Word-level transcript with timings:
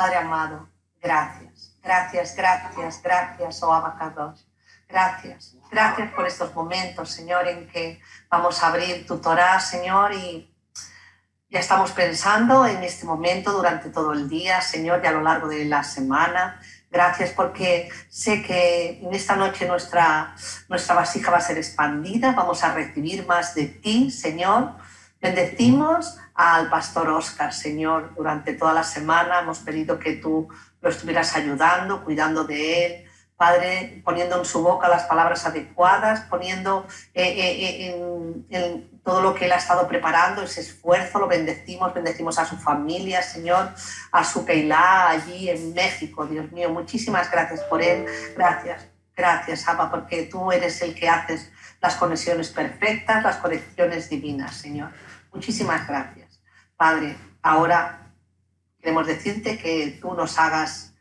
Padre 0.00 0.16
amado, 0.16 0.66
gracias, 0.98 1.76
gracias, 1.82 2.34
gracias, 2.34 3.02
gracias, 3.02 3.62
oh 3.62 3.70
Abacados. 3.70 4.48
Gracias, 4.88 5.54
gracias 5.70 6.10
por 6.14 6.26
estos 6.26 6.54
momentos, 6.54 7.10
Señor, 7.10 7.46
en 7.46 7.68
que 7.68 8.00
vamos 8.30 8.62
a 8.62 8.68
abrir 8.68 9.06
tu 9.06 9.18
Torah, 9.18 9.60
Señor, 9.60 10.14
y 10.14 10.56
ya 11.50 11.60
estamos 11.60 11.92
pensando 11.92 12.64
en 12.64 12.82
este 12.82 13.04
momento 13.04 13.52
durante 13.52 13.90
todo 13.90 14.14
el 14.14 14.26
día, 14.26 14.62
Señor, 14.62 15.02
y 15.04 15.06
a 15.06 15.12
lo 15.12 15.20
largo 15.20 15.48
de 15.48 15.66
la 15.66 15.84
semana. 15.84 16.58
Gracias 16.90 17.32
porque 17.32 17.90
sé 18.08 18.42
que 18.42 19.00
en 19.02 19.12
esta 19.12 19.36
noche 19.36 19.68
nuestra, 19.68 20.34
nuestra 20.70 20.94
vasija 20.94 21.30
va 21.30 21.36
a 21.36 21.42
ser 21.42 21.58
expandida, 21.58 22.32
vamos 22.32 22.64
a 22.64 22.72
recibir 22.72 23.26
más 23.26 23.54
de 23.54 23.66
ti, 23.66 24.10
Señor. 24.10 24.76
Bendecimos 25.20 26.16
al 26.40 26.70
pastor 26.70 27.10
Oscar, 27.10 27.52
Señor, 27.52 28.14
durante 28.16 28.54
toda 28.54 28.72
la 28.72 28.82
semana. 28.82 29.40
Hemos 29.40 29.58
pedido 29.58 29.98
que 29.98 30.14
tú 30.14 30.48
lo 30.80 30.88
estuvieras 30.88 31.36
ayudando, 31.36 32.02
cuidando 32.02 32.44
de 32.44 32.86
él, 32.86 33.04
Padre, 33.36 34.00
poniendo 34.04 34.38
en 34.38 34.46
su 34.46 34.62
boca 34.62 34.88
las 34.88 35.02
palabras 35.02 35.44
adecuadas, 35.44 36.20
poniendo 36.30 36.86
eh, 37.12 37.24
eh, 37.24 37.86
eh, 37.88 38.46
en, 38.50 39.00
todo 39.02 39.20
lo 39.20 39.34
que 39.34 39.46
Él 39.46 39.52
ha 39.52 39.56
estado 39.56 39.88
preparando, 39.88 40.42
ese 40.42 40.60
esfuerzo, 40.60 41.18
lo 41.18 41.26
bendecimos, 41.26 41.92
bendecimos 41.94 42.38
a 42.38 42.44
su 42.44 42.56
familia, 42.58 43.22
Señor, 43.22 43.70
a 44.12 44.24
su 44.24 44.44
Keilah 44.44 45.08
allí 45.08 45.48
en 45.48 45.72
México, 45.72 46.26
Dios 46.26 46.52
mío, 46.52 46.68
muchísimas 46.68 47.30
gracias 47.30 47.60
por 47.62 47.80
Él, 47.80 48.04
gracias, 48.36 48.86
gracias, 49.16 49.66
Abba, 49.66 49.90
porque 49.90 50.24
tú 50.24 50.52
eres 50.52 50.82
el 50.82 50.94
que 50.94 51.08
haces 51.08 51.50
las 51.80 51.96
conexiones 51.96 52.50
perfectas, 52.50 53.22
las 53.24 53.36
conexiones 53.36 54.10
divinas, 54.10 54.54
Señor. 54.54 54.90
Muchísimas 55.32 55.88
gracias. 55.88 56.19
Padre, 56.80 57.14
ahora 57.42 58.10
queremos 58.78 59.06
decirte 59.06 59.58
que 59.58 59.98
tú 60.00 60.14
nos 60.14 60.38
hagas 60.38 60.94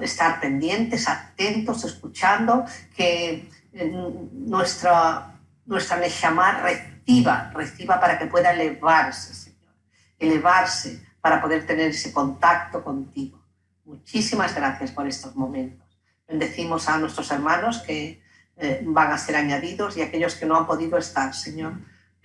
estar 0.00 0.40
pendientes, 0.40 1.06
atentos, 1.06 1.84
escuchando, 1.84 2.64
que 2.96 3.48
eh, 3.72 3.92
nuestra, 4.32 5.38
nuestra 5.64 5.98
Neshama 5.98 6.60
reciba, 6.60 7.52
reciba 7.54 8.00
para 8.00 8.18
que 8.18 8.26
pueda 8.26 8.50
elevarse, 8.50 9.32
Señor, 9.32 9.76
elevarse 10.18 11.06
para 11.20 11.40
poder 11.40 11.64
tener 11.64 11.90
ese 11.90 12.12
contacto 12.12 12.82
contigo. 12.82 13.40
Muchísimas 13.84 14.56
gracias 14.56 14.90
por 14.90 15.06
estos 15.06 15.36
momentos. 15.36 15.86
Bendecimos 16.26 16.88
a 16.88 16.98
nuestros 16.98 17.30
hermanos 17.30 17.78
que 17.78 18.20
eh, 18.56 18.80
van 18.84 19.12
a 19.12 19.18
ser 19.18 19.36
añadidos 19.36 19.96
y 19.96 20.02
aquellos 20.02 20.34
que 20.34 20.46
no 20.46 20.56
han 20.56 20.66
podido 20.66 20.98
estar, 20.98 21.32
Señor. 21.32 21.74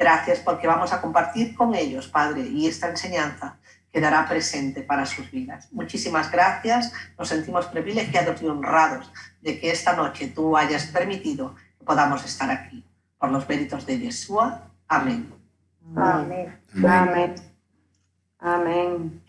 Gracias 0.02 0.40
porque 0.40 0.66
vamos 0.66 0.92
a 0.94 1.00
compartir 1.00 1.54
con 1.54 1.76
ellos, 1.76 2.08
Padre, 2.08 2.42
y 2.42 2.66
esta 2.66 2.90
enseñanza 2.90 3.60
quedará 3.94 4.28
presente 4.28 4.82
para 4.82 5.06
sus 5.06 5.30
vidas. 5.30 5.68
Muchísimas 5.72 6.32
gracias, 6.32 6.92
nos 7.20 7.30
sentimos 7.30 7.68
privilegiados 7.68 8.42
y 8.42 8.48
honrados 8.48 9.12
de 9.44 9.60
que 9.60 9.70
esta 9.70 9.96
noche 9.96 10.32
tú 10.34 10.58
hayas 10.58 10.88
permitido 10.88 11.54
que 11.78 11.86
podamos 11.86 12.26
estar 12.26 12.50
aquí. 12.50 12.84
Por 13.20 13.30
los 13.30 13.48
méritos 13.48 13.86
de 13.86 14.00
Yeshua. 14.00 14.72
Amén. 14.88 15.32
Amén. 15.96 16.60
Amén. 16.84 17.36
Amén. 18.40 19.22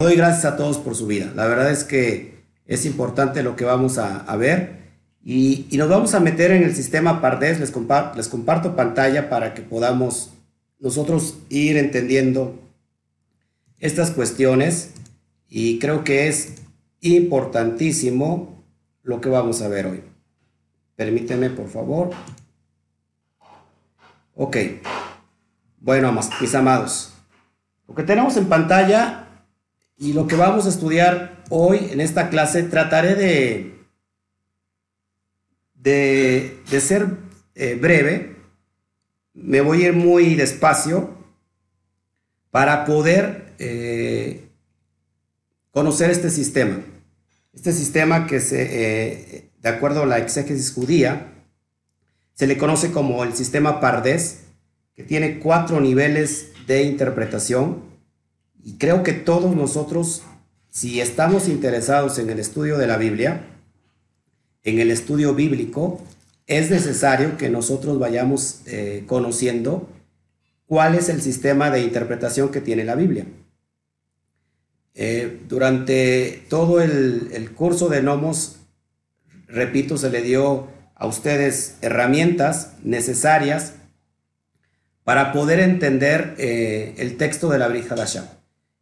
Doy 0.00 0.16
gracias 0.16 0.46
a 0.46 0.56
todos 0.56 0.78
por 0.78 0.96
su 0.96 1.06
vida. 1.06 1.30
La 1.36 1.46
verdad 1.46 1.70
es 1.70 1.84
que 1.84 2.44
es 2.66 2.84
importante 2.86 3.44
lo 3.44 3.54
que 3.54 3.64
vamos 3.64 3.98
a, 3.98 4.34
ver. 4.34 4.79
Y, 5.22 5.66
nos 5.72 5.88
vamos 5.88 6.14
a 6.14 6.20
meter 6.20 6.50
en 6.50 6.62
el 6.62 6.74
sistema 6.74 7.20
Pardes. 7.20 7.60
Les, 7.60 7.72
les 8.16 8.28
comparto 8.28 8.76
pantalla 8.76 9.28
para 9.28 9.54
que 9.54 9.62
podamos 9.62 10.30
nosotros 10.78 11.38
ir 11.48 11.76
entendiendo 11.76 12.58
estas 13.78 14.10
cuestiones 14.10 14.92
y 15.48 15.78
creo 15.78 16.04
que 16.04 16.28
es 16.28 16.54
importantísimo 17.00 18.64
lo 19.02 19.20
que 19.20 19.28
vamos 19.28 19.62
a 19.62 19.68
ver 19.68 19.86
hoy. 19.86 20.02
Permíteme, 20.96 21.50
por 21.50 21.68
favor. 21.68 22.10
Ok. 24.34 24.56
Bueno, 25.80 26.12
mis 26.40 26.54
amados, 26.54 27.12
lo 27.88 27.94
que 27.94 28.02
tenemos 28.02 28.36
en 28.36 28.46
pantalla 28.46 29.26
y 29.96 30.12
lo 30.12 30.26
que 30.26 30.36
vamos 30.36 30.66
a 30.66 30.68
estudiar 30.68 31.42
hoy 31.48 31.88
en 31.90 32.00
esta 32.00 32.28
clase, 32.30 32.62
trataré 32.62 33.14
de, 33.14 33.79
de, 35.82 36.60
ser 36.80 37.08
eh, 37.54 37.78
breve. 37.80 38.36
Me 39.34 39.60
voy 39.60 39.84
a 39.84 39.88
ir 39.88 39.92
muy 39.94 40.34
despacio 40.34 41.10
para 42.50 42.84
poder 42.84 43.54
eh, 43.58 44.48
conocer 45.70 46.10
este 46.10 46.30
sistema. 46.30 46.80
Este 47.52 47.72
sistema 47.72 48.26
que 48.26 48.40
se, 48.40 48.62
eh, 48.62 49.50
de 49.60 49.68
acuerdo 49.68 50.02
a 50.02 50.06
la 50.06 50.18
exégesis 50.18 50.72
judía, 50.72 51.32
se 52.34 52.46
le 52.46 52.56
conoce 52.56 52.90
como 52.90 53.24
el 53.24 53.34
sistema 53.34 53.80
Pardes, 53.80 54.40
que 54.94 55.02
tiene 55.02 55.38
cuatro 55.38 55.80
niveles 55.80 56.48
de 56.66 56.82
interpretación. 56.82 57.82
Y 58.62 58.76
creo 58.78 59.02
que 59.02 59.12
todos 59.12 59.54
nosotros, 59.54 60.22
si 60.68 61.00
estamos 61.00 61.48
interesados 61.48 62.18
en 62.18 62.30
el 62.30 62.38
estudio 62.38 62.78
de 62.78 62.86
la 62.86 62.98
Biblia, 62.98 63.46
en 64.64 64.78
el 64.78 64.90
estudio 64.90 65.34
bíblico, 65.34 66.00
es 66.46 66.70
necesario 66.70 67.36
que 67.36 67.48
nosotros 67.48 67.98
vayamos 67.98 68.62
eh, 68.66 69.04
conociendo 69.06 69.88
cuál 70.66 70.94
es 70.94 71.08
el 71.08 71.22
sistema 71.22 71.70
de 71.70 71.82
interpretación 71.82 72.50
que 72.50 72.60
tiene 72.60 72.84
la 72.84 72.94
Biblia. 72.94 73.26
Eh, 74.94 75.40
durante 75.48 76.44
todo 76.48 76.80
el, 76.80 77.52
curso 77.54 77.88
de 77.88 78.02
Nomos, 78.02 78.56
repito, 79.46 79.96
se 79.96 80.10
le 80.10 80.22
dio 80.22 80.68
a 80.94 81.06
ustedes 81.06 81.76
herramientas 81.80 82.74
necesarias 82.82 83.74
para 85.04 85.32
poder 85.32 85.60
entender 85.60 86.34
eh, 86.38 86.94
el 86.98 87.16
texto 87.16 87.48
de 87.48 87.58
la 87.58 87.68
Brihadashah. 87.68 88.38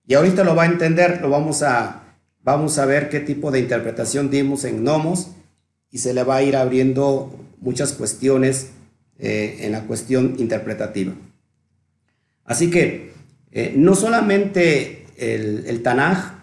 Y 0.06 0.15
ahorita 0.15 0.43
lo 0.43 0.56
va 0.56 0.65
a 0.65 0.67
entender, 0.67 1.21
lo 1.21 1.28
vamos 1.28 1.62
a, 1.62 2.17
vamos 2.43 2.78
a 2.78 2.87
ver 2.87 3.11
qué 3.11 3.21
tipo 3.21 3.50
de 3.50 3.61
interpretación 3.61 4.31
dimos 4.31 4.65
en 4.65 4.83
Nomos 4.83 5.33
y 5.91 5.99
se 5.99 6.15
le 6.15 6.22
va 6.25 6.37
a 6.37 6.43
ir 6.43 6.56
abriendo 6.56 7.34
muchas 7.60 7.93
cuestiones 7.93 8.71
eh, 9.19 9.59
en 9.60 9.72
la 9.72 9.84
cuestión 9.84 10.37
interpretativa. 10.38 11.15
Así 12.44 12.71
que 12.71 13.12
no 13.75 13.94
solamente 13.94 15.06
el, 15.16 15.65
el 15.66 15.82
Tanaj, 15.82 16.38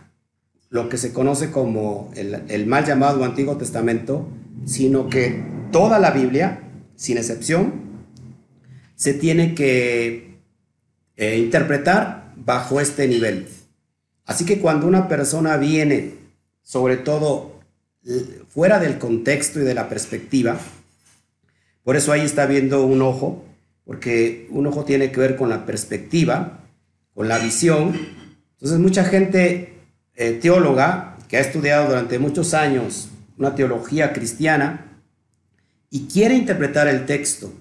lo 0.75 0.89
que 0.89 0.97
se 0.97 1.13
conoce 1.13 1.51
como 1.51 2.11
el, 2.15 2.65
mal 2.67 2.85
llamado 2.85 3.23
Antiguo 3.23 3.55
Testamento, 3.55 4.27
sino 4.65 5.09
que 5.09 5.41
toda 5.71 5.99
la 5.99 6.11
Biblia, 6.11 6.63
sin 6.97 7.17
excepción, 7.17 7.73
se 8.95 9.13
tiene 9.13 9.55
que 9.55 10.37
eh, 11.15 11.37
interpretar 11.37 12.33
bajo 12.35 12.81
este 12.81 13.07
nivel. 13.07 13.47
Así 14.25 14.45
que 14.45 14.59
cuando 14.59 14.85
una 14.85 15.07
persona 15.07 15.55
viene, 15.55 16.15
sobre 16.61 16.97
todo 16.97 17.54
fuera 18.49 18.79
del 18.79 18.97
contexto 18.97 19.59
y 19.59 19.63
de 19.63 19.73
la 19.73 19.89
perspectiva, 19.89 20.59
por 21.83 21.95
eso 21.95 22.11
ahí 22.11 22.21
está 22.21 22.45
viendo 22.45 22.85
un 22.85 23.01
ojo, 23.01 23.45
porque 23.85 24.47
un 24.49 24.67
ojo 24.67 24.85
tiene 24.85 25.11
que 25.11 25.19
ver 25.19 25.35
con 25.35 25.49
la 25.49 25.65
perspectiva, 25.65 26.59
con 27.13 27.27
la 27.27 27.37
visión, 27.37 27.93
entonces 28.53 28.79
mucha 28.79 29.03
gente 29.03 29.73
eh, 30.15 30.31
teóloga 30.41 31.17
que 31.27 31.37
ha 31.37 31.41
estudiado 31.41 31.87
durante 31.87 32.19
muchos 32.19 32.53
años 32.53 33.09
una 33.37 33.55
teología 33.55 34.13
cristiana 34.13 35.01
y 35.89 36.07
quiere 36.07 36.35
interpretar 36.35 36.87
el 36.87 37.05
texto 37.05 37.53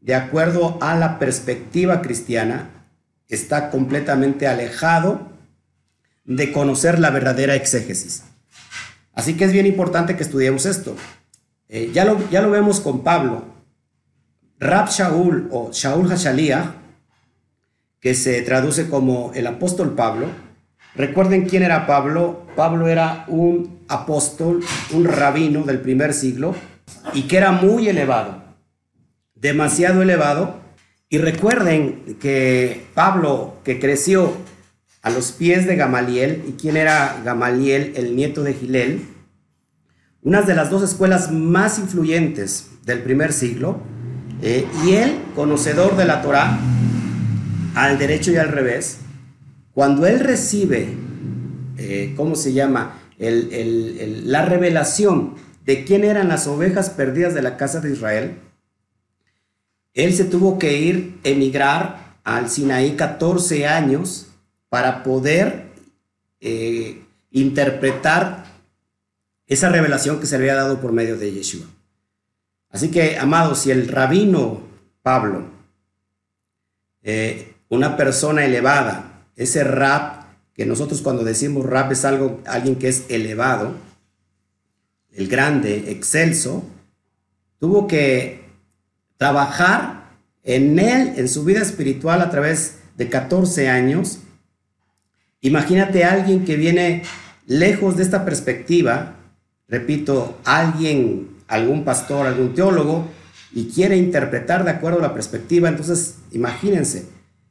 de 0.00 0.14
acuerdo 0.14 0.78
a 0.82 0.94
la 0.96 1.18
perspectiva 1.18 2.02
cristiana, 2.02 2.86
está 3.28 3.70
completamente 3.70 4.46
alejado 4.46 5.32
de 6.24 6.52
conocer 6.52 6.98
la 6.98 7.10
verdadera 7.10 7.54
exégesis. 7.54 8.22
Así 9.14 9.36
que 9.36 9.44
es 9.44 9.52
bien 9.52 9.66
importante 9.66 10.16
que 10.16 10.22
estudiemos 10.22 10.66
esto. 10.66 10.96
Eh, 11.68 11.90
ya, 11.92 12.04
lo, 12.04 12.18
ya 12.30 12.42
lo 12.42 12.50
vemos 12.50 12.80
con 12.80 13.02
Pablo. 13.02 13.44
Rab 14.58 14.88
Shaul 14.88 15.48
o 15.50 15.70
Shaul 15.72 16.08
Hashaliah 16.08 16.74
que 18.04 18.14
se 18.14 18.42
traduce 18.42 18.90
como 18.90 19.32
el 19.34 19.46
apóstol 19.46 19.94
Pablo. 19.94 20.26
Recuerden 20.94 21.48
quién 21.48 21.62
era 21.62 21.86
Pablo. 21.86 22.46
Pablo 22.54 22.86
era 22.86 23.24
un 23.28 23.80
apóstol, 23.88 24.62
un 24.92 25.04
rabino 25.06 25.62
del 25.62 25.80
primer 25.80 26.12
siglo 26.12 26.54
y 27.14 27.22
que 27.22 27.38
era 27.38 27.50
muy 27.50 27.88
elevado, 27.88 28.42
demasiado 29.34 30.02
elevado. 30.02 30.56
Y 31.08 31.16
recuerden 31.16 32.18
que 32.20 32.88
Pablo, 32.92 33.56
que 33.64 33.80
creció 33.80 34.34
a 35.04 35.10
los 35.10 35.30
pies 35.30 35.66
de 35.66 35.76
Gamaliel, 35.76 36.42
y 36.48 36.52
quién 36.52 36.76
era 36.76 37.20
Gamaliel, 37.24 37.92
el 37.94 38.16
nieto 38.16 38.42
de 38.42 38.54
Gilel, 38.54 39.06
una 40.22 40.42
de 40.42 40.54
las 40.54 40.70
dos 40.70 40.82
escuelas 40.82 41.30
más 41.30 41.78
influyentes 41.78 42.70
del 42.84 43.02
primer 43.02 43.32
siglo, 43.32 43.80
eh, 44.42 44.66
y 44.84 44.94
él, 44.94 45.18
conocedor 45.36 45.96
de 45.96 46.06
la 46.06 46.22
Torá, 46.22 46.58
al 47.76 47.98
derecho 47.98 48.32
y 48.32 48.36
al 48.36 48.48
revés, 48.48 48.98
cuando 49.72 50.06
él 50.06 50.20
recibe 50.20 51.04
eh, 51.76 52.14
¿cómo 52.16 52.36
se 52.36 52.52
llama? 52.52 53.00
la 53.16 54.44
revelación 54.44 55.34
de 55.64 55.84
quién 55.84 56.02
eran 56.04 56.28
las 56.28 56.48
ovejas 56.48 56.90
perdidas 56.90 57.32
de 57.32 57.42
la 57.42 57.56
casa 57.56 57.80
de 57.80 57.92
Israel, 57.92 58.38
él 59.94 60.12
se 60.12 60.24
tuvo 60.24 60.58
que 60.58 60.78
ir, 60.78 61.18
emigrar 61.22 62.16
al 62.24 62.50
Sinaí 62.50 62.96
14 62.96 63.68
años 63.68 64.33
para 64.74 65.04
poder 65.04 65.66
eh, 66.40 67.00
interpretar 67.30 68.44
esa 69.46 69.68
revelación 69.68 70.18
que 70.18 70.26
se 70.26 70.36
le 70.36 70.50
había 70.50 70.64
dado 70.64 70.80
por 70.80 70.90
medio 70.90 71.16
de 71.16 71.30
Yeshua. 71.30 71.64
Así 72.70 72.90
que, 72.90 73.16
amados, 73.16 73.60
si 73.60 73.70
el 73.70 73.86
rabino 73.86 74.62
Pablo, 75.00 75.44
eh, 77.04 77.54
una 77.68 77.96
persona 77.96 78.44
elevada, 78.44 79.28
ese 79.36 79.62
rap, 79.62 80.24
que 80.54 80.66
nosotros 80.66 81.02
cuando 81.02 81.22
decimos 81.22 81.64
rap 81.64 81.92
es 81.92 82.04
algo, 82.04 82.40
alguien 82.44 82.74
que 82.74 82.88
es 82.88 83.04
elevado, 83.10 83.76
el 85.12 85.28
grande, 85.28 85.92
excelso, 85.92 86.64
tuvo 87.60 87.86
que 87.86 88.42
trabajar 89.18 90.10
en 90.42 90.80
él, 90.80 91.12
en 91.16 91.28
su 91.28 91.44
vida 91.44 91.60
espiritual 91.62 92.22
a 92.22 92.30
través 92.30 92.78
de 92.96 93.08
14 93.08 93.68
años. 93.68 94.18
Imagínate 95.44 96.04
a 96.04 96.12
alguien 96.12 96.46
que 96.46 96.56
viene 96.56 97.02
lejos 97.46 97.98
de 97.98 98.02
esta 98.02 98.24
perspectiva, 98.24 99.16
repito, 99.68 100.38
alguien 100.42 101.36
algún 101.48 101.84
pastor, 101.84 102.26
algún 102.26 102.54
teólogo, 102.54 103.06
y 103.52 103.68
quiere 103.68 103.98
interpretar 103.98 104.64
de 104.64 104.70
acuerdo 104.70 105.00
a 105.00 105.02
la 105.02 105.12
perspectiva. 105.12 105.68
Entonces, 105.68 106.16
imagínense, 106.30 107.10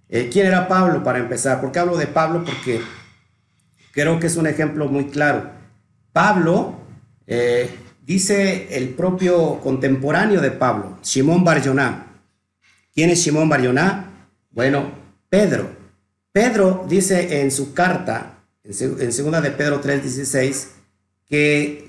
eh, 0.10 0.28
¿quién 0.34 0.48
era 0.48 0.68
Pablo 0.68 1.04
para 1.04 1.20
empezar? 1.20 1.62
¿Por 1.62 1.72
qué 1.72 1.78
hablo 1.78 1.96
de 1.96 2.08
Pablo? 2.08 2.44
Porque 2.44 2.82
creo 3.92 4.20
que 4.20 4.26
es 4.26 4.38
un 4.38 4.48
ejemplo 4.48 4.88
muy 4.88 5.10
claro. 5.10 5.52
Pablo, 6.12 6.80
eh, 7.28 7.70
dice 8.02 8.76
el 8.76 8.90
propio 8.90 9.60
contemporáneo 9.62 10.42
de 10.42 10.50
Pablo, 10.50 10.98
Simón 11.04 11.44
Barjoná. 11.44 12.08
¿Quién 12.96 13.12
es 13.12 13.22
Simón 13.22 13.50
Barjoná? 13.50 14.10
Bueno, 14.50 14.92
Pedro. 15.30 15.83
Pedro 16.34 16.84
dice 16.90 17.42
en 17.42 17.52
su 17.52 17.76
carta, 17.76 18.40
en, 18.64 19.14
segunda 19.14 19.40
de 19.40 19.52
Pedro 19.52 19.82
3:16, 19.82 20.70
que 21.28 21.86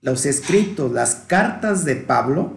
los 0.00 0.24
escritos, 0.24 0.90
las 0.90 1.14
cartas 1.14 1.84
de 1.84 1.96
Pablo 1.96 2.56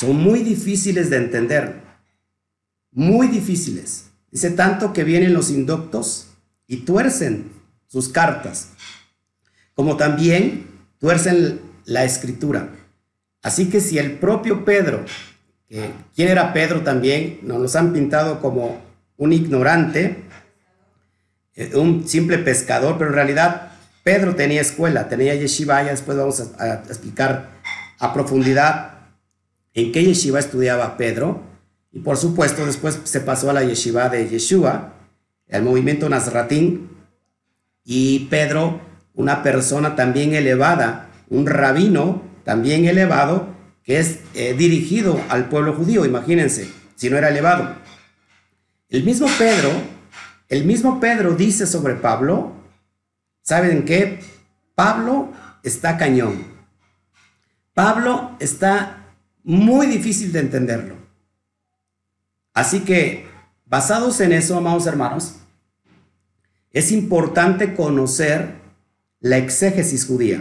son 0.00 0.16
muy 0.16 0.40
difíciles 0.40 1.10
de 1.10 1.18
entender, 1.18 1.80
muy 2.90 3.28
difíciles. 3.28 4.06
Dice 4.32 4.50
tanto 4.50 4.92
que 4.92 5.04
vienen 5.04 5.32
los 5.32 5.50
indoctos 5.50 6.26
y 6.66 6.78
tuercen 6.78 7.52
sus 7.86 8.08
cartas, 8.08 8.70
como 9.74 9.96
también 9.96 10.66
tuercen 10.98 11.60
la 11.84 12.02
escritura. 12.02 12.68
Así 13.42 13.70
que 13.70 13.80
si 13.80 13.98
el 13.98 14.18
propio 14.18 14.64
Pedro, 14.64 15.04
que, 15.68 15.92
¿quién 16.16 16.28
era 16.30 16.52
Pedro 16.52 16.82
también? 16.82 17.38
Nos 17.42 17.60
los 17.60 17.76
han 17.76 17.92
pintado 17.92 18.40
como 18.40 18.83
un 19.16 19.32
ignorante, 19.32 20.24
eh, 21.54 21.76
un 21.76 22.06
simple 22.08 22.38
pescador, 22.38 22.98
pero 22.98 23.10
en 23.10 23.16
realidad 23.16 23.72
Pedro 24.02 24.34
tenía 24.34 24.60
escuela, 24.60 25.08
tenía 25.08 25.34
yeshiva, 25.34 25.82
ya 25.82 25.90
después 25.90 26.18
vamos 26.18 26.42
a, 26.58 26.74
explicar 26.88 27.50
a 27.98 28.12
profundidad 28.12 28.98
en 29.72 29.92
qué 29.92 30.04
yeshiva 30.04 30.38
estudiaba 30.38 30.96
Pedro. 30.96 31.42
Y 31.90 32.00
por 32.00 32.16
supuesto, 32.16 32.66
después 32.66 33.00
se 33.04 33.20
pasó 33.20 33.50
a 33.50 33.54
la 33.54 33.64
yeshiva 33.64 34.08
de 34.08 34.28
Yeshua, 34.28 34.94
el 35.48 35.62
movimiento 35.62 36.08
Nazratín. 36.08 36.90
Y 37.84 38.26
Pedro, 38.30 38.80
una 39.14 39.42
persona 39.42 39.94
también 39.94 40.34
elevada, 40.34 41.08
un 41.30 41.46
rabino 41.46 42.22
también 42.44 42.84
elevado, 42.84 43.54
que 43.84 44.00
es 44.00 44.18
eh, 44.34 44.54
dirigido 44.54 45.20
al 45.28 45.48
pueblo 45.48 45.74
judío, 45.74 46.04
imagínense, 46.04 46.68
si 46.96 47.10
no 47.10 47.16
era 47.16 47.28
elevado. 47.28 47.76
El 48.94 49.02
mismo 49.02 49.26
Pedro, 49.36 49.72
el 50.48 50.64
mismo 50.64 51.00
Pedro 51.00 51.34
dice 51.34 51.66
sobre 51.66 51.96
Pablo, 51.96 52.52
¿Saben 53.42 53.84
qué? 53.84 54.20
Pablo 54.76 55.32
está 55.64 55.98
cañón. 55.98 56.44
Pablo 57.74 58.36
está 58.38 59.16
muy 59.42 59.88
difícil 59.88 60.30
de 60.30 60.38
entenderlo. 60.38 60.94
Así 62.52 62.84
que, 62.84 63.26
basados 63.66 64.20
en 64.20 64.30
eso, 64.32 64.56
amados 64.56 64.86
hermanos, 64.86 65.40
es 66.70 66.92
importante 66.92 67.74
conocer 67.74 68.60
la 69.18 69.38
exégesis 69.38 70.06
judía. 70.06 70.40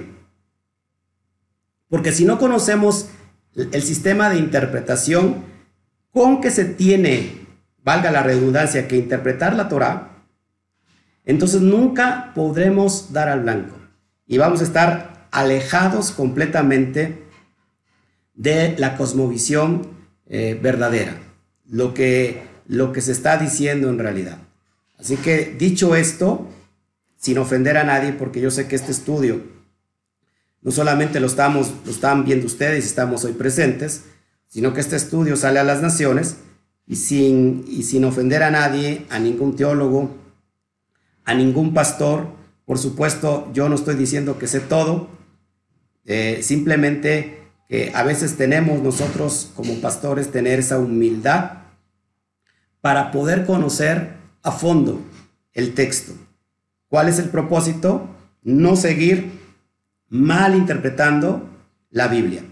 Porque 1.90 2.12
si 2.12 2.24
no 2.24 2.38
conocemos 2.38 3.10
el 3.56 3.82
sistema 3.82 4.30
de 4.30 4.38
interpretación 4.38 5.44
con 6.12 6.40
que 6.40 6.52
se 6.52 6.66
tiene, 6.66 7.43
valga 7.84 8.12
la 8.12 8.24
redundancia, 8.24 8.88
que 8.88 8.98
interpretar 8.98 9.56
la 9.56 9.70
Torah, 9.70 10.26
entonces 11.26 11.62
nunca 11.62 12.32
podremos 12.36 13.14
dar 13.14 13.30
al 13.30 13.42
blanco 13.42 13.76
y 14.28 14.38
vamos 14.38 14.62
a 14.62 14.64
estar 14.64 15.28
alejados 15.32 16.12
completamente 16.12 17.24
de 18.34 18.76
la 18.78 18.98
cosmovisión 18.98 19.88
eh, 20.28 20.60
verdadera, 20.62 21.18
lo 21.68 21.94
que, 21.94 22.44
lo 22.68 22.92
que 22.92 23.02
se 23.02 23.12
está 23.12 23.38
diciendo 23.38 23.90
en 23.90 24.00
realidad. 24.00 24.38
Así 24.98 25.18
que 25.18 25.56
dicho 25.58 25.96
esto, 25.96 26.48
sin 27.18 27.38
ofender 27.38 27.78
a 27.78 27.84
nadie, 27.84 28.14
porque 28.14 28.42
yo 28.42 28.52
sé 28.52 28.68
que 28.68 28.76
este 28.76 28.92
estudio 28.92 29.42
no 30.62 30.72
solamente 30.72 31.20
lo, 31.20 31.28
estamos, 31.28 31.74
lo 31.86 31.92
están 31.92 32.24
viendo 32.24 32.46
ustedes 32.46 32.86
y 32.86 32.88
estamos 32.88 33.26
hoy 33.26 33.34
presentes, 33.34 34.04
sino 34.48 34.74
que 34.74 34.80
este 34.80 34.96
estudio 34.96 35.36
sale 35.36 35.60
a 35.60 35.64
las 35.64 35.82
naciones 35.82 36.38
y 36.86 36.96
sin, 36.96 37.64
y 37.68 37.84
sin 37.84 38.06
ofender 38.06 38.44
a 38.44 38.52
nadie, 38.52 39.06
a 39.10 39.20
ningún 39.20 39.56
teólogo, 39.56 40.12
a 41.26 41.34
ningún 41.34 41.74
pastor. 41.74 42.28
Por 42.66 42.78
supuesto, 42.78 43.50
yo 43.54 43.70
no 43.70 43.76
estoy 43.76 43.96
diciendo 43.96 44.38
que 44.38 44.48
sé 44.48 44.60
todo, 44.60 45.10
eh, 46.06 46.40
simplemente 46.42 47.42
que 47.68 47.92
a 47.94 48.04
veces 48.04 48.36
tenemos 48.36 48.82
nosotros 48.82 49.52
como 49.56 49.76
pastores 49.76 50.32
tener 50.32 50.60
esa 50.60 50.78
humildad 50.78 51.64
para 52.82 53.12
poder 53.12 53.46
conocer 53.46 54.16
a 54.42 54.52
fondo 54.52 55.02
el 55.54 55.74
texto. 55.74 56.14
¿Cuál 56.90 57.08
es 57.08 57.20
el 57.20 57.30
propósito? 57.30 58.10
No 58.44 58.76
seguir 58.76 59.32
mal 60.10 60.56
interpretando 60.56 61.50
la 61.90 62.08
Biblia, 62.08 62.44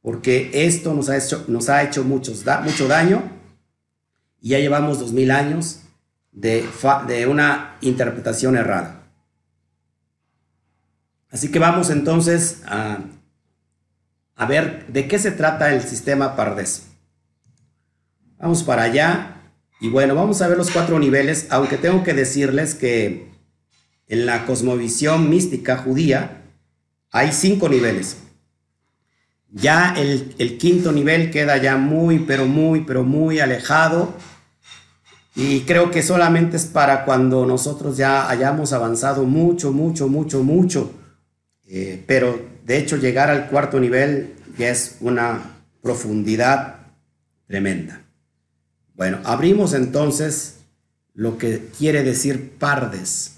porque 0.00 0.50
esto 0.52 0.94
nos 0.94 1.08
ha 1.10 1.16
hecho, 1.16 1.44
nos 1.48 1.68
ha 1.68 1.82
hecho 1.82 2.02
muchos, 2.02 2.44
mucho 2.64 2.88
daño 2.88 3.37
y 4.40 4.50
ya 4.50 4.58
llevamos 4.58 4.98
dos 4.98 5.12
mil 5.12 5.30
años 5.30 5.82
de, 6.32 6.64
una 7.28 7.76
interpretación 7.80 8.56
errada. 8.56 9.02
Así 11.30 11.50
que 11.50 11.58
vamos 11.58 11.90
entonces 11.90 12.62
a, 12.66 13.00
a 14.36 14.46
ver 14.46 14.86
de 14.86 15.08
qué 15.08 15.18
se 15.18 15.30
trata 15.30 15.74
el 15.74 15.82
sistema 15.82 16.36
Pardes. 16.36 16.86
Vamos 18.38 18.62
para 18.62 18.84
allá 18.84 19.36
y 19.80 19.88
bueno, 19.88 20.14
vamos 20.14 20.40
a 20.40 20.48
ver 20.48 20.56
los 20.56 20.70
cuatro 20.70 20.98
niveles, 20.98 21.48
aunque 21.50 21.76
tengo 21.76 22.02
que 22.04 22.14
decirles 22.14 22.74
que 22.74 23.28
en 24.06 24.26
la 24.26 24.46
cosmovisión 24.46 25.28
mística 25.28 25.76
judía 25.76 26.42
hay 27.10 27.32
cinco 27.32 27.68
niveles. 27.68 28.16
Ya 29.50 29.94
el, 29.96 30.58
quinto 30.58 30.92
nivel 30.92 31.30
queda 31.30 31.56
ya 31.56 31.76
muy, 31.76 32.18
pero 32.20 32.46
muy, 32.46 32.82
pero 32.82 33.02
muy 33.04 33.40
alejado 33.40 34.14
y 35.40 35.60
creo 35.60 35.92
que 35.92 36.02
solamente 36.02 36.56
es 36.56 36.66
para 36.66 37.04
cuando 37.04 37.46
nosotros 37.46 37.96
ya 37.96 38.28
hayamos 38.28 38.72
avanzado 38.72 39.22
mucho, 39.22 39.70
mucho, 39.70 40.08
mucho, 40.08 40.42
mucho. 40.42 40.92
Eh, 41.68 42.02
pero 42.08 42.44
de 42.64 42.76
hecho 42.76 42.96
llegar 42.96 43.30
al 43.30 43.48
cuarto 43.48 43.78
nivel 43.78 44.34
ya 44.58 44.70
es 44.70 44.96
una 45.00 45.62
profundidad 45.80 46.80
tremenda. 47.46 48.02
Bueno, 48.94 49.20
abrimos 49.22 49.74
entonces 49.74 50.56
lo 51.14 51.38
que 51.38 51.68
quiere 51.78 52.02
decir 52.02 52.54
pardes. 52.58 53.36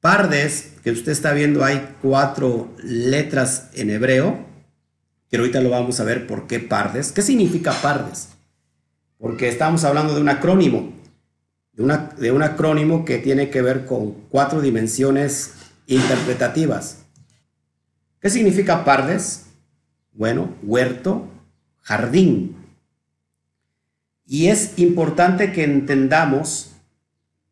Pardes, 0.00 0.72
que 0.82 0.90
usted 0.90 1.12
está 1.12 1.34
viendo, 1.34 1.64
hay 1.64 1.96
cuatro 2.00 2.72
letras 2.82 3.68
en 3.74 3.90
hebreo, 3.90 4.46
que 5.30 5.36
ahorita 5.36 5.60
lo 5.60 5.70
vamos 5.70 6.00
a 6.00 6.04
ver 6.04 6.26
por 6.26 6.46
qué 6.46 6.60
pardes. 6.60 7.12
¿Qué 7.12 7.22
significa 7.22 7.72
pardes? 7.82 8.30
Porque 9.18 9.48
estamos 9.48 9.84
hablando 9.84 10.14
de 10.14 10.20
un 10.20 10.28
acrónimo 10.28 10.96
de, 11.76 12.32
un 12.32 12.42
acrónimo 12.42 13.04
que 13.04 13.18
tiene 13.18 13.50
que 13.50 13.60
ver 13.60 13.84
con 13.84 14.12
cuatro 14.30 14.60
dimensiones 14.60 15.52
interpretativas. 15.86 17.04
¿Qué 18.20 18.30
significa 18.30 18.84
pardes? 18.84 19.46
Bueno, 20.12 20.54
huerto, 20.62 21.28
jardín. 21.82 22.56
Y 24.24 24.46
es 24.48 24.78
importante 24.78 25.52
que 25.52 25.64
entendamos 25.64 26.72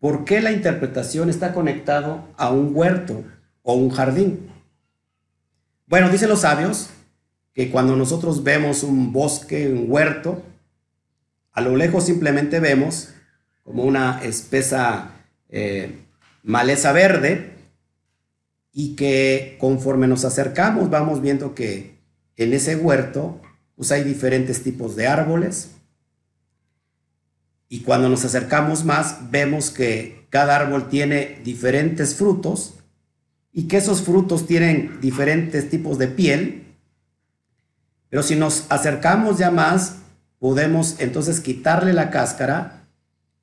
¿por 0.00 0.25
qué 0.25 0.40
la 0.40 0.52
interpretación 0.52 1.28
está 1.28 1.52
conectado 1.52 2.26
a 2.37 2.50
un 2.50 2.71
huerto 2.75 3.25
o 3.62 3.75
un 3.75 3.90
jardín? 3.90 4.50
Bueno, 5.87 6.09
dicen 6.09 6.31
los 6.31 6.40
sabios 6.40 6.88
que 7.54 7.70
cuando 7.70 7.96
nosotros 7.96 8.42
vemos 8.42 8.82
un 8.82 9.12
bosque, 9.12 9.68
un 9.68 9.87
huerto, 9.88 10.42
a 11.52 11.61
lo 11.61 11.76
lejos 11.76 12.04
simplemente 12.04 12.61
vemos 12.61 13.11
como 13.62 13.84
una 13.84 14.23
espesa 14.25 15.12
eh, 15.49 16.00
maleza 16.42 16.92
verde 16.92 17.54
y 18.73 18.96
que 18.96 19.56
conforme 19.61 20.08
nos 20.08 20.25
acercamos 20.25 20.90
vamos 20.90 21.23
viendo 21.23 21.54
que 21.54 22.00
en 22.37 22.52
ese 22.52 22.76
huerto 22.76 23.40
pues 23.76 23.92
hay 23.92 24.02
diferentes 24.02 24.62
tipos 24.62 24.96
de 24.96 25.06
árboles 25.06 25.70
y 27.68 27.80
cuando 27.80 28.08
nos 28.08 28.25
acercamos 28.25 28.84
más 28.84 29.30
vemos 29.30 29.70
que 29.70 30.26
cada 30.30 30.56
árbol 30.56 30.88
tiene 30.88 31.40
diferentes 31.44 32.16
frutos 32.16 32.75
y 33.52 33.68
que 33.68 33.76
esos 33.76 34.02
frutos 34.02 34.46
tienen 34.46 35.00
diferentes 35.00 35.70
tipos 35.70 35.96
de 35.99 36.08
piel. 36.08 36.63
Pero 38.14 38.23
si 38.23 38.37
nos 38.37 38.66
acercamos 38.68 39.38
ya 39.38 39.50
más, 39.50 39.97
podemos 40.38 41.00
entonces 41.00 41.40
quitarle 41.40 41.92
la 41.92 42.11
cáscara 42.11 42.85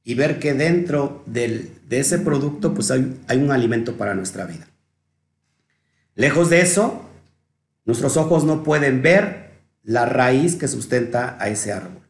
y 0.02 0.16
ver 0.16 0.40
que 0.40 0.54
dentro 0.54 1.26
de 1.26 1.74
ese 1.90 2.20
producto 2.20 2.74
pues 2.74 2.90
hay, 2.90 3.20
hay 3.28 3.40
un 3.40 3.52
alimento 3.52 3.98
para 3.98 4.16
nuestra 4.16 4.46
vida. 4.46 4.66
Lejos 6.16 6.50
de 6.50 6.62
eso, 6.62 7.06
nuestros 7.84 8.16
ojos 8.16 8.46
no 8.46 8.64
pueden 8.64 9.02
ver 9.02 9.60
la 9.84 10.06
raíz 10.06 10.56
que 10.56 10.70
sustenta 10.70 11.36
a 11.38 11.50
ese 11.50 11.74
árbol. 11.74 12.08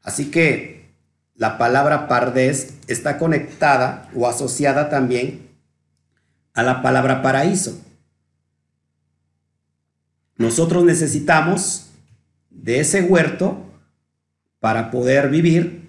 Así 0.00 0.30
que 0.30 0.94
la 1.34 1.58
palabra 1.58 2.06
pardés 2.06 2.74
está 2.86 3.18
conectada 3.18 4.08
o 4.14 4.28
asociada 4.28 4.90
también 4.90 5.48
a 6.54 6.62
la 6.62 6.82
palabra 6.82 7.20
paraíso. 7.20 7.76
Nosotros 10.36 10.84
necesitamos 10.84 11.85
de 12.62 12.80
ese 12.80 13.02
huerto 13.02 13.64
para 14.60 14.90
poder 14.90 15.28
vivir, 15.28 15.88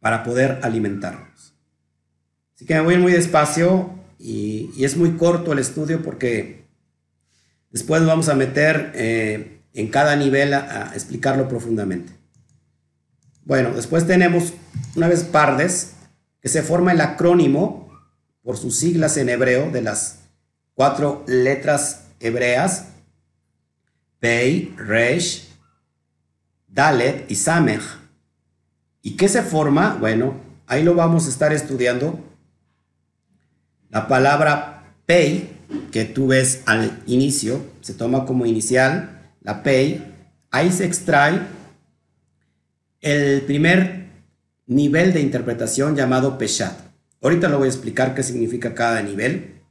para 0.00 0.22
poder 0.22 0.60
alimentarnos. 0.62 1.54
Así 2.54 2.66
que 2.66 2.74
me 2.74 2.80
voy 2.80 2.98
muy 2.98 3.12
despacio 3.12 3.90
y, 4.18 4.84
es 4.84 4.96
muy 4.96 5.12
corto 5.16 5.52
el 5.52 5.58
estudio 5.58 6.02
porque 6.02 6.66
después 7.70 8.04
vamos 8.04 8.28
a 8.28 8.34
meter 8.34 8.92
eh, 8.94 9.60
en 9.74 9.88
cada 9.88 10.16
nivel 10.16 10.54
a, 10.54 10.90
explicarlo 10.94 11.48
profundamente. 11.48 12.12
Bueno, 13.44 13.72
después 13.74 14.06
tenemos 14.06 14.52
una 14.96 15.08
vez 15.08 15.24
pardes, 15.24 15.94
que 16.40 16.48
se 16.48 16.62
forma 16.62 16.92
el 16.92 17.00
acrónimo 17.00 17.88
por 18.42 18.56
sus 18.56 18.76
siglas 18.76 19.16
en 19.16 19.28
hebreo 19.28 19.70
de 19.70 19.82
las 19.82 20.20
cuatro 20.74 21.24
letras 21.26 22.04
hebreas, 22.20 22.86
Pei, 24.20 24.74
Resh, 24.76 25.47
Dalet 26.78 27.28
y 27.28 27.34
Samech. 27.34 27.82
¿Y 29.02 29.16
qué 29.16 29.28
se 29.28 29.42
forma? 29.42 29.96
Bueno, 29.98 30.36
ahí 30.68 30.84
lo 30.84 30.94
vamos 30.94 31.26
a 31.26 31.28
estar 31.28 31.52
estudiando 31.52 32.20
la 33.90 34.06
palabra 34.06 34.94
pay, 35.04 35.50
que 35.90 36.04
tú 36.04 36.28
ves 36.28 36.62
al 36.66 37.02
inicio, 37.06 37.66
se 37.80 37.94
toma 37.94 38.24
como 38.26 38.46
inicial, 38.46 39.32
la 39.40 39.64
pay, 39.64 40.14
ahí 40.52 40.70
se 40.70 40.84
extrae 40.84 41.40
el 43.00 43.42
primer 43.42 44.10
nivel 44.68 45.12
de 45.12 45.20
interpretación 45.20 45.96
llamado 45.96 46.38
peshat. 46.38 46.78
Ahorita 47.20 47.48
lo 47.48 47.58
voy 47.58 47.66
a 47.66 47.72
explicar 47.72 48.14
qué 48.14 48.22
significa 48.22 48.76
cada 48.76 49.02
nivel. 49.02 49.62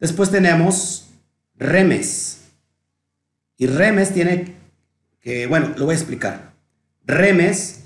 Después 0.00 0.30
tenemos 0.30 1.10
remes. 1.56 2.40
Y 3.58 3.66
remes 3.66 4.14
tiene 4.14 4.63
que, 5.24 5.46
bueno, 5.46 5.72
lo 5.78 5.86
voy 5.86 5.94
a 5.94 5.98
explicar. 5.98 6.52
Remes, 7.06 7.80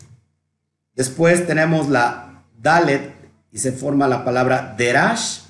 después 0.97 1.47
tenemos 1.47 1.89
la 1.89 2.43
dalet, 2.61 3.15
y 3.53 3.59
se 3.59 3.73
forma 3.73 4.09
la 4.09 4.25
palabra 4.25 4.75
derash. 4.77 5.43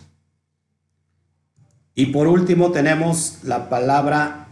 Y 1.95 2.07
por 2.07 2.29
último 2.29 2.71
tenemos 2.71 3.39
la 3.43 3.69
palabra, 3.69 4.49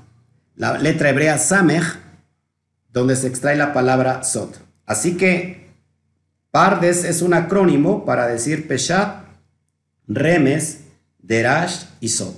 la 0.56 0.78
letra 0.78 1.10
hebrea 1.10 1.38
samech, 1.38 1.84
donde 2.90 3.14
se 3.14 3.28
extrae 3.28 3.54
la 3.54 3.72
palabra 3.72 4.24
sot. 4.24 4.58
Así 4.86 5.16
que 5.16 5.66
Pardes 6.50 7.04
es 7.04 7.20
un 7.20 7.34
acrónimo 7.34 8.06
para 8.06 8.26
decir 8.26 8.66
Peshat, 8.66 9.26
Remes, 10.08 10.80
Derash 11.18 11.84
y 12.00 12.08
Sot. 12.08 12.34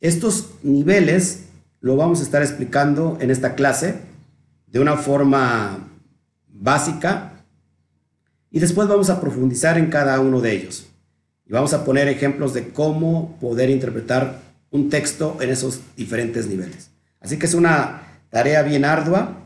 Estos 0.00 0.50
niveles 0.62 1.44
lo 1.80 1.96
vamos 1.96 2.20
a 2.20 2.24
estar 2.24 2.42
explicando 2.42 3.16
en 3.20 3.30
esta 3.30 3.54
clase 3.54 4.07
de 4.70 4.80
una 4.80 4.96
forma 4.96 5.88
básica 6.48 7.44
y 8.50 8.60
después 8.60 8.88
vamos 8.88 9.10
a 9.10 9.20
profundizar 9.20 9.78
en 9.78 9.90
cada 9.90 10.20
uno 10.20 10.40
de 10.40 10.52
ellos. 10.52 10.86
Y 11.46 11.52
vamos 11.52 11.72
a 11.72 11.84
poner 11.84 12.08
ejemplos 12.08 12.54
de 12.54 12.68
cómo 12.68 13.36
poder 13.40 13.70
interpretar 13.70 14.40
un 14.70 14.90
texto 14.90 15.38
en 15.40 15.50
esos 15.50 15.80
diferentes 15.96 16.46
niveles. 16.46 16.90
Así 17.20 17.38
que 17.38 17.46
es 17.46 17.54
una 17.54 18.02
tarea 18.30 18.62
bien 18.62 18.84
ardua, 18.84 19.44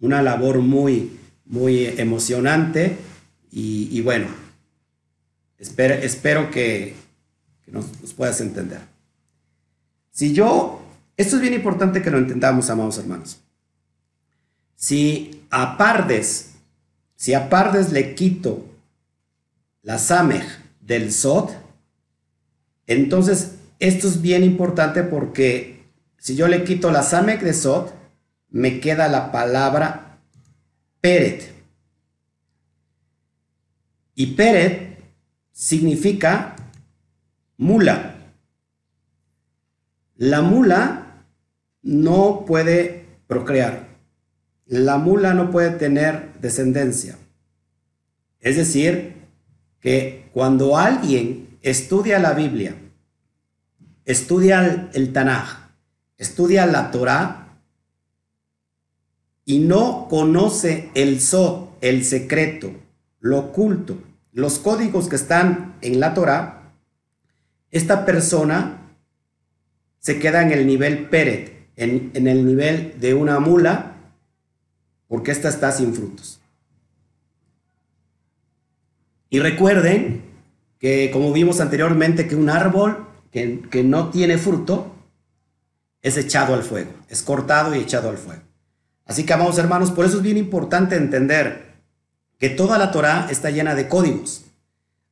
una 0.00 0.22
labor 0.22 0.58
muy, 0.58 1.18
muy 1.46 1.86
emocionante 1.86 2.96
y, 3.50 4.00
bueno, 4.02 4.26
espero, 5.58 5.94
espero 5.94 6.50
que, 6.50 6.94
nos, 7.68 8.00
nos, 8.02 8.12
puedas 8.12 8.40
entender. 8.40 8.80
Si 10.10 10.32
yo, 10.32 10.82
esto 11.16 11.36
es 11.36 11.42
bien 11.42 11.54
importante 11.54 12.02
que 12.02 12.10
lo 12.10 12.18
entendamos, 12.18 12.68
amados 12.68 12.98
hermanos. 12.98 13.43
Si 14.84 15.46
a 15.48 15.78
Pardes 15.78 16.56
si 17.16 17.32
a 17.32 17.48
le 17.90 18.14
quito 18.14 18.66
la 19.80 19.96
Samej 19.96 20.44
del 20.82 21.10
Sot, 21.10 21.56
entonces 22.86 23.54
esto 23.78 24.06
es 24.06 24.20
bien 24.20 24.44
importante 24.44 25.02
porque 25.02 25.86
si 26.18 26.36
yo 26.36 26.48
le 26.48 26.64
quito 26.64 26.90
la 26.90 27.02
Samej 27.02 27.40
de 27.40 27.54
Sot, 27.54 27.94
me 28.50 28.78
queda 28.80 29.08
la 29.08 29.32
palabra 29.32 30.18
Peret. 31.00 31.50
Y 34.14 34.34
Peret 34.34 35.02
significa 35.50 36.56
mula. 37.56 38.16
La 40.16 40.42
mula 40.42 41.24
no 41.80 42.44
puede 42.46 43.06
procrear 43.26 43.93
la 44.66 44.98
mula 44.98 45.34
no 45.34 45.50
puede 45.50 45.70
tener 45.70 46.32
descendencia. 46.40 47.18
Es 48.40 48.56
decir, 48.56 49.14
que 49.80 50.30
cuando 50.32 50.76
alguien 50.76 51.58
estudia 51.62 52.18
la 52.18 52.32
Biblia, 52.32 52.74
estudia 54.04 54.90
el 54.92 55.12
Tanaj, 55.12 55.70
estudia 56.16 56.66
la 56.66 56.90
Torah 56.90 57.58
y 59.44 59.58
no 59.58 60.08
conoce 60.08 60.90
el 60.94 61.20
Sod, 61.20 61.68
el 61.80 62.04
secreto, 62.04 62.72
lo 63.20 63.38
oculto, 63.38 63.98
los 64.32 64.58
códigos 64.58 65.08
que 65.08 65.16
están 65.16 65.76
en 65.82 66.00
la 66.00 66.14
Torah, 66.14 66.72
esta 67.70 68.06
persona 68.06 68.96
se 69.98 70.18
queda 70.18 70.42
en 70.42 70.52
el 70.52 70.66
nivel 70.66 71.08
Peret, 71.08 71.68
en, 71.76 72.10
en 72.14 72.28
el 72.28 72.46
nivel 72.46 72.98
de 73.00 73.14
una 73.14 73.40
mula 73.40 73.93
porque 75.08 75.30
esta 75.30 75.48
está 75.48 75.72
sin 75.72 75.94
frutos. 75.94 76.40
Y 79.30 79.40
recuerden 79.40 80.22
que 80.78 81.10
como 81.12 81.32
vimos 81.32 81.60
anteriormente 81.60 82.28
que 82.28 82.36
un 82.36 82.50
árbol 82.50 83.06
que, 83.30 83.62
que 83.70 83.82
no 83.82 84.10
tiene 84.10 84.38
fruto 84.38 84.94
es 86.02 86.16
echado 86.16 86.54
al 86.54 86.62
fuego, 86.62 86.92
es 87.08 87.22
cortado 87.22 87.74
y 87.74 87.78
echado 87.78 88.10
al 88.10 88.18
fuego. 88.18 88.42
Así 89.06 89.24
que, 89.24 89.32
amados 89.32 89.58
hermanos, 89.58 89.90
por 89.90 90.06
eso 90.06 90.18
es 90.18 90.22
bien 90.22 90.36
importante 90.36 90.96
entender 90.96 91.74
que 92.38 92.50
toda 92.50 92.78
la 92.78 92.90
Torah 92.90 93.26
está 93.30 93.50
llena 93.50 93.74
de 93.74 93.88
códigos. 93.88 94.44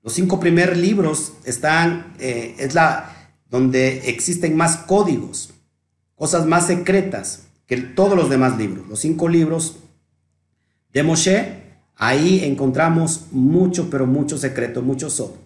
Los 0.02 0.14
cinco 0.14 0.40
primeros 0.40 0.76
libros 0.76 1.34
están, 1.44 2.14
eh, 2.18 2.54
es 2.58 2.74
la 2.74 3.30
donde 3.48 4.08
existen 4.08 4.56
más 4.56 4.78
códigos, 4.78 5.52
cosas 6.14 6.46
más 6.46 6.66
secretas 6.66 7.44
que 7.66 7.76
todos 7.76 8.16
los 8.16 8.30
demás 8.30 8.56
libros. 8.56 8.88
Los 8.88 9.00
cinco 9.00 9.28
libros 9.28 9.76
de 10.92 11.02
Moshe, 11.02 11.62
ahí 11.96 12.44
encontramos 12.44 13.26
mucho, 13.30 13.90
pero 13.90 14.06
mucho 14.06 14.38
secreto, 14.38 14.82
mucho 14.82 15.10
solo. 15.10 15.36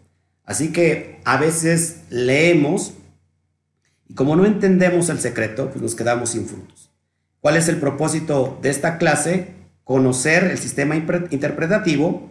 Así 0.44 0.72
que 0.72 1.20
a 1.24 1.36
veces 1.36 2.02
leemos 2.10 2.94
y 4.08 4.14
como 4.14 4.36
no 4.36 4.46
entendemos 4.46 5.08
el 5.08 5.18
secreto, 5.18 5.70
pues 5.70 5.82
nos 5.82 5.94
quedamos 5.94 6.30
sin 6.30 6.46
frutos. 6.46 6.90
¿Cuál 7.40 7.56
es 7.56 7.68
el 7.68 7.78
propósito 7.78 8.58
de 8.62 8.70
esta 8.70 8.98
clase? 8.98 9.54
Conocer 9.84 10.44
el 10.44 10.58
sistema 10.58 10.96
interpretativo 10.96 12.30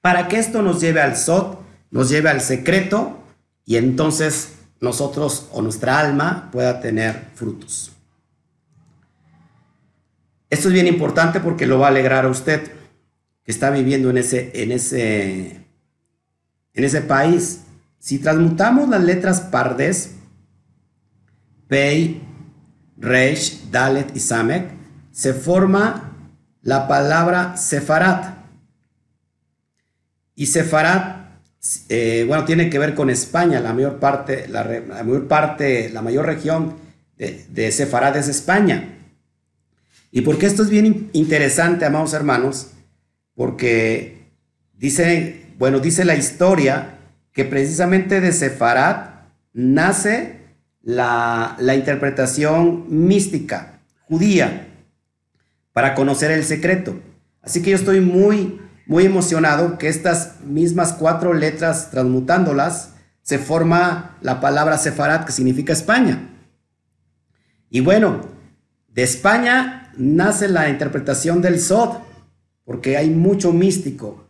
para 0.00 0.28
que 0.28 0.38
esto 0.38 0.62
nos 0.62 0.80
lleve 0.80 1.00
al 1.00 1.16
Sot, 1.16 1.60
nos 1.90 2.08
lleve 2.08 2.30
al 2.30 2.40
secreto 2.40 3.18
y 3.64 3.76
entonces 3.76 4.54
nosotros 4.80 5.48
o 5.52 5.62
nuestra 5.62 5.98
alma 5.98 6.48
pueda 6.52 6.80
tener 6.80 7.28
frutos. 7.34 7.92
Esto 10.50 10.66
es 10.66 10.74
bien 10.74 10.88
importante 10.88 11.38
porque 11.38 11.66
lo 11.66 11.78
va 11.78 11.86
a 11.86 11.90
alegrar 11.90 12.24
a 12.24 12.28
usted 12.28 12.72
que 13.44 13.52
está 13.52 13.70
viviendo 13.70 14.10
en 14.10 14.18
ese, 14.18 14.50
en 14.52 14.72
ese, 14.72 15.64
en 16.74 16.84
ese 16.84 17.02
país. 17.02 17.62
Si 18.00 18.18
transmutamos 18.18 18.88
las 18.88 19.02
letras 19.02 19.40
pardes, 19.42 20.16
Pei, 21.68 22.20
Reish, 22.96 23.70
Dalet 23.70 24.14
y 24.16 24.18
Samek, 24.18 24.72
se 25.12 25.34
forma 25.34 26.16
la 26.62 26.88
palabra 26.88 27.56
Sefarat. 27.56 28.34
Y 30.34 30.46
Sefarat, 30.46 31.28
eh, 31.88 32.24
bueno, 32.26 32.44
tiene 32.44 32.68
que 32.70 32.78
ver 32.80 32.96
con 32.96 33.08
España, 33.08 33.60
la 33.60 33.72
mayor 33.72 34.00
parte, 34.00 34.48
la, 34.48 34.64
mayor 34.64 35.28
parte, 35.28 35.90
la 35.90 36.02
mayor 36.02 36.26
región 36.26 36.74
de, 37.16 37.46
de 37.50 37.70
Sefarat 37.70 38.16
es 38.16 38.26
España. 38.26 38.96
¿Y 40.10 40.22
por 40.22 40.38
qué 40.38 40.46
esto 40.46 40.62
es 40.62 40.70
bien 40.70 41.10
interesante, 41.12 41.84
amados 41.84 42.14
hermanos? 42.14 42.72
Porque 43.34 44.32
dice, 44.74 45.46
bueno, 45.58 45.78
dice 45.78 46.04
la 46.04 46.16
historia 46.16 46.98
que 47.32 47.44
precisamente 47.44 48.20
de 48.20 48.32
Sefarat 48.32 49.28
nace 49.52 50.40
la, 50.82 51.56
la 51.60 51.74
interpretación 51.74 52.86
mística 52.88 53.80
judía 54.08 54.68
para 55.72 55.94
conocer 55.94 56.32
el 56.32 56.44
secreto. 56.44 56.98
Así 57.42 57.62
que 57.62 57.70
yo 57.70 57.76
estoy 57.76 58.00
muy, 58.00 58.60
muy 58.86 59.06
emocionado 59.06 59.78
que 59.78 59.88
estas 59.88 60.40
mismas 60.44 60.92
cuatro 60.92 61.32
letras, 61.32 61.90
transmutándolas, 61.90 62.94
se 63.22 63.38
forma 63.38 64.16
la 64.22 64.40
palabra 64.40 64.76
Sefarat, 64.76 65.24
que 65.24 65.32
significa 65.32 65.72
España. 65.72 66.28
Y 67.70 67.80
bueno, 67.80 68.20
de 68.88 69.04
España 69.04 69.79
nace 69.96 70.48
la 70.48 70.68
interpretación 70.68 71.42
del 71.42 71.60
Sod, 71.60 71.98
porque 72.64 72.96
hay 72.96 73.10
mucho 73.10 73.52
místico 73.52 74.24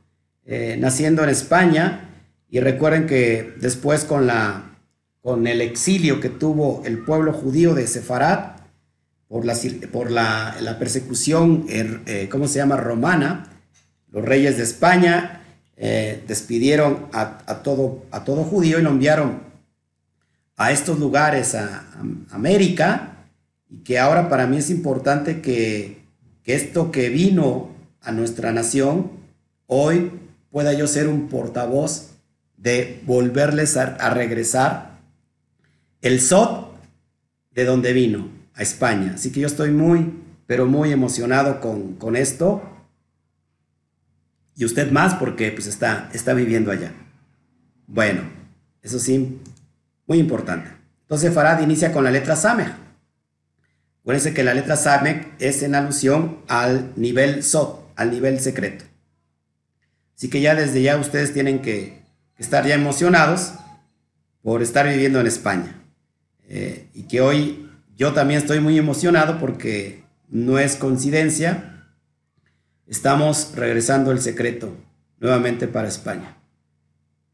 eh, 0.44 0.76
naciendo 0.78 1.22
en 1.22 1.30
España. 1.30 2.08
Y 2.48 2.60
recuerden 2.60 3.06
que 3.06 3.54
después 3.60 4.04
con, 4.04 4.26
la, 4.26 4.76
con 5.22 5.46
el 5.46 5.60
exilio 5.60 6.20
que 6.20 6.28
tuvo 6.30 6.82
el 6.84 6.98
pueblo 6.98 7.32
judío 7.32 7.74
de 7.74 7.86
Sefarat, 7.86 8.60
por 9.28 9.44
la, 9.44 9.54
por 9.92 10.10
la, 10.10 10.76
persecución, 10.80 11.64
er, 11.68 12.00
eh, 12.06 12.28
¿cómo 12.28 12.48
se 12.48 12.58
llama?, 12.58 12.76
romana, 12.76 13.46
los 14.10 14.24
reyes 14.24 14.56
de 14.56 14.64
España 14.64 15.40
eh, 15.76 16.22
despidieron 16.26 17.06
a, 17.12 17.62
todo, 17.62 18.04
a 18.10 18.24
todo 18.24 18.42
judío 18.42 18.78
y 18.78 18.82
lo 18.82 18.90
enviaron 18.90 19.40
a 20.56 20.72
estos 20.72 20.98
lugares, 20.98 21.54
a, 21.54 21.84
América, 22.30 23.09
y 23.70 23.78
que 23.78 23.98
ahora 23.98 24.28
para 24.28 24.46
mí 24.46 24.56
es 24.56 24.70
importante 24.70 25.40
que, 25.40 26.02
que 26.42 26.54
esto 26.54 26.90
que 26.90 27.08
vino 27.08 27.70
a 28.00 28.12
nuestra 28.12 28.52
nación, 28.52 29.12
hoy 29.66 30.10
pueda 30.50 30.72
yo 30.72 30.86
ser 30.86 31.08
un 31.08 31.28
portavoz 31.28 32.10
de 32.56 33.00
volverles 33.06 33.76
a, 33.76 34.10
regresar 34.10 35.00
el 36.02 36.20
SOT 36.20 36.74
de 37.52 37.64
donde 37.64 37.92
vino 37.92 38.28
a 38.54 38.62
España. 38.62 39.12
Así 39.14 39.32
que 39.32 39.40
yo 39.40 39.46
estoy 39.46 39.70
muy, 39.70 40.12
pero 40.46 40.66
muy 40.66 40.92
emocionado 40.92 41.60
con, 41.60 42.16
esto. 42.16 42.62
Y 44.56 44.64
usted 44.64 44.90
más 44.90 45.14
porque 45.14 45.50
pues 45.52 45.66
está, 45.66 46.10
está 46.12 46.34
viviendo 46.34 46.70
allá. 46.70 46.92
Bueno, 47.86 48.22
eso 48.82 48.98
sí, 48.98 49.40
muy 50.06 50.18
importante. 50.18 50.70
Entonces 51.02 51.32
Farad 51.32 51.62
inicia 51.62 51.92
con 51.92 52.04
la 52.04 52.10
letra 52.10 52.36
Sameh. 52.36 52.89
Acuérdense 54.00 54.34
que 54.34 54.42
la 54.42 54.54
letra 54.54 54.76
Sameh 54.76 55.32
es 55.38 55.62
en 55.62 55.74
alusión 55.74 56.38
al 56.48 56.92
nivel 56.96 57.42
Sot, 57.42 57.92
al 57.96 58.10
nivel 58.10 58.40
secreto. 58.40 58.84
Así 60.16 60.28
que 60.28 60.40
ya 60.40 60.54
desde 60.54 60.82
ya 60.82 60.96
ustedes 60.96 61.32
tienen 61.32 61.60
que, 61.60 62.00
estar 62.40 62.66
ya 62.66 62.74
emocionados 62.74 63.52
por 64.42 64.62
estar 64.62 64.88
viviendo 64.88 65.20
en 65.20 65.26
España. 65.26 65.76
Eh, 66.48 66.88
y 66.94 67.02
que 67.04 67.20
hoy 67.20 67.70
yo 67.96 68.12
también 68.14 68.40
estoy 68.40 68.60
muy 68.60 68.78
emocionado 68.78 69.38
porque 69.38 70.02
no 70.28 70.58
es 70.58 70.76
coincidencia. 70.76 71.86
Estamos 72.86 73.52
regresando 73.54 74.10
el 74.10 74.20
secreto 74.20 74.74
nuevamente 75.18 75.68
para 75.68 75.88
España. 75.88 76.38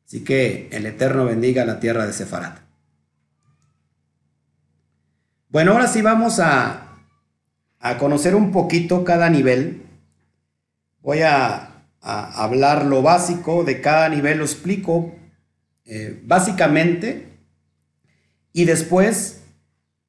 Así 0.04 0.24
que 0.24 0.68
el 0.72 0.86
Eterno 0.86 1.24
bendiga 1.24 1.64
la 1.64 1.80
tierra 1.80 2.06
de 2.06 2.12
Sefarat. 2.12 2.65
Bueno, 5.56 5.72
ahora 5.72 5.88
sí 5.88 6.02
vamos 6.02 6.38
a, 6.38 6.98
a 7.80 7.96
conocer 7.96 8.34
un 8.34 8.52
poquito 8.52 9.04
cada 9.04 9.30
nivel. 9.30 9.86
Voy 11.00 11.22
a, 11.22 11.86
hablar 12.02 12.84
lo 12.84 13.00
básico 13.00 13.64
de 13.64 13.80
cada 13.80 14.10
nivel, 14.10 14.36
lo 14.36 14.44
explico 14.44 15.14
eh, 15.86 16.20
básicamente. 16.26 17.38
Y 18.52 18.66
después 18.66 19.44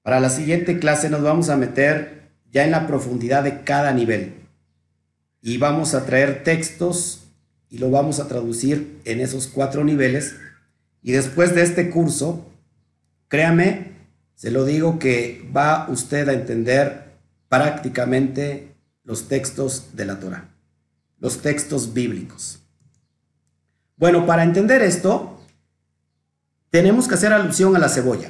para 0.01 0.19
la 0.19 0.29
siguiente 0.29 0.79
clase 0.79 1.09
nos 1.09 1.23
vamos 1.23 1.47
a 1.47 1.55
meter 1.55 2.29
ya 2.51 2.65
en 2.65 2.71
la 2.71 2.85
profundidad 2.85 3.45
de 3.45 3.63
cada 3.63 3.93
nivel 3.93 4.33
y 5.41 5.59
vamos 5.59 5.93
a 5.93 6.05
traer 6.05 6.43
textos 6.43 7.23
y 7.69 7.77
lo 7.77 7.89
vamos 7.89 8.19
a 8.19 8.27
traducir 8.27 8.99
en 9.05 9.21
esos 9.21 9.47
cuatro 9.47 9.85
niveles. 9.85 10.35
Y 11.01 11.13
después 11.13 11.55
de 11.55 11.61
este 11.61 11.89
curso, 11.89 12.45
créame, 13.29 13.95
se 14.37 14.51
lo 14.51 14.65
digo 14.65 14.99
que 14.99 15.49
va 15.55 15.87
usted 15.89 16.29
a 16.29 16.33
entender 16.33 17.17
prácticamente 17.49 18.75
los 19.03 19.27
textos 19.27 19.95
de 19.95 20.05
la 20.05 20.19
Torah, 20.19 20.53
los 21.17 21.41
textos 21.41 21.93
bíblicos. 21.95 22.59
Bueno, 23.95 24.27
para 24.27 24.43
entender 24.43 24.83
esto, 24.83 25.41
tenemos 26.69 27.07
que 27.07 27.15
hacer 27.15 27.33
alusión 27.33 27.75
a 27.75 27.79
la 27.79 27.89
cebolla. 27.89 28.29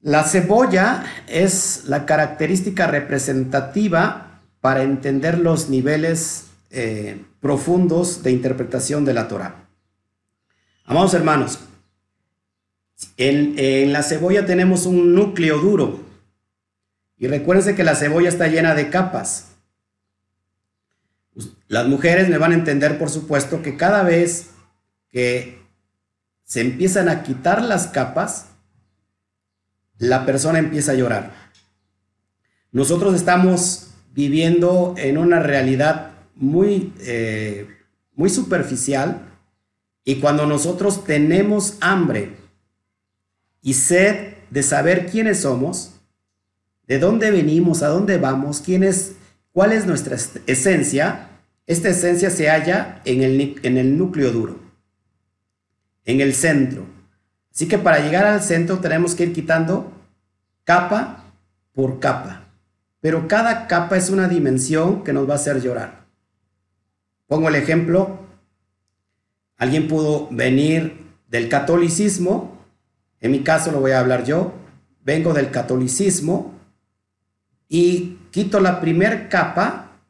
La 0.00 0.24
cebolla 0.24 1.02
es 1.26 1.84
la 1.86 2.04
característica 2.04 2.86
representativa 2.86 4.42
para 4.60 4.82
entender 4.82 5.38
los 5.38 5.70
niveles 5.70 6.48
eh, 6.68 7.24
profundos 7.40 8.22
de 8.22 8.32
interpretación 8.32 9.06
de 9.06 9.14
la 9.14 9.28
Torah. 9.28 9.66
Amados 10.84 11.14
hermanos, 11.14 11.58
en, 13.16 13.92
la 13.92 14.02
cebolla 14.02 14.46
tenemos 14.46 14.86
un 14.86 15.14
núcleo 15.14 15.58
duro. 15.58 16.00
Y 17.16 17.26
recuérdense 17.26 17.74
que 17.74 17.84
la 17.84 17.96
cebolla 17.96 18.28
está 18.28 18.48
llena 18.48 18.74
de 18.74 18.90
capas. 18.90 19.52
Las 21.66 21.86
mujeres 21.86 22.28
me 22.28 22.38
van 22.38 22.52
a 22.52 22.56
entender, 22.56 22.98
por 22.98 23.10
supuesto, 23.10 23.62
que 23.62 23.76
cada 23.76 24.02
vez 24.02 24.50
que 25.10 25.58
se 26.44 26.60
empiezan 26.60 27.08
a 27.08 27.22
quitar 27.22 27.62
las 27.62 27.88
capas, 27.88 28.46
la 29.98 30.24
persona 30.24 30.58
empieza 30.58 30.92
a 30.92 30.96
llorar. 30.96 31.32
Nosotros 32.70 33.14
estamos 33.14 33.90
viviendo 34.12 34.94
en 34.96 35.18
una 35.18 35.40
realidad 35.40 36.12
muy, 36.34 36.92
eh, 37.00 37.68
muy 38.14 38.30
superficial 38.30 39.22
y 40.04 40.16
cuando 40.16 40.46
nosotros 40.46 41.04
tenemos 41.04 41.76
hambre 41.80 42.37
y 43.62 43.74
sed 43.74 44.34
de 44.50 44.62
saber 44.62 45.06
quiénes 45.06 45.40
somos, 45.40 45.94
de 46.86 46.98
dónde 46.98 47.30
venimos, 47.30 47.82
a 47.82 47.88
dónde 47.88 48.18
vamos, 48.18 48.62
quién 48.64 48.82
es, 48.82 49.12
cuál 49.52 49.72
es 49.72 49.86
nuestra 49.86 50.16
esencia, 50.46 51.28
esta 51.66 51.90
esencia 51.90 52.30
se 52.30 52.48
halla 52.48 53.02
en 53.04 53.22
el, 53.22 53.60
en 53.62 53.76
el 53.76 53.98
núcleo 53.98 54.32
duro, 54.32 54.58
en 56.04 56.20
el 56.20 56.34
centro. 56.34 56.86
Así 57.54 57.68
que 57.68 57.78
para 57.78 57.98
llegar 57.98 58.24
al 58.24 58.42
centro 58.42 58.78
tenemos 58.78 59.14
que 59.14 59.24
ir 59.24 59.32
quitando 59.32 59.92
capa 60.64 61.24
por 61.72 62.00
capa. 62.00 62.44
Pero 63.00 63.28
cada 63.28 63.66
capa 63.66 63.96
es 63.96 64.10
una 64.10 64.28
dimensión 64.28 65.04
que 65.04 65.12
nos 65.12 65.28
va 65.28 65.34
a 65.34 65.36
hacer 65.36 65.60
llorar. 65.60 66.06
Pongo 67.26 67.48
el 67.48 67.54
ejemplo, 67.54 68.20
alguien 69.56 69.88
pudo 69.88 70.28
venir 70.30 71.06
del 71.28 71.48
catolicismo, 71.48 72.57
en 73.20 73.32
mi 73.32 73.42
caso 73.42 73.72
lo 73.72 73.80
voy 73.80 73.92
a 73.92 74.00
hablar 74.00 74.24
yo, 74.24 74.52
vengo 75.04 75.34
del 75.34 75.50
catolicismo 75.50 76.54
y 77.68 78.18
quito 78.30 78.60
la 78.60 78.80
primer 78.80 79.28
capa 79.28 80.00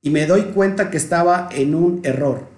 y 0.00 0.10
me 0.10 0.26
doy 0.26 0.44
cuenta 0.52 0.90
que 0.90 0.96
estaba 0.96 1.48
en 1.52 1.74
un 1.74 2.00
error. 2.04 2.48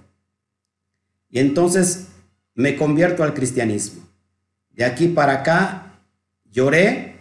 Y 1.29 1.41
entonces 1.41 2.09
me 2.55 2.77
convierto 2.77 3.23
al 3.23 3.35
cristianismo. 3.35 4.03
De 4.71 4.85
aquí 4.85 5.09
para 5.09 5.35
acá 5.35 5.85
Lloré 6.55 7.17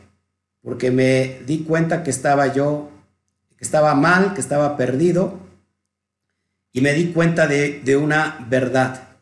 porque 0.61 0.91
me 0.91 1.39
di 1.47 1.63
cuenta 1.63 2.03
que 2.03 2.11
estaba 2.11 2.53
yo, 2.53 2.91
que 3.57 3.63
estaba 3.65 3.95
mal, 3.95 4.35
que 4.35 4.41
estaba 4.41 4.77
perdido. 4.77 5.39
y 6.71 6.81
me 6.81 6.93
di 6.93 7.11
cuenta 7.11 7.45
de, 7.47 7.97
una 7.97 8.45
verdad, 8.49 9.12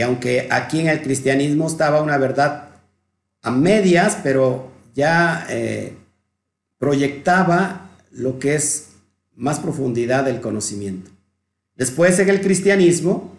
que 0.00 0.04
aunque 0.04 0.48
aquí 0.50 0.80
en 0.80 0.88
el 0.88 1.02
cristianismo 1.02 1.66
estaba 1.66 2.00
una 2.00 2.16
verdad 2.16 2.70
a 3.42 3.50
medias, 3.50 4.16
pero 4.22 4.72
ya 4.94 5.46
eh, 5.50 5.94
proyectaba 6.78 7.90
lo 8.10 8.38
que 8.38 8.54
es 8.54 8.92
más 9.36 9.60
profundidad 9.60 10.24
del 10.24 10.40
conocimiento. 10.40 11.10
Después 11.76 12.18
en 12.18 12.30
el 12.30 12.40
cristianismo, 12.40 13.36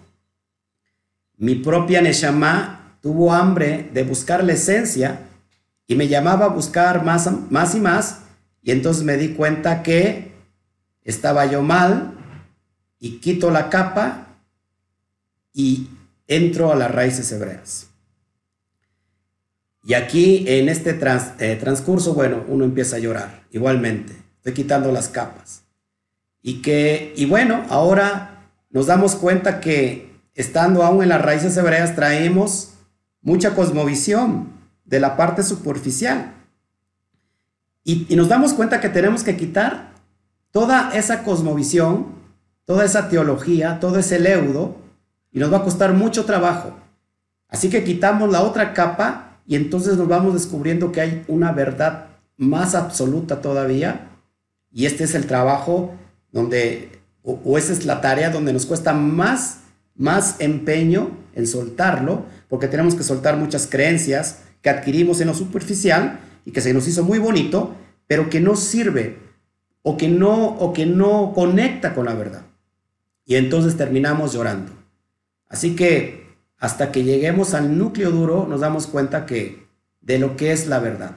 mi 1.35 1.55
propia 1.55 1.99
Neshama 1.99 2.95
tuvo 3.01 3.33
hambre 3.33 3.89
de 3.91 4.03
buscar 4.03 4.43
la 4.43 4.53
esencia 4.53 5.21
y 5.87 5.95
me 5.95 6.07
llamaba 6.07 6.45
a 6.45 6.49
buscar 6.49 7.03
más, 7.03 7.27
más 7.49 7.73
y 7.73 7.79
más 7.79 8.19
y 8.61 8.69
entonces 8.69 9.03
me 9.03 9.17
di 9.17 9.29
cuenta 9.29 9.81
que 9.81 10.31
estaba 11.03 11.47
yo 11.47 11.63
mal 11.63 12.13
y 12.99 13.17
quito 13.17 13.49
la 13.49 13.71
capa 13.71 14.27
y 15.53 15.87
entro 16.35 16.71
a 16.71 16.75
las 16.75 16.91
raíces 16.91 17.31
hebreas. 17.31 17.87
Y 19.83 19.95
aquí 19.95 20.45
en 20.47 20.69
este 20.69 20.91
eh, 21.39 21.55
transcurso, 21.59 22.13
bueno, 22.13 22.43
uno 22.47 22.65
empieza 22.65 22.97
a 22.97 22.99
llorar 22.99 23.43
igualmente. 23.51 24.15
Estoy 24.37 24.53
quitando 24.53 24.91
las 24.91 25.09
capas. 25.09 25.63
Y 26.41 26.61
que, 26.61 27.13
y 27.15 27.25
bueno, 27.25 27.65
ahora 27.69 28.49
nos 28.69 28.87
damos 28.87 29.15
cuenta 29.15 29.59
que 29.59 30.11
estando 30.33 30.83
aún 30.83 31.03
en 31.03 31.09
las 31.09 31.21
raíces 31.21 31.57
hebreas 31.57 31.95
traemos 31.95 32.73
mucha 33.21 33.53
cosmovisión 33.55 34.49
de 34.85 34.99
la 34.99 35.17
parte 35.17 35.43
superficial. 35.43 36.33
Y, 37.83 38.05
y 38.07 38.15
nos 38.15 38.29
damos 38.29 38.53
cuenta 38.53 38.79
que 38.79 38.89
tenemos 38.89 39.23
que 39.23 39.35
quitar 39.35 39.91
toda 40.51 40.91
esa 40.95 41.23
cosmovisión 41.23 42.21
toda 42.71 42.85
esa 42.85 43.09
teología, 43.09 43.79
todo 43.81 43.99
ese 43.99 44.17
leudo, 44.17 44.77
y 45.31 45.39
nos 45.39 45.51
va 45.51 45.57
a 45.57 45.63
costar 45.63 45.93
mucho 45.93 46.25
trabajo. 46.25 46.77
Así 47.47 47.69
que 47.69 47.83
quitamos 47.83 48.31
la 48.31 48.41
otra 48.41 48.73
capa 48.73 49.39
y 49.45 49.55
entonces 49.55 49.97
nos 49.97 50.07
vamos 50.07 50.33
descubriendo 50.33 50.91
que 50.91 51.01
hay 51.01 51.23
una 51.27 51.51
verdad 51.51 52.07
más 52.37 52.75
absoluta 52.75 53.41
todavía, 53.41 54.09
y 54.71 54.85
este 54.85 55.03
es 55.03 55.13
el 55.15 55.27
trabajo 55.27 55.93
donde, 56.31 57.01
o, 57.23 57.57
esa 57.57 57.73
es 57.73 57.85
la 57.85 58.01
tarea 58.01 58.29
donde 58.29 58.53
nos 58.53 58.65
cuesta 58.65 58.93
más, 58.93 59.59
más 59.95 60.37
empeño 60.39 61.11
en 61.35 61.45
soltarlo, 61.45 62.25
porque 62.47 62.67
tenemos 62.67 62.95
que 62.95 63.03
soltar 63.03 63.37
muchas 63.37 63.67
creencias 63.67 64.39
que 64.61 64.69
adquirimos 64.69 65.21
en 65.21 65.27
lo 65.27 65.33
superficial 65.33 66.19
y 66.45 66.51
que 66.51 66.61
se 66.61 66.73
nos 66.73 66.87
hizo 66.87 67.03
muy 67.03 67.19
bonito, 67.19 67.75
pero 68.07 68.29
que 68.29 68.39
no 68.39 68.55
sirve 68.55 69.17
o 69.83 69.97
que 69.97 70.07
no, 70.07 70.47
o 70.47 70.73
que 70.73 70.85
no 70.85 71.33
conecta 71.33 71.93
con 71.93 72.05
la 72.05 72.13
verdad 72.13 72.43
y 73.25 73.35
entonces 73.35 73.77
terminamos 73.77 74.33
llorando. 74.33 74.73
Así 75.51 75.75
que 75.75 76.33
hasta 76.57 76.91
que 76.91 77.03
lleguemos 77.03 77.53
al 77.53 77.77
núcleo 77.77 78.09
duro 78.09 78.47
nos 78.47 78.61
damos 78.61 78.87
cuenta 78.87 79.25
que 79.25 79.67
de 79.99 80.17
lo 80.17 80.37
que 80.37 80.53
es 80.53 80.67
la 80.67 80.79
verdad. 80.79 81.11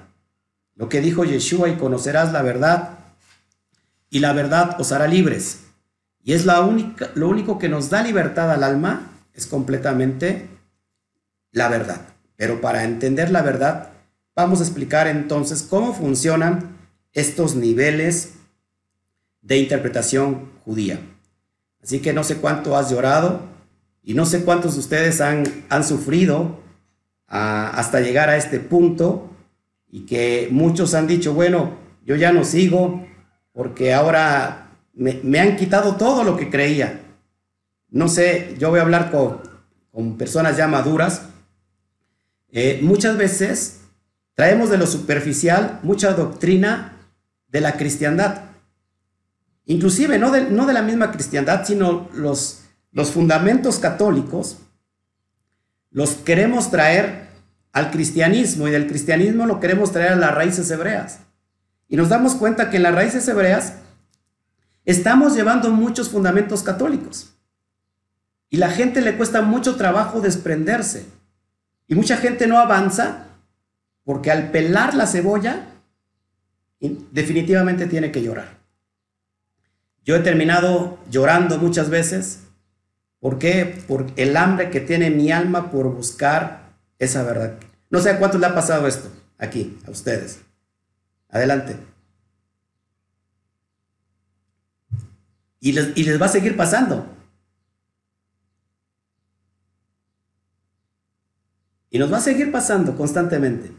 Lo 0.75 0.89
que 0.89 1.01
dijo 1.01 1.25
Yeshua 1.25 1.69
y 1.69 1.77
conocerás 1.77 2.33
la 2.33 2.43
verdad 2.43 2.99
y 4.11 4.19
la 4.19 4.33
verdad 4.33 4.81
os 4.81 4.91
hará 4.91 5.07
libres. 5.07 5.61
Y 6.25 6.33
es 6.33 6.47
la 6.47 6.63
única, 6.63 7.11
lo 7.15 7.29
único 7.29 7.59
que 7.59 7.69
nos 7.69 7.91
da 7.91 8.03
libertad 8.03 8.51
al 8.51 8.65
alma 8.65 9.13
es 9.35 9.47
completamente 9.47 10.49
la 11.53 11.69
verdad. 11.69 12.01
Pero 12.37 12.61
para 12.61 12.83
entender 12.83 13.31
la 13.31 13.43
verdad, 13.43 13.91
vamos 14.35 14.59
a 14.61 14.65
explicar 14.65 15.07
entonces 15.07 15.63
cómo 15.63 15.95
funcionan 15.95 16.77
estos 17.13 17.55
niveles 17.55 18.33
de 19.43 19.59
interpretación 19.59 20.51
judía. 20.65 20.99
Así 21.81 22.01
que 22.01 22.13
no 22.13 22.25
sé 22.25 22.39
cuánto 22.39 22.77
has 22.77 22.91
llorado 22.91 23.54
y 24.05 24.15
no 24.15 24.27
sé 24.27 24.45
cuántos 24.45 24.75
de 24.75 24.81
ustedes 24.81 25.21
han, 25.21 25.45
han 25.69 25.83
sufrido 25.83 26.61
ah, 27.27 27.73
hasta 27.75 28.01
llegar 28.01 28.29
a 28.29 28.37
este 28.37 28.61
punto 28.61 29.31
y 29.91 30.07
que 30.07 30.49
muchos 30.51 30.95
han 30.95 31.07
dicho, 31.07 31.35
bueno, 31.35 31.79
yo 32.05 32.15
ya 32.17 32.33
no 32.33 32.45
sigo 32.45 33.07
porque 33.53 33.95
ahora 33.95 34.69
me, 34.93 35.41
han 35.41 35.57
quitado 35.57 35.97
todo 35.97 36.23
lo 36.23 36.37
que 36.37 36.51
creía. 36.51 37.01
No 37.89 38.09
sé, 38.09 38.57
yo 38.59 38.71
voy 38.71 38.81
a 38.81 38.83
hablar 38.83 39.11
con, 39.11 39.41
con 39.91 40.19
personas 40.19 40.57
ya 40.57 40.69
maduras. 40.69 41.23
Eh, 42.53 42.81
muchas 42.83 43.17
veces 43.17 43.81
traemos 44.35 44.71
de 44.71 44.79
lo 44.79 44.87
superficial 44.87 45.81
mucha 45.83 46.13
doctrina 46.13 46.97
de 47.49 47.61
la 47.61 47.73
cristiandad 47.73 48.55
inclusive 49.67 50.19
no 50.19 50.31
de, 50.31 50.51
no 50.51 50.67
de 50.67 50.73
la 50.73 50.83
misma 50.83 51.11
cristiandad, 51.11 51.65
sino 51.65 52.09
los, 52.15 52.64
los 52.95 53.11
fundamentos 53.11 53.79
católicos, 53.79 54.59
los 55.91 56.13
queremos 56.13 56.71
traer 56.71 57.29
al 57.73 57.91
cristianismo 57.91 58.69
y 58.69 58.71
del 58.71 58.87
cristianismo 58.87 59.47
lo 59.47 59.59
queremos 59.59 59.93
traer 59.93 60.13
a 60.13 60.17
las 60.17 60.35
raíces 60.35 60.71
hebreas. 60.71 61.19
Y 61.89 61.97
nos 61.97 62.09
damos 62.09 62.37
cuenta 62.37 62.71
que 62.71 62.77
en 62.79 62.85
las 62.85 62.95
raíces 62.95 63.27
hebreas 63.27 63.75
estamos 64.85 65.35
llevando 65.35 65.71
muchos 65.71 66.09
fundamentos 66.09 66.63
católicos. 66.63 67.35
Y 68.49 68.59
la 68.59 68.71
gente 68.71 69.01
le 69.01 69.17
cuesta 69.17 69.43
mucho 69.43 69.75
trabajo 69.75 70.21
desprenderse. 70.21 71.07
Y 71.89 71.97
mucha 71.97 72.17
gente 72.17 72.47
no 72.47 72.59
avanza 72.59 73.27
porque 74.05 74.31
al 74.31 74.53
pelar 74.53 74.95
la 74.95 75.09
cebolla 75.09 75.67
definitivamente 76.79 77.87
tiene 77.87 78.13
que 78.13 78.23
llorar. 78.23 78.59
Yo 80.05 80.15
he 80.15 80.21
terminado 80.21 80.99
llorando 81.11 81.59
muchas 81.59 81.91
veces. 81.91 82.44
¿Por 83.25 83.39
qué? 83.39 83.83
Por 83.89 84.13
el 84.17 84.37
hambre 84.37 84.69
que 84.69 84.83
tiene 84.83 85.09
mi 85.09 85.33
alma 85.33 85.71
por 85.71 85.91
buscar 85.95 86.75
esa 86.99 87.23
verdad. 87.23 87.59
No 87.89 88.01
sé 88.01 88.11
a 88.11 88.19
cuántos 88.19 88.39
le 88.39 88.49
ha 88.49 88.55
pasado 88.55 88.87
esto 88.87 89.11
aquí, 89.39 89.79
a 89.87 89.91
ustedes. 89.91 90.41
Adelante. 91.31 91.75
Y 95.59 95.73
les, 95.73 95.97
y 95.97 96.05
les 96.05 96.21
va 96.21 96.27
a 96.27 96.29
seguir 96.29 96.55
pasando. 96.55 97.07
Y 101.89 101.99
nos 101.99 102.13
va 102.13 102.19
a 102.19 102.21
seguir 102.21 102.53
pasando 102.53 102.95
constantemente. 102.95 103.73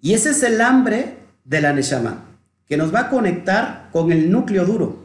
Y 0.00 0.14
ese 0.14 0.30
es 0.30 0.42
el 0.42 0.60
hambre 0.60 1.16
de 1.44 1.60
la 1.60 1.72
Neshama 1.72 2.24
que 2.66 2.76
nos 2.76 2.92
va 2.92 3.02
a 3.02 3.08
conectar 3.08 3.88
con 3.92 4.10
el 4.10 4.32
núcleo 4.32 4.64
duro. 4.64 4.98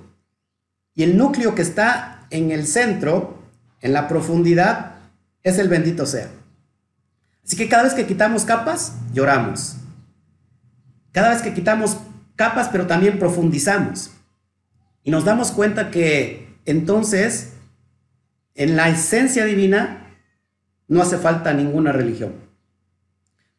Y 0.95 1.03
el 1.03 1.15
núcleo 1.15 1.53
que 1.53 1.61
está 1.61 2.14
en 2.35 2.51
el 2.51 2.67
centro, 2.67 3.39
en 3.81 3.93
la 3.93 4.07
profundidad, 4.07 4.95
es 5.43 5.57
el 5.57 5.69
bendito 5.69 6.05
sea. 6.05 6.29
Así 7.45 7.55
que 7.55 7.69
cada 7.69 7.83
vez 7.83 7.93
que 7.93 8.07
quitamos 8.07 8.45
capas, 8.45 8.95
lloramos. 9.13 9.77
Cada 11.11 11.29
vez 11.29 11.41
que 11.41 11.53
quitamos 11.53 11.97
capas, 12.35 12.69
pero 12.69 12.87
también 12.87 13.19
profundizamos. 13.19 14.11
Y 15.03 15.11
nos 15.11 15.23
damos 15.23 15.51
cuenta 15.51 15.91
que 15.91 16.57
entonces, 16.65 17.53
en 18.55 18.75
la 18.75 18.89
esencia 18.89 19.45
divina, 19.45 20.17
no 20.87 21.01
hace 21.01 21.17
falta 21.17 21.53
ninguna 21.53 21.91
religión. 21.91 22.33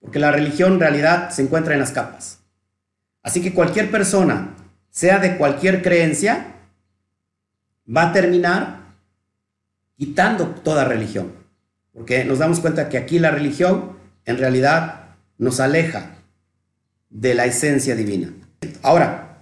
Porque 0.00 0.18
la 0.18 0.32
religión 0.32 0.74
en 0.74 0.80
realidad 0.80 1.30
se 1.30 1.42
encuentra 1.42 1.74
en 1.74 1.80
las 1.80 1.92
capas. 1.92 2.40
Así 3.22 3.40
que 3.40 3.54
cualquier 3.54 3.90
persona, 3.90 4.54
sea 4.90 5.18
de 5.18 5.36
cualquier 5.36 5.82
creencia, 5.82 6.55
va 7.94 8.10
a 8.10 8.12
terminar 8.12 8.94
quitando 9.96 10.46
toda 10.46 10.84
religión. 10.84 11.32
Porque 11.92 12.24
nos 12.24 12.38
damos 12.38 12.60
cuenta 12.60 12.88
que 12.88 12.98
aquí 12.98 13.18
la 13.18 13.30
religión 13.30 13.96
en 14.24 14.38
realidad 14.38 15.16
nos 15.38 15.60
aleja 15.60 16.16
de 17.10 17.34
la 17.34 17.46
esencia 17.46 17.94
divina. 17.94 18.32
Ahora, 18.82 19.38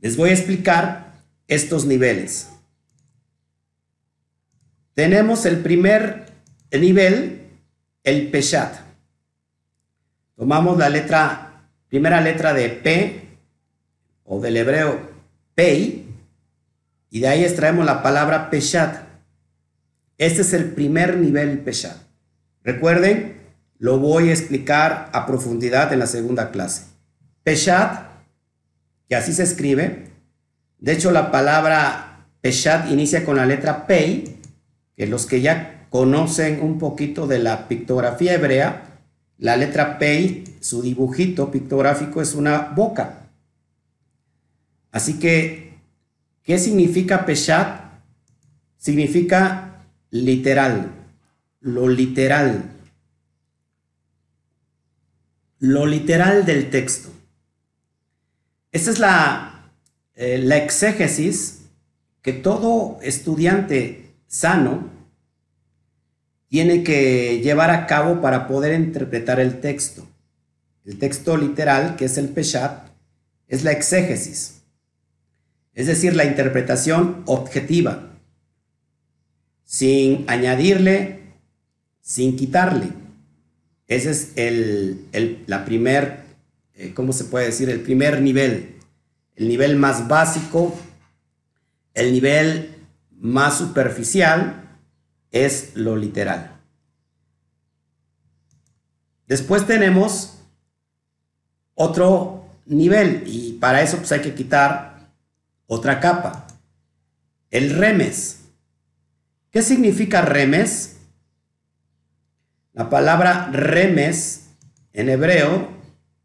les 0.00 0.16
voy 0.16 0.30
a 0.30 0.34
explicar 0.34 1.12
estos 1.48 1.84
niveles. 1.84 2.48
Tenemos 4.94 5.46
el 5.46 5.58
primer 5.58 6.26
nivel, 6.70 7.48
el 8.04 8.30
Peshat. 8.30 8.74
Tomamos 10.36 10.78
la 10.78 10.88
letra 10.88 11.52
primera 11.92 12.22
letra 12.22 12.54
de 12.54 12.70
P 12.70 13.22
o 14.24 14.40
del 14.40 14.56
hebreo 14.56 14.98
Pei, 15.54 16.01
y 17.12 17.20
de 17.20 17.28
ahí 17.28 17.44
extraemos 17.44 17.84
la 17.84 18.02
palabra 18.02 18.48
Peshat. 18.48 19.04
Este 20.16 20.40
es 20.40 20.54
el 20.54 20.72
primer 20.72 21.18
nivel 21.18 21.58
Peshat. 21.58 21.98
Recuerden, 22.64 23.36
lo 23.78 23.98
voy 23.98 24.30
a 24.30 24.32
explicar 24.32 25.10
a 25.12 25.26
profundidad 25.26 25.92
en 25.92 25.98
la 25.98 26.06
segunda 26.06 26.50
clase. 26.50 26.86
Peshat, 27.42 28.06
que 29.10 29.14
así 29.14 29.34
se 29.34 29.42
escribe, 29.42 30.06
de 30.78 30.92
hecho 30.92 31.10
la 31.10 31.30
palabra 31.30 32.24
Peshat 32.40 32.90
inicia 32.90 33.26
con 33.26 33.36
la 33.36 33.44
letra 33.44 33.86
Pei, 33.86 34.38
que 34.96 35.06
los 35.06 35.26
que 35.26 35.42
ya 35.42 35.86
conocen 35.90 36.62
un 36.62 36.78
poquito 36.78 37.26
de 37.26 37.40
la 37.40 37.68
pictografía 37.68 38.32
hebrea, 38.32 38.84
la 39.36 39.58
letra 39.58 39.98
P, 39.98 40.44
su 40.60 40.80
dibujito 40.80 41.50
pictográfico 41.50 42.22
es 42.22 42.34
una 42.34 42.72
boca. 42.74 43.26
Así 44.90 45.18
que, 45.18 45.71
¿qué 46.42 46.58
significa 46.58 47.24
Peshat? 47.26 47.82
significa 48.82 49.84
literal, 50.10 50.90
lo 51.60 51.88
literal, 51.88 52.64
lo 55.60 55.86
literal 55.86 56.44
del 56.44 56.68
texto. 56.68 57.10
Esta 58.72 58.90
es 58.90 58.98
la, 58.98 59.70
eh, 60.16 60.38
la 60.38 60.56
exégesis 60.56 61.60
que 62.22 62.32
todo 62.32 62.98
estudiante 63.02 64.16
sano 64.26 64.90
tiene 66.48 66.82
que 66.82 67.40
llevar 67.40 67.70
a 67.70 67.86
cabo 67.86 68.20
para 68.20 68.48
poder 68.48 68.74
interpretar 68.74 69.38
el 69.38 69.60
texto. 69.60 70.04
El 70.84 70.98
texto 70.98 71.36
literal, 71.36 71.94
que 71.94 72.06
es 72.06 72.18
el 72.18 72.30
Peshat, 72.30 72.88
es 73.46 73.62
la 73.62 73.70
exégesis, 73.70 74.61
es 75.74 75.86
decir, 75.86 76.14
la 76.14 76.24
interpretación 76.24 77.22
objetiva, 77.26 78.10
sin 79.64 80.24
añadirle, 80.28 81.20
sin 82.00 82.36
quitarle. 82.36 82.88
Ese 83.86 84.10
es 84.10 84.32
el, 84.36 85.06
la 85.46 85.64
primer, 85.64 86.24
eh, 86.74 86.92
¿cómo 86.94 87.12
se 87.12 87.24
puede 87.24 87.46
decir? 87.46 87.70
El 87.70 87.80
primer 87.80 88.20
nivel, 88.20 88.76
el 89.36 89.48
nivel 89.48 89.76
más 89.76 90.08
básico, 90.08 90.78
el 91.94 92.12
nivel 92.12 92.74
más 93.10 93.58
superficial, 93.58 94.78
es 95.30 95.72
lo 95.74 95.96
literal. 95.96 96.60
Después 99.26 99.66
tenemos 99.66 100.38
otro 101.74 102.44
nivel 102.66 103.24
y 103.26 103.54
para 103.54 103.80
eso 103.80 103.96
pues 103.96 104.12
hay 104.12 104.20
que 104.20 104.34
quitar 104.34 104.91
otra 105.66 106.00
capa. 106.00 106.46
El 107.50 107.70
remes. 107.76 108.40
¿Qué 109.50 109.62
significa 109.62 110.22
remes? 110.22 110.96
La 112.72 112.88
palabra 112.88 113.50
remes 113.52 114.46
en 114.92 115.08
hebreo 115.10 115.68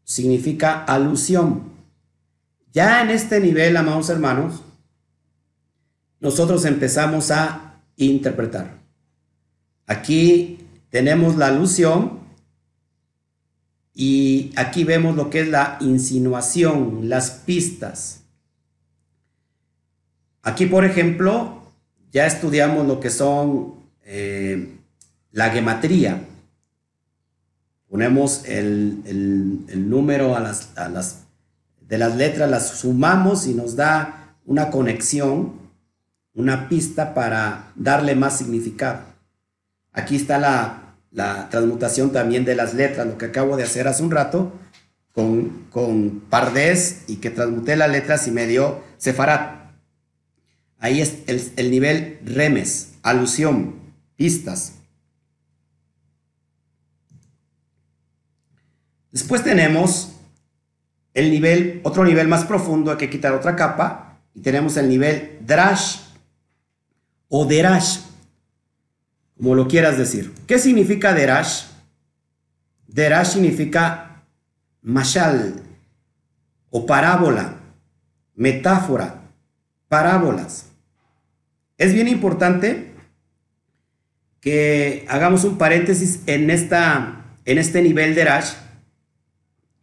significa 0.04 0.84
alusión. 0.84 1.72
Ya 2.72 3.02
en 3.02 3.10
este 3.10 3.40
nivel, 3.40 3.76
amados 3.76 4.08
hermanos, 4.08 4.62
nosotros 6.20 6.64
empezamos 6.64 7.30
a 7.30 7.80
interpretar. 7.96 8.78
Aquí 9.86 10.66
tenemos 10.90 11.36
la 11.36 11.48
alusión 11.48 12.20
y 13.94 14.52
aquí 14.56 14.84
vemos 14.84 15.16
lo 15.16 15.28
que 15.28 15.40
es 15.40 15.48
la 15.48 15.76
insinuación, 15.80 17.08
las 17.08 17.30
pistas. 17.30 18.17
Aquí, 20.48 20.64
por 20.64 20.86
ejemplo, 20.86 21.60
ya 22.10 22.26
estudiamos 22.26 22.86
lo 22.86 23.00
que 23.00 23.10
son 23.10 23.74
eh, 24.02 24.78
la 25.30 25.50
gematría. 25.50 26.22
Ponemos 27.90 28.46
el, 28.46 29.66
número 29.90 30.34
a 30.36 30.40
las, 30.40 30.70
a 30.78 30.88
las, 30.88 31.26
de 31.82 31.98
las 31.98 32.16
letras, 32.16 32.48
las 32.48 32.66
sumamos 32.78 33.46
y 33.46 33.52
nos 33.52 33.76
da 33.76 34.36
una 34.46 34.70
conexión, 34.70 35.52
una 36.32 36.70
pista 36.70 37.12
para 37.12 37.72
darle 37.76 38.14
más 38.14 38.38
significado. 38.38 39.00
Aquí 39.92 40.16
está 40.16 40.38
la, 40.38 41.48
transmutación 41.50 42.10
también 42.10 42.46
de 42.46 42.56
las 42.56 42.72
letras, 42.72 43.06
lo 43.06 43.18
que 43.18 43.26
acabo 43.26 43.58
de 43.58 43.64
hacer 43.64 43.86
hace 43.86 44.02
un 44.02 44.12
rato 44.12 44.50
con, 45.12 45.66
con 45.70 46.20
Pardés 46.30 47.02
y 47.06 47.16
que 47.16 47.28
transmuté 47.28 47.76
las 47.76 47.90
letras 47.90 48.26
y 48.28 48.30
me 48.30 48.46
dio 48.46 48.80
Sefarat. 48.96 49.57
Ahí 50.78 51.00
es 51.00 51.18
el, 51.26 51.52
el 51.56 51.70
nivel 51.70 52.20
remes, 52.24 52.92
alusión, 53.02 53.74
pistas. 54.16 54.74
Después 59.10 59.42
tenemos 59.42 60.12
el 61.14 61.30
nivel, 61.30 61.80
otro 61.82 62.04
nivel 62.04 62.28
más 62.28 62.44
profundo, 62.44 62.92
hay 62.92 62.96
que 62.96 63.10
quitar 63.10 63.32
otra 63.32 63.56
capa, 63.56 64.20
y 64.34 64.40
tenemos 64.40 64.76
el 64.76 64.88
nivel 64.88 65.38
drash 65.44 65.98
o 67.28 67.44
derash, 67.44 68.00
como 69.36 69.56
lo 69.56 69.66
quieras 69.66 69.98
decir. 69.98 70.32
¿Qué 70.46 70.58
significa 70.58 71.12
derash? 71.12 71.64
Derash 72.86 73.32
significa 73.32 74.22
mashal 74.82 75.62
o 76.70 76.86
parábola, 76.86 77.56
metáfora, 78.34 79.22
parábolas. 79.88 80.67
Es 81.78 81.94
bien 81.94 82.08
importante 82.08 82.92
que 84.40 85.06
hagamos 85.08 85.44
un 85.44 85.58
paréntesis 85.58 86.20
en, 86.26 86.50
esta, 86.50 87.36
en 87.44 87.58
este 87.58 87.82
nivel 87.82 88.16
de 88.16 88.24
Derash. 88.24 88.54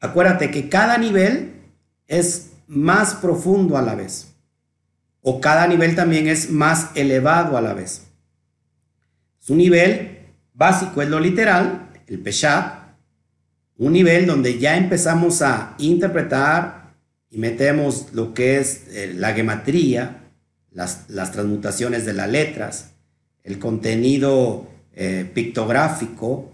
Acuérdate 0.02 0.52
que 0.52 0.68
cada 0.68 0.98
nivel 0.98 1.54
es 2.08 2.52
más 2.68 3.16
profundo 3.16 3.78
a 3.78 3.82
la 3.82 3.96
vez. 3.96 4.36
O 5.22 5.40
cada 5.40 5.68
nivel 5.68 5.96
también 5.96 6.28
es 6.28 6.52
más 6.52 6.92
elevado 6.96 7.58
a 7.58 7.62
la 7.62 7.74
vez. 7.74 8.08
Su 9.40 9.56
nivel 9.56 10.20
básico 10.54 11.02
es 11.02 11.10
lo 11.10 11.20
literal, 11.20 11.90
el 12.08 12.20
Peshat, 12.20 12.86
un 13.78 13.94
nivel 13.94 14.26
donde 14.26 14.60
ya 14.60 14.76
empezamos 14.76 15.42
a 15.42 15.76
interpretar 15.78 16.94
y 17.30 17.38
metemos 17.38 18.14
lo 18.14 18.34
que 18.34 18.60
es 18.60 18.88
eh, 18.90 19.14
la 19.16 19.34
gematría, 19.34 20.25
las, 20.76 21.32
transmutaciones 21.32 22.06
de 22.06 22.14
las 22.14 22.30
letras, 22.30 22.92
el 23.44 23.58
contenido 23.60 24.68
eh, 24.94 25.30
pictográfico. 25.34 26.54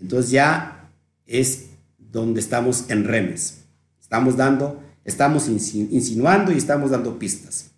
Entonces 0.00 0.32
ya 0.32 0.90
es 1.26 1.66
donde 1.96 2.40
estamos 2.40 2.90
en 2.90 3.04
remes. 3.04 3.64
Estamos 4.00 4.36
dando, 4.36 4.82
estamos 5.04 5.48
insinuando 5.48 6.52
y 6.52 6.58
estamos 6.58 6.90
dando 6.90 7.18
pistas. 7.18 7.70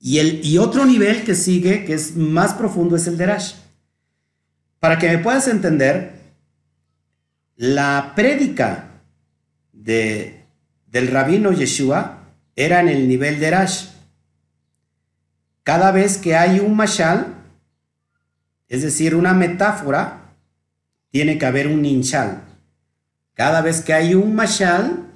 Y, 0.00 0.18
el, 0.18 0.44
y 0.44 0.58
otro 0.58 0.86
nivel 0.86 1.24
que 1.24 1.34
sigue, 1.34 1.84
que 1.84 1.94
es 1.94 2.16
más 2.16 2.54
profundo, 2.54 2.96
es 2.96 3.06
el 3.06 3.18
de 3.18 3.26
Rash. 3.26 3.54
Para 4.80 4.98
que 4.98 5.08
me 5.08 5.18
puedas 5.18 5.48
entender, 5.48 6.18
la 7.56 8.12
prédica 8.14 9.02
de, 9.72 10.44
del 10.86 11.08
rabino 11.08 11.52
Yeshua 11.52 12.17
era 12.58 12.80
en 12.80 12.88
el 12.88 13.06
nivel 13.06 13.38
de 13.38 13.50
Rash. 13.50 13.86
Cada 15.62 15.92
vez 15.92 16.18
que 16.18 16.34
hay 16.34 16.58
un 16.58 16.74
mashal, 16.74 17.34
es 18.68 18.82
decir, 18.82 19.14
una 19.14 19.32
metáfora, 19.32 20.34
tiene 21.10 21.38
que 21.38 21.46
haber 21.46 21.68
un 21.68 21.82
ninshal. 21.82 22.42
Cada 23.34 23.60
vez 23.60 23.80
que 23.80 23.94
hay 23.94 24.14
un 24.14 24.34
mashal, 24.34 25.06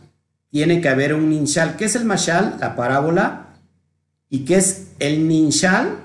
tiene 0.50 0.81
que 0.81 0.88
haber 0.88 1.14
un 1.14 1.28
ninshal. 1.28 1.76
¿Qué 1.76 1.87
es 1.87 1.96
el 1.96 2.05
mashal? 2.05 2.59
La 2.61 2.76
parábola 2.76 3.42
¿Y 4.33 4.46
qué 4.46 4.57
es 4.57 4.87
el 4.98 5.28
ninshal? 5.28 5.98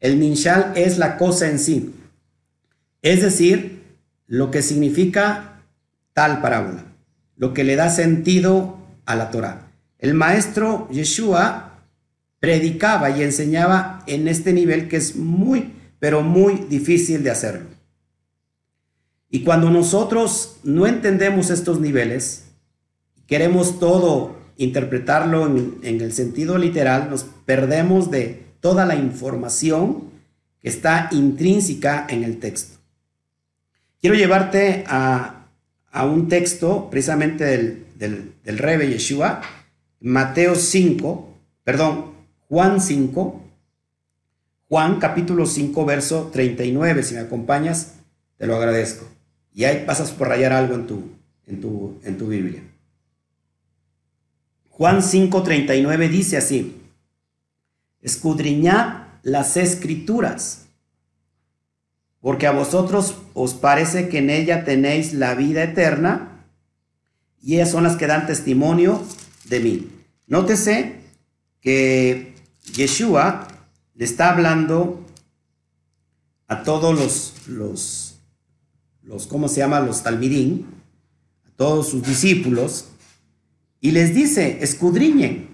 El 0.00 0.18
ninshal 0.18 0.72
es 0.74 0.96
la 0.96 1.18
cosa 1.18 1.48
en 1.48 1.58
sí. 1.58 1.94
Es 3.02 3.20
decir, 3.20 3.82
lo 4.26 4.50
que 4.50 4.62
significa 4.62 5.60
tal 6.14 6.40
parábola, 6.40 6.84
lo 7.36 7.52
que 7.52 7.62
le 7.62 7.76
da 7.76 7.90
sentido 7.90 8.78
a 9.04 9.16
la 9.16 9.30
Torah. 9.30 9.61
El 10.02 10.14
maestro 10.14 10.88
Yeshua 10.90 11.78
predicaba 12.40 13.10
y 13.10 13.22
enseñaba 13.22 14.02
en 14.08 14.26
este 14.26 14.52
nivel 14.52 14.88
que 14.88 14.96
es 14.96 15.14
muy, 15.14 15.74
pero 16.00 16.22
muy 16.22 16.66
difícil 16.68 17.22
de 17.22 17.30
hacerlo. 17.30 17.68
Y 19.30 19.44
cuando 19.44 19.70
nosotros 19.70 20.56
no 20.64 20.88
entendemos 20.88 21.50
estos 21.50 21.78
niveles, 21.78 22.46
queremos 23.28 23.78
todo 23.78 24.36
interpretarlo 24.56 25.46
en, 25.46 25.78
el 25.82 26.12
sentido 26.12 26.58
literal, 26.58 27.08
nos 27.08 27.24
perdemos 27.46 28.10
de 28.10 28.42
toda 28.58 28.84
la 28.84 28.96
información 28.96 30.10
que 30.60 30.68
está 30.68 31.10
intrínseca 31.12 32.08
en 32.10 32.24
el 32.24 32.40
texto. 32.40 32.76
Quiero 34.00 34.16
llevarte 34.16 34.82
a, 34.88 35.46
un 36.04 36.26
texto 36.26 36.90
precisamente 36.90 37.44
del, 37.44 37.86
del, 37.94 38.32
del 38.42 38.90
Yeshua, 38.90 39.42
Mateo 40.02 40.56
5, 40.56 41.28
perdón, 41.62 42.12
Juan 42.48 42.80
5, 42.80 43.40
Juan 44.68 44.98
capítulo 44.98 45.46
5, 45.46 45.84
verso 45.84 46.30
39. 46.32 47.04
Si 47.04 47.14
me 47.14 47.20
acompañas, 47.20 47.94
te 48.36 48.48
lo 48.48 48.56
agradezco. 48.56 49.06
Y 49.54 49.62
ahí 49.64 49.84
pasas 49.86 50.10
por 50.10 50.28
rayar 50.28 50.52
algo 50.52 50.74
en 50.74 50.86
tu, 50.88 51.02
en 51.46 51.60
tu, 51.60 52.00
en 52.02 52.18
tu 52.18 52.26
Biblia. 52.26 52.62
Juan 54.70 55.02
5:39 55.02 56.08
dice 56.08 56.36
así, 56.36 56.82
escudriñad 58.00 59.04
las 59.22 59.56
escrituras, 59.56 60.66
porque 62.20 62.48
a 62.48 62.52
vosotros 62.52 63.18
os 63.34 63.54
parece 63.54 64.08
que 64.08 64.18
en 64.18 64.30
ella 64.30 64.64
tenéis 64.64 65.12
la 65.12 65.36
vida 65.36 65.62
eterna, 65.62 66.46
y 67.40 67.54
ellas 67.54 67.70
son 67.70 67.84
las 67.84 67.96
que 67.96 68.08
dan 68.08 68.26
testimonio 68.26 69.00
de 69.44 69.60
mí. 69.60 69.90
Nótese 70.26 71.00
que 71.60 72.34
Yeshua 72.72 73.48
le 73.94 74.04
está 74.04 74.30
hablando 74.30 75.04
a 76.48 76.62
todos 76.62 76.98
los, 76.98 77.48
los, 77.48 78.18
los 79.02 79.26
¿cómo 79.26 79.48
se 79.48 79.60
llama? 79.60 79.80
Los 79.80 80.02
talmidín, 80.02 80.66
a 81.46 81.50
todos 81.56 81.88
sus 81.88 82.02
discípulos, 82.02 82.88
y 83.80 83.90
les 83.90 84.14
dice, 84.14 84.58
escudriñen. 84.62 85.48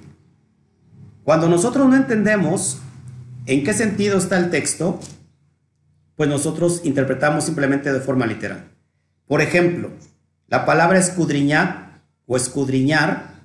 Cuando 1.24 1.48
nosotros 1.48 1.88
no 1.88 1.96
entendemos 1.96 2.78
en 3.46 3.64
qué 3.64 3.72
sentido 3.72 4.18
está 4.18 4.38
el 4.38 4.50
texto, 4.50 5.00
pues 6.16 6.28
nosotros 6.28 6.82
interpretamos 6.84 7.44
simplemente 7.44 7.92
de 7.92 8.00
forma 8.00 8.26
literal. 8.26 8.68
Por 9.26 9.40
ejemplo, 9.40 9.90
la 10.48 10.66
palabra 10.66 10.98
escudriñar 10.98 12.02
o 12.26 12.36
escudriñar 12.36 13.37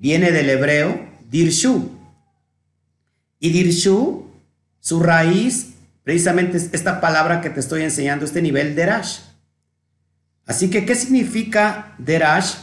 viene 0.00 0.32
del 0.32 0.50
hebreo 0.50 1.06
dirshu. 1.30 1.90
Y 3.38 3.50
dirshu, 3.50 4.26
su 4.80 5.00
raíz, 5.00 5.74
precisamente 6.02 6.56
es 6.56 6.70
esta 6.72 7.00
palabra 7.00 7.40
que 7.40 7.50
te 7.50 7.60
estoy 7.60 7.82
enseñando, 7.82 8.24
este 8.24 8.42
nivel 8.42 8.74
derash. 8.74 9.20
Así 10.46 10.68
que, 10.70 10.84
¿qué 10.84 10.94
significa 10.94 11.94
derash? 11.98 12.54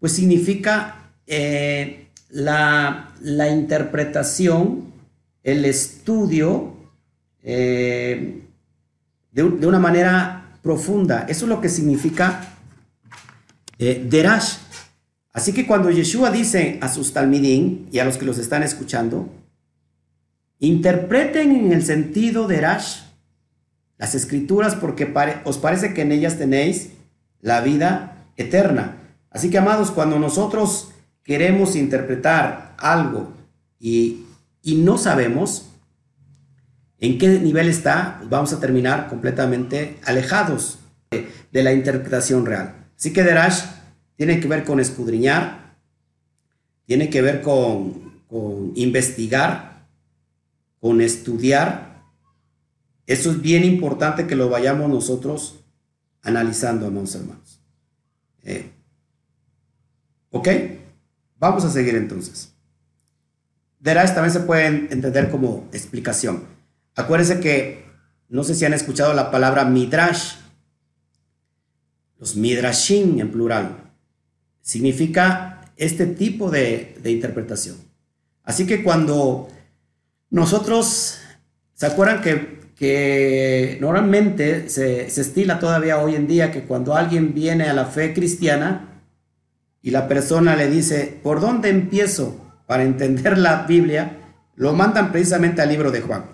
Pues 0.00 0.12
significa 0.12 1.12
eh, 1.26 2.08
la, 2.28 3.12
interpretación, 3.50 4.92
el 5.42 5.64
estudio 5.64 6.76
eh, 7.42 8.42
de, 9.32 9.42
una 9.42 9.78
manera 9.78 10.58
profunda. 10.62 11.26
Eso 11.28 11.46
es 11.46 11.48
lo 11.48 11.60
que 11.60 11.68
significa 11.68 12.52
eh, 13.78 14.04
derash. 14.08 14.65
Así 15.36 15.52
que 15.52 15.66
cuando 15.66 15.90
Yeshua 15.90 16.30
dice 16.30 16.78
a 16.80 16.88
sus 16.88 17.12
talmidín 17.12 17.90
y 17.92 17.98
a 17.98 18.06
los 18.06 18.16
que 18.16 18.24
los 18.24 18.38
están 18.38 18.62
escuchando, 18.62 19.28
interpreten 20.60 21.54
en 21.54 21.72
el 21.72 21.82
sentido 21.82 22.48
de 22.48 22.62
Rash 22.62 23.00
las 23.98 24.14
escrituras 24.14 24.74
porque 24.74 25.12
os 25.44 25.58
parece 25.58 25.92
que 25.92 26.00
en 26.00 26.12
ellas 26.12 26.38
tenéis 26.38 26.92
la 27.42 27.60
vida 27.60 28.24
eterna. 28.38 28.96
Así 29.28 29.50
que 29.50 29.58
amados, 29.58 29.90
cuando 29.90 30.18
nosotros 30.18 30.92
queremos 31.22 31.76
interpretar 31.76 32.74
algo 32.78 33.34
y, 33.78 34.24
y 34.62 34.76
no 34.76 34.96
sabemos 34.96 35.68
en 36.98 37.18
qué 37.18 37.28
nivel 37.40 37.68
está, 37.68 38.14
pues 38.20 38.30
vamos 38.30 38.54
a 38.54 38.58
terminar 38.58 39.08
completamente 39.08 39.98
alejados 40.06 40.78
de, 41.10 41.62
la 41.62 41.74
interpretación 41.74 42.46
real. 42.46 42.86
Así 42.96 43.12
que 43.12 43.22
Derash 43.22 43.75
tiene 44.16 44.40
que 44.40 44.48
ver 44.48 44.64
con 44.64 44.80
escudriñar, 44.80 45.76
tiene 46.86 47.10
que 47.10 47.22
ver 47.22 47.42
con, 47.42 48.22
investigar, 48.74 49.86
con 50.80 51.00
estudiar. 51.00 52.02
Eso 53.06 53.30
es 53.30 53.40
bien 53.40 53.64
importante 53.64 54.26
que 54.26 54.36
lo 54.36 54.48
vayamos 54.48 54.88
nosotros 54.90 55.60
analizando, 56.22 56.86
amados 56.86 57.14
hermanos. 57.14 57.60
Eh, 58.42 58.70
¿Ok? 60.30 60.48
Vamos 61.38 61.64
a 61.64 61.70
seguir 61.70 61.94
entonces. 61.94 62.52
Derash 63.78 64.14
también 64.14 64.32
se 64.32 64.40
puede 64.40 64.66
entender 64.66 65.30
como 65.30 65.68
explicación. 65.72 66.44
Acuérdense 66.94 67.40
que, 67.40 67.84
no 68.28 68.42
sé 68.42 68.54
si 68.54 68.64
han 68.64 68.72
escuchado 68.72 69.12
la 69.12 69.30
palabra 69.30 69.64
midrash, 69.64 70.36
los 72.18 72.34
midrashim 72.34 73.20
en 73.20 73.30
plural 73.30 73.85
significa 74.66 75.60
este 75.76 76.06
tipo 76.06 76.50
de, 76.50 76.98
interpretación. 77.04 77.76
Así 78.42 78.66
que 78.66 78.82
cuando 78.82 79.48
nosotros, 80.30 81.20
¿se 81.74 81.86
acuerdan 81.86 82.20
que, 82.20 83.78
normalmente 83.80 84.68
se, 84.68 85.08
se, 85.08 85.20
estila 85.20 85.60
todavía 85.60 85.98
hoy 85.98 86.16
en 86.16 86.26
día 86.26 86.50
que 86.50 86.64
cuando 86.64 86.96
alguien 86.96 87.32
viene 87.32 87.64
a 87.64 87.74
la 87.74 87.86
fe 87.86 88.12
cristiana 88.12 89.02
y 89.80 89.92
la 89.92 90.08
persona 90.08 90.56
le 90.56 90.68
dice, 90.68 91.16
¿por 91.22 91.40
dónde 91.40 91.68
empiezo 91.68 92.36
para 92.66 92.82
entender 92.82 93.38
la 93.38 93.66
Biblia? 93.68 94.18
Lo 94.56 94.72
mandan 94.72 95.12
precisamente 95.12 95.62
al 95.62 95.68
libro 95.68 95.92
de 95.92 96.00
Juan. 96.00 96.24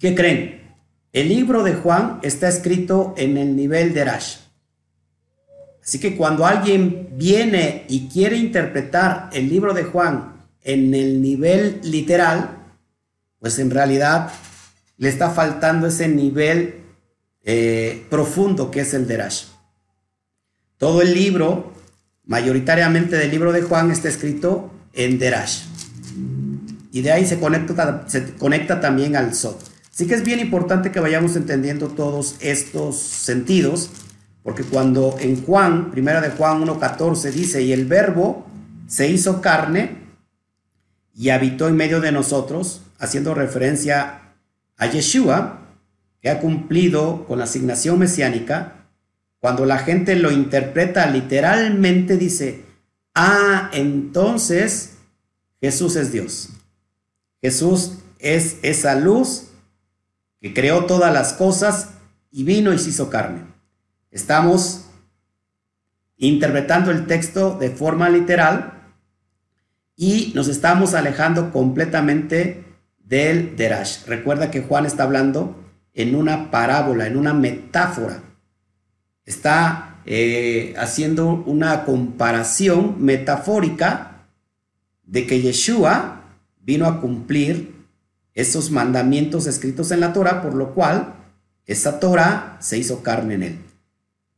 ¿Qué 0.00 0.14
creen? 0.16 0.74
El 1.12 1.28
libro 1.28 1.62
de 1.62 1.74
Juan 1.74 2.18
está 2.22 2.48
escrito 2.48 3.14
en 3.16 3.36
el 3.36 3.54
nivel 3.54 3.94
de 3.94 4.04
Rash. 4.04 4.49
Así 5.82 5.98
que 5.98 6.16
cuando 6.16 6.46
alguien 6.46 7.08
viene 7.12 7.84
y 7.88 8.08
quiere 8.08 8.36
interpretar 8.36 9.30
el 9.32 9.48
libro 9.48 9.74
de 9.74 9.84
Juan 9.84 10.34
en 10.62 10.94
el 10.94 11.22
nivel 11.22 11.80
literal, 11.82 12.58
pues 13.38 13.58
en 13.58 13.70
realidad 13.70 14.30
le 14.98 15.08
está 15.08 15.30
faltando 15.30 15.86
ese 15.86 16.08
nivel 16.08 16.82
eh, 17.42 18.04
profundo 18.10 18.70
que 18.70 18.80
es 18.80 18.92
el 18.94 19.06
de 19.06 19.16
Rash. 19.16 19.44
Todo 20.76 21.02
el 21.02 21.14
libro, 21.14 21.72
mayoritariamente 22.24 23.16
del 23.16 23.30
libro 23.30 23.52
de 23.52 23.62
Juan, 23.62 23.90
está 23.90 24.08
escrito 24.08 24.70
en 24.92 25.18
Derash. 25.18 25.64
Y 26.92 27.02
de 27.02 27.12
ahí 27.12 27.26
se 27.26 27.38
conecta, 27.38 28.04
se 28.08 28.34
conecta 28.34 28.80
también 28.80 29.16
al 29.16 29.34
Sot. 29.34 29.62
Así 29.92 30.06
que 30.06 30.14
es 30.14 30.24
bien 30.24 30.40
importante 30.40 30.90
que 30.90 31.00
vayamos 31.00 31.36
entendiendo 31.36 31.88
todos 31.88 32.36
estos 32.40 32.96
sentidos 32.98 33.90
porque 34.42 34.62
cuando 34.64 35.16
en 35.18 35.44
Juan, 35.44 35.90
primera 35.90 36.20
de 36.20 36.30
Juan 36.30 36.64
1.14 36.64 37.30
dice, 37.30 37.62
y 37.62 37.72
el 37.72 37.86
verbo 37.86 38.46
se 38.86 39.08
hizo 39.08 39.40
carne 39.40 39.98
y 41.14 41.30
habitó 41.30 41.68
en 41.68 41.76
medio 41.76 42.00
de 42.00 42.12
nosotros, 42.12 42.82
haciendo 42.98 43.34
referencia 43.34 44.34
a 44.76 44.86
Yeshua, 44.86 45.58
que 46.20 46.30
ha 46.30 46.40
cumplido 46.40 47.26
con 47.26 47.38
la 47.38 47.44
asignación 47.44 47.98
mesiánica, 47.98 48.86
cuando 49.38 49.64
la 49.64 49.78
gente 49.78 50.16
lo 50.16 50.30
interpreta 50.30 51.06
literalmente 51.06 52.16
dice, 52.16 52.64
ah, 53.14 53.70
entonces 53.72 54.96
Jesús 55.60 55.96
es 55.96 56.12
Dios. 56.12 56.50
Jesús 57.42 57.98
es 58.18 58.58
esa 58.62 58.94
luz 58.94 59.48
que 60.40 60.52
creó 60.52 60.84
todas 60.84 61.12
las 61.12 61.32
cosas 61.32 61.90
y 62.30 62.44
vino 62.44 62.72
y 62.72 62.78
se 62.78 62.90
hizo 62.90 63.10
carne. 63.10 63.49
Estamos 64.10 64.86
interpretando 66.16 66.90
el 66.90 67.06
texto 67.06 67.56
de 67.58 67.70
forma 67.70 68.08
literal 68.08 68.92
y 69.96 70.32
nos 70.34 70.48
estamos 70.48 70.94
alejando 70.94 71.52
completamente 71.52 72.64
del 72.98 73.56
Derash. 73.56 74.06
Recuerda 74.06 74.50
que 74.50 74.62
Juan 74.62 74.86
está 74.86 75.04
hablando 75.04 75.56
en 75.94 76.14
una 76.14 76.50
parábola, 76.50 77.06
en 77.06 77.16
una 77.16 77.34
metáfora. 77.34 78.22
Está 79.24 80.00
eh, 80.06 80.74
haciendo 80.76 81.44
una 81.46 81.84
comparación 81.84 82.96
metafórica 83.04 84.26
de 85.04 85.26
que 85.26 85.40
Yeshua 85.40 86.22
vino 86.60 86.86
a 86.86 87.00
cumplir 87.00 87.74
esos 88.34 88.70
mandamientos 88.70 89.46
escritos 89.46 89.90
en 89.90 90.00
la 90.00 90.12
Torah, 90.12 90.42
por 90.42 90.54
lo 90.54 90.74
cual 90.74 91.14
esa 91.66 92.00
Torah 92.00 92.56
se 92.60 92.78
hizo 92.78 93.02
carne 93.02 93.34
en 93.34 93.42
él. 93.42 93.69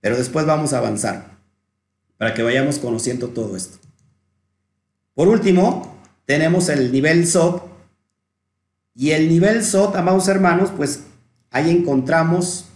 Pero 0.03 0.19
después 0.19 0.45
vamos 0.45 0.73
a 0.73 0.79
avanzar 0.79 1.39
para 2.19 2.35
que 2.35 2.43
vayamos 2.43 2.79
conociendo 2.79 3.29
todo 3.29 3.57
esto. 3.57 3.79
Por 5.15 5.29
último, 5.29 5.97
tenemos 6.27 6.69
el 6.69 6.91
nivel 6.93 7.27
SOT. 7.27 7.63
Y 8.95 9.13
el 9.13 9.29
nivel 9.29 9.65
SOT, 9.65 9.97
amados 9.97 10.29
hermanos, 10.29 10.71
pues 10.77 11.05
ahí 11.51 11.71
encontramos 11.71 12.67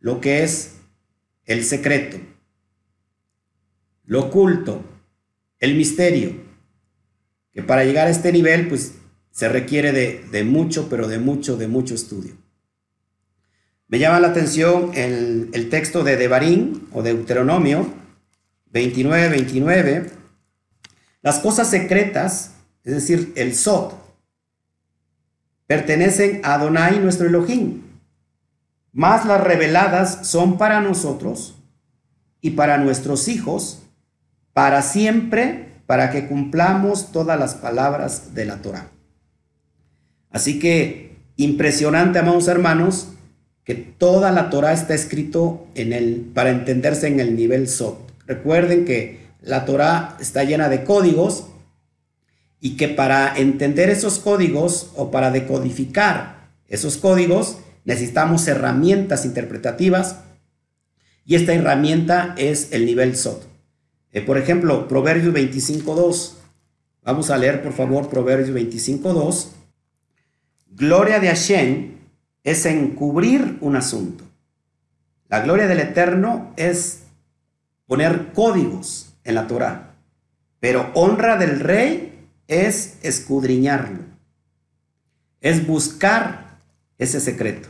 lo 0.00 0.20
que 0.20 0.42
es 0.42 0.74
el 1.46 1.64
secreto, 1.64 2.18
lo 4.04 4.24
oculto, 4.24 4.82
el 5.60 5.76
misterio. 5.76 6.34
Que 7.52 7.62
para 7.62 7.84
llegar 7.84 8.08
a 8.08 8.10
este 8.10 8.32
nivel, 8.32 8.68
pues 8.68 8.94
se 9.30 9.48
requiere 9.48 9.92
de, 9.92 10.24
de 10.32 10.44
mucho, 10.44 10.88
pero 10.90 11.06
de 11.06 11.20
mucho, 11.20 11.56
de 11.56 11.68
mucho 11.68 11.94
estudio. 11.94 12.41
Me 13.92 13.98
llama 13.98 14.20
la 14.20 14.28
atención 14.28 14.90
el, 14.94 15.68
texto 15.68 16.02
de 16.02 16.16
Devarim 16.16 16.86
o 16.94 17.02
Deuteronomio 17.02 17.92
29, 18.70 19.28
29. 19.28 20.10
Las 21.20 21.40
cosas 21.40 21.68
secretas, 21.68 22.52
es 22.84 22.94
decir, 22.94 23.34
el 23.36 23.54
Sot, 23.54 23.94
pertenecen 25.66 26.40
a 26.42 26.54
Adonai 26.54 27.00
nuestro 27.00 27.26
Elohim, 27.26 27.82
más 28.92 29.26
las 29.26 29.42
reveladas 29.42 30.26
son 30.26 30.56
para 30.56 30.80
nosotros 30.80 31.56
y 32.40 32.52
para 32.52 32.78
nuestros 32.78 33.28
hijos, 33.28 33.82
para 34.54 34.80
siempre, 34.80 35.82
para 35.84 36.10
que 36.10 36.28
cumplamos 36.28 37.12
todas 37.12 37.38
las 37.38 37.56
palabras 37.56 38.34
de 38.34 38.46
la 38.46 38.62
Torah. 38.62 38.88
Así 40.30 40.58
que, 40.58 41.14
impresionante, 41.36 42.20
amados 42.20 42.48
hermanos, 42.48 43.12
que 43.64 43.74
toda 43.74 44.32
la 44.32 44.50
Torah 44.50 44.72
está 44.72 44.94
escrito 44.94 45.66
en 45.74 45.92
el, 45.92 46.30
para 46.34 46.50
entenderse 46.50 47.06
en 47.06 47.20
el 47.20 47.36
nivel 47.36 47.68
SOT. 47.68 47.98
Recuerden 48.26 48.84
que 48.84 49.20
la 49.40 49.64
Torah 49.64 50.16
está 50.20 50.44
llena 50.44 50.68
de 50.68 50.84
códigos 50.84 51.46
y 52.60 52.76
que 52.76 52.88
para 52.88 53.36
entender 53.36 53.90
esos 53.90 54.18
códigos 54.18 54.90
o 54.96 55.10
para 55.10 55.30
decodificar 55.30 56.48
esos 56.68 56.96
códigos 56.96 57.58
necesitamos 57.84 58.46
herramientas 58.48 59.24
interpretativas 59.24 60.18
y 61.24 61.34
esta 61.36 61.52
herramienta 61.52 62.34
es 62.36 62.72
el 62.72 62.86
nivel 62.86 63.16
SOT. 63.16 63.44
Eh, 64.12 64.20
por 64.20 64.38
ejemplo, 64.38 64.88
Proverbios 64.88 65.34
25.2. 65.34 66.32
Vamos 67.02 67.30
a 67.30 67.38
leer 67.38 67.62
por 67.62 67.72
favor 67.72 68.08
Proverbios 68.08 68.50
25.2. 68.50 69.48
Gloria 70.70 71.20
de 71.20 71.28
Hashem 71.28 72.01
es 72.44 72.66
encubrir 72.66 73.58
un 73.60 73.76
asunto. 73.76 74.24
La 75.28 75.40
gloria 75.40 75.66
del 75.66 75.80
Eterno 75.80 76.52
es 76.56 77.04
poner 77.86 78.32
códigos 78.32 79.14
en 79.24 79.34
la 79.34 79.46
Torah, 79.46 79.94
pero 80.60 80.90
honra 80.94 81.36
del 81.36 81.60
rey 81.60 82.28
es 82.48 82.98
escudriñarlo, 83.02 84.00
es 85.40 85.66
buscar 85.66 86.58
ese 86.98 87.20
secreto. 87.20 87.68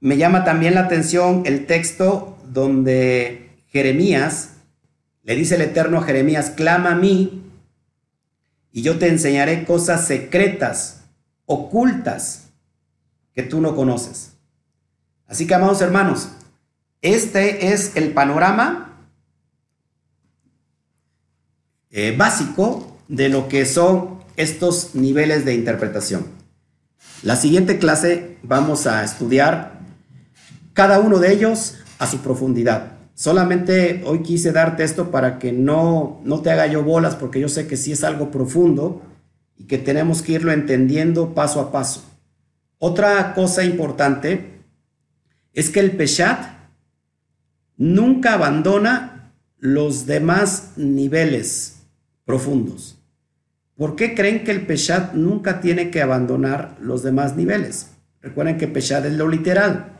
Me 0.00 0.16
llama 0.16 0.44
también 0.44 0.74
la 0.74 0.82
atención 0.82 1.42
el 1.44 1.66
texto 1.66 2.38
donde 2.46 3.50
Jeremías 3.68 4.54
le 5.22 5.34
dice 5.34 5.56
el 5.56 5.62
Eterno 5.62 5.98
a 5.98 6.04
Jeremías, 6.04 6.50
clama 6.50 6.92
a 6.92 6.96
mí 6.96 7.42
y 8.72 8.82
yo 8.82 8.98
te 8.98 9.08
enseñaré 9.08 9.64
cosas 9.64 10.06
secretas, 10.06 11.02
ocultas, 11.44 12.47
tú 13.42 13.60
no 13.60 13.74
conoces. 13.76 14.32
Así 15.26 15.46
que, 15.46 15.54
amados 15.54 15.80
hermanos, 15.80 16.28
este 17.02 17.72
es 17.72 17.96
el 17.96 18.12
panorama 18.12 19.06
eh, 21.90 22.14
básico 22.16 22.98
de 23.08 23.28
lo 23.28 23.48
que 23.48 23.64
son 23.64 24.18
estos 24.36 24.94
niveles 24.94 25.44
de 25.44 25.54
interpretación. 25.54 26.26
La 27.22 27.36
siguiente 27.36 27.78
clase 27.78 28.38
vamos 28.42 28.86
a 28.86 29.02
estudiar 29.02 29.80
cada 30.72 31.00
uno 31.00 31.18
de 31.18 31.32
ellos 31.32 31.78
a 31.98 32.06
su 32.06 32.18
profundidad. 32.18 32.92
Solamente 33.14 34.02
hoy 34.06 34.22
quise 34.22 34.52
darte 34.52 34.84
esto 34.84 35.10
para 35.10 35.40
que 35.40 35.50
no, 35.50 36.20
no 36.22 36.40
te 36.40 36.50
haga 36.50 36.68
yo 36.68 36.84
bolas, 36.84 37.16
porque 37.16 37.40
yo 37.40 37.48
sé 37.48 37.66
que 37.66 37.76
sí 37.76 37.90
es 37.90 38.04
algo 38.04 38.30
profundo 38.30 39.02
y 39.56 39.64
que 39.64 39.78
tenemos 39.78 40.22
que 40.22 40.32
irlo 40.32 40.52
entendiendo 40.52 41.34
paso 41.34 41.60
a 41.60 41.72
paso. 41.72 42.07
Otra 42.78 43.34
cosa 43.34 43.64
importante 43.64 44.62
es 45.52 45.70
que 45.70 45.80
el 45.80 45.96
Peshat 45.96 46.58
nunca 47.76 48.34
abandona 48.34 49.32
los 49.58 50.06
demás 50.06 50.72
niveles 50.76 51.82
profundos. 52.24 52.98
¿Por 53.76 53.96
qué 53.96 54.14
creen 54.14 54.44
que 54.44 54.52
el 54.52 54.66
Peshat 54.66 55.14
nunca 55.14 55.60
tiene 55.60 55.90
que 55.90 56.02
abandonar 56.02 56.76
los 56.80 57.02
demás 57.02 57.36
niveles? 57.36 57.90
Recuerden 58.20 58.58
que 58.58 58.68
Peshat 58.68 59.04
es 59.04 59.14
lo 59.14 59.28
literal, 59.28 59.92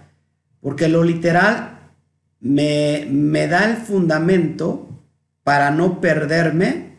porque 0.60 0.88
lo 0.88 1.02
literal 1.02 1.92
me, 2.40 3.48
da 3.48 3.70
el 3.70 3.76
fundamento 3.76 4.88
para 5.42 5.70
no 5.70 6.00
perderme 6.00 6.92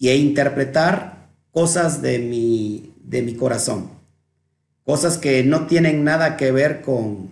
e 0.00 0.16
interpretar 0.16 1.28
cosas 1.52 2.02
de 2.02 2.18
mi, 2.18 2.94
de 3.04 3.22
mi 3.22 3.34
corazón. 3.34 4.01
Cosas 4.84 5.18
que 5.18 5.44
no 5.44 5.66
tienen 5.66 6.04
nada 6.04 6.36
que 6.36 6.50
ver 6.50 6.80
con, 6.80 7.30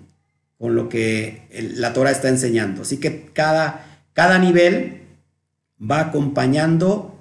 con 0.59 0.75
lo 0.75 0.89
que 0.89 1.49
la 1.77 1.93
Torah 1.93 2.11
está 2.11 2.29
enseñando. 2.29 2.83
Así 2.83 2.99
que 2.99 3.31
cada, 3.33 4.05
cada 4.13 4.39
nivel 4.39 5.03
va 5.81 6.01
acompañando 6.01 7.19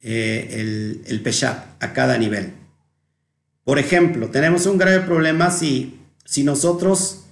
eh, 0.00 0.48
el, 0.52 1.02
el 1.06 1.20
Peshat 1.20 1.66
a 1.82 1.92
cada 1.92 2.16
nivel. 2.16 2.52
Por 3.64 3.78
ejemplo, 3.80 4.30
tenemos 4.30 4.66
un 4.66 4.78
grave 4.78 5.00
problema 5.00 5.50
si, 5.50 5.98
si 6.24 6.44
nosotros 6.44 7.24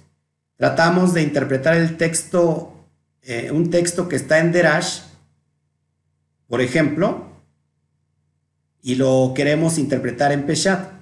tratamos 0.57 1.13
de 1.13 1.21
interpretar 1.21 1.77
el 1.77 1.95
texto, 1.95 2.85
eh, 3.21 3.51
un 3.51 3.69
texto 3.69 4.09
que 4.09 4.17
está 4.17 4.39
en 4.39 4.51
Derash, 4.51 4.99
por 6.47 6.61
ejemplo, 6.61 7.29
y 8.81 8.95
lo 8.95 9.31
queremos 9.33 9.77
interpretar 9.77 10.31
en 10.31 10.45
Peshat. 10.45 10.94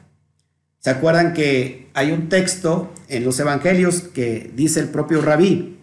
¿Se 0.83 0.89
acuerdan 0.89 1.33
que 1.33 1.87
hay 1.93 2.11
un 2.11 2.27
texto 2.27 2.93
en 3.07 3.23
los 3.23 3.39
evangelios 3.39 4.01
que 4.01 4.51
dice 4.53 4.81
el 4.81 4.89
propio 4.89 5.21
rabí? 5.21 5.79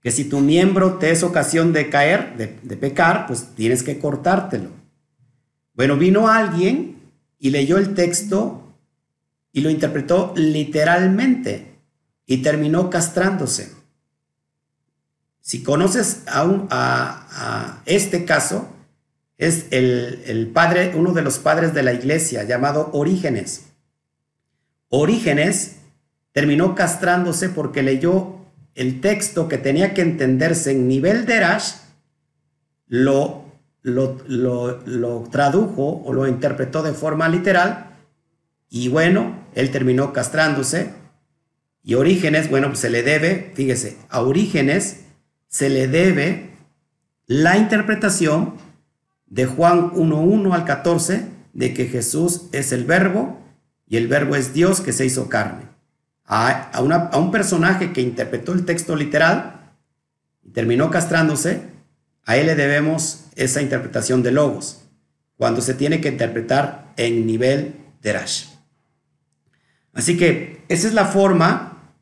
Que 0.00 0.10
si 0.10 0.24
tu 0.24 0.40
miembro 0.40 0.94
te 0.94 1.12
es 1.12 1.22
ocasión 1.22 1.72
de 1.72 1.90
caer, 1.90 2.36
de, 2.36 2.76
pecar, 2.76 3.28
pues 3.28 3.54
tienes 3.54 3.84
que 3.84 4.00
cortártelo. 4.00 4.70
Bueno, 5.74 5.96
vino 5.96 6.26
alguien 6.26 7.02
y 7.38 7.50
leyó 7.50 7.78
el 7.78 7.94
texto 7.94 8.74
y 9.52 9.60
lo 9.60 9.70
interpretó 9.70 10.32
literalmente 10.34 11.76
y 12.26 12.38
terminó 12.38 12.90
castrándose. 12.90 13.70
Si 15.40 15.62
conoces 15.62 16.24
a, 16.26 17.80
este 17.86 18.24
caso, 18.24 18.66
es 19.38 19.66
el, 19.70 20.50
padre, 20.52 20.94
uno 20.96 21.12
de 21.12 21.22
los 21.22 21.38
padres 21.38 21.72
de 21.74 21.84
la 21.84 21.92
iglesia 21.92 22.42
llamado 22.42 22.90
Orígenes. 22.92 23.66
Orígenes 24.96 25.76
terminó 26.32 26.74
castrándose 26.74 27.48
porque 27.48 27.82
leyó 27.82 28.36
el 28.76 29.00
texto 29.00 29.48
que 29.48 29.58
tenía 29.58 29.92
que 29.92 30.02
entenderse 30.02 30.70
en 30.70 30.86
nivel 30.86 31.26
de 31.26 31.40
Rash, 31.40 31.72
lo, 32.86 33.44
lo, 33.82 34.18
lo, 34.28 34.80
lo 34.86 35.24
tradujo 35.30 36.02
o 36.04 36.12
lo 36.12 36.28
interpretó 36.28 36.82
de 36.82 36.92
forma 36.92 37.28
literal 37.28 37.90
y 38.70 38.88
bueno, 38.88 39.36
él 39.54 39.70
terminó 39.72 40.12
castrándose. 40.12 40.90
Y 41.82 41.94
Orígenes, 41.94 42.48
bueno, 42.48 42.68
pues 42.68 42.80
se 42.80 42.90
le 42.90 43.02
debe, 43.02 43.52
fíjese, 43.54 43.96
a 44.08 44.20
Orígenes 44.22 45.04
se 45.48 45.70
le 45.70 45.88
debe 45.88 46.50
la 47.26 47.56
interpretación 47.56 48.54
de 49.26 49.46
Juan 49.46 49.90
1.1 49.92 50.54
al 50.54 50.64
14 50.64 51.26
de 51.52 51.74
que 51.74 51.86
Jesús 51.86 52.48
es 52.52 52.70
el 52.70 52.84
verbo 52.84 53.43
y 53.94 53.96
el 53.96 54.08
verbo 54.08 54.34
es 54.34 54.52
Dios 54.52 54.80
que 54.80 54.92
se 54.92 55.06
hizo 55.06 55.28
carne. 55.28 55.68
A, 56.24 56.68
a 56.72 56.80
un 57.16 57.30
personaje 57.30 57.92
que 57.92 58.00
interpretó 58.00 58.52
el 58.52 58.64
texto 58.64 58.96
literal 58.96 59.70
y 60.42 60.50
terminó 60.50 60.90
castrándose, 60.90 61.62
a 62.24 62.36
él 62.36 62.46
le 62.46 62.56
debemos 62.56 63.26
esa 63.36 63.62
interpretación 63.62 64.24
de 64.24 64.32
logos, 64.32 64.82
cuando 65.36 65.60
se 65.60 65.74
tiene 65.74 66.00
que 66.00 66.08
interpretar 66.08 66.92
en 66.96 67.24
nivel 67.24 67.76
de 68.02 68.12
Rash. 68.14 68.46
Así 69.92 70.16
que 70.16 70.64
esa 70.68 70.88
es 70.88 70.94
la 70.94 71.04
forma 71.04 71.92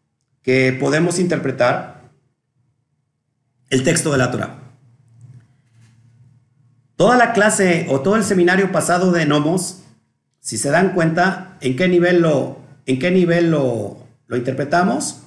que 0.40 0.72
podemos 0.72 1.18
interpretar 1.18 2.09
el 3.68 3.84
texto 3.84 4.12
de 4.12 4.16
la 4.16 4.30
Torah. 4.30 4.61
Toda 6.97 7.18
la 7.18 7.34
clase 7.34 7.84
o 7.90 8.01
todo 8.01 8.16
el 8.16 8.24
seminario 8.24 8.72
pasado 8.72 9.12
de 9.12 9.26
Nomos, 9.26 9.82
si 10.43 10.59
se 10.59 10.70
dan 10.70 10.93
cuenta 10.93 11.57
en 11.61 11.76
qué 11.76 11.88
nivel 11.88 12.20
lo, 12.20 12.59
en 12.84 12.99
qué 12.99 13.11
nivel 13.12 13.51
lo, 13.51 13.97
lo 14.26 14.36
interpretamos, 14.36 15.22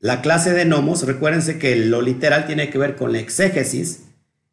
la 0.00 0.22
clase 0.22 0.52
de 0.52 0.64
Nomos, 0.64 1.06
recuérdense 1.06 1.58
que 1.58 1.76
lo 1.76 2.00
literal 2.00 2.46
tiene 2.46 2.70
que 2.70 2.78
ver 2.78 2.96
con 2.96 3.12
la 3.12 3.20
exégesis. 3.20 4.04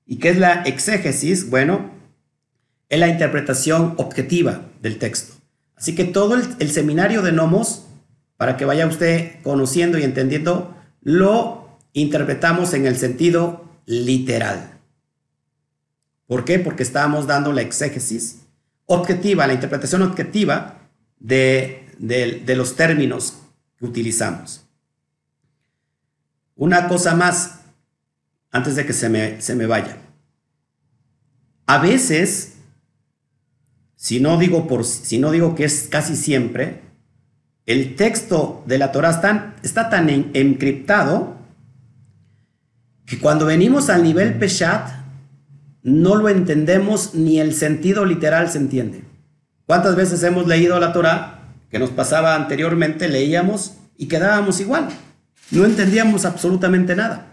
¿Y 0.05 0.17
qué 0.17 0.29
es 0.29 0.37
la 0.37 0.61
exégesis? 0.63 1.49
Bueno, 1.49 1.89
es 2.89 2.99
la 2.99 3.07
interpretación 3.07 3.95
objetiva 3.97 4.61
del 4.81 4.99
texto. 4.99 5.33
Así 5.75 5.95
que 5.95 6.03
todo 6.03 6.35
el, 6.35 6.69
seminario 6.69 7.21
de 7.21 7.31
Nomos 7.31 7.85
para 8.35 8.57
que 8.57 8.65
vaya 8.65 8.85
usted 8.85 9.41
conociendo 9.41 9.97
y 9.97 10.03
entendiendo, 10.03 10.75
lo 11.01 11.79
interpretamos 11.93 12.73
en 12.73 12.85
el 12.85 12.97
sentido 12.97 13.65
literal. 13.85 14.77
¿Por 16.27 16.43
qué? 16.45 16.59
Porque 16.59 16.83
estábamos 16.83 17.27
dando 17.27 17.53
la 17.53 17.61
exégesis 17.61 18.48
objetiva, 18.89 19.45
la 19.45 19.53
interpretación 19.53 20.01
objetiva 20.01 20.79
de, 21.19 21.85
los 22.47 22.75
términos 22.75 23.37
que 23.77 23.85
utilizamos. 23.85 24.65
Una 26.55 26.87
cosa 26.87 27.15
más, 27.15 27.59
antes 28.51 28.75
de 28.75 28.85
que 28.85 28.93
se 28.93 29.07
me, 29.07 29.41
se 29.41 29.55
me 29.55 29.67
vaya. 29.67 29.97
A 31.67 31.77
veces, 31.77 32.55
si 33.95 34.19
no, 34.19 34.37
digo 34.37 34.67
por, 34.67 34.83
si 34.83 35.19
no 35.19 35.31
digo 35.31 35.53
que 35.53 35.65
es 35.65 35.87
casi 35.89 36.15
siempre, 36.15 36.81
el 37.67 37.95
texto 37.95 38.63
de 38.65 38.79
la 38.79 38.91
Torah 38.91 39.21
está, 39.61 39.89
tan 39.89 40.09
encriptado 40.33 41.37
que 43.05 43.19
cuando 43.19 43.45
venimos 43.45 43.91
al 43.91 44.01
nivel 44.01 44.39
Peshat 44.39 44.98
no 45.83 46.15
lo 46.15 46.29
entendemos 46.29 47.15
ni 47.15 47.39
el 47.39 47.53
sentido 47.53 48.05
literal 48.05 48.49
se 48.49 48.57
entiende. 48.57 49.03
¿Cuántas 49.65 49.95
veces 49.95 50.23
hemos 50.23 50.47
leído 50.47 50.79
la 50.79 50.93
Torah 50.93 51.53
que 51.69 51.79
nos 51.79 51.91
pasaba 51.91 52.35
anteriormente, 52.35 53.07
leíamos 53.07 53.75
y 53.97 54.07
quedábamos 54.07 54.59
igual? 54.59 54.89
No 55.51 55.65
entendíamos 55.65 56.25
absolutamente 56.25 56.95
nada. 56.95 57.27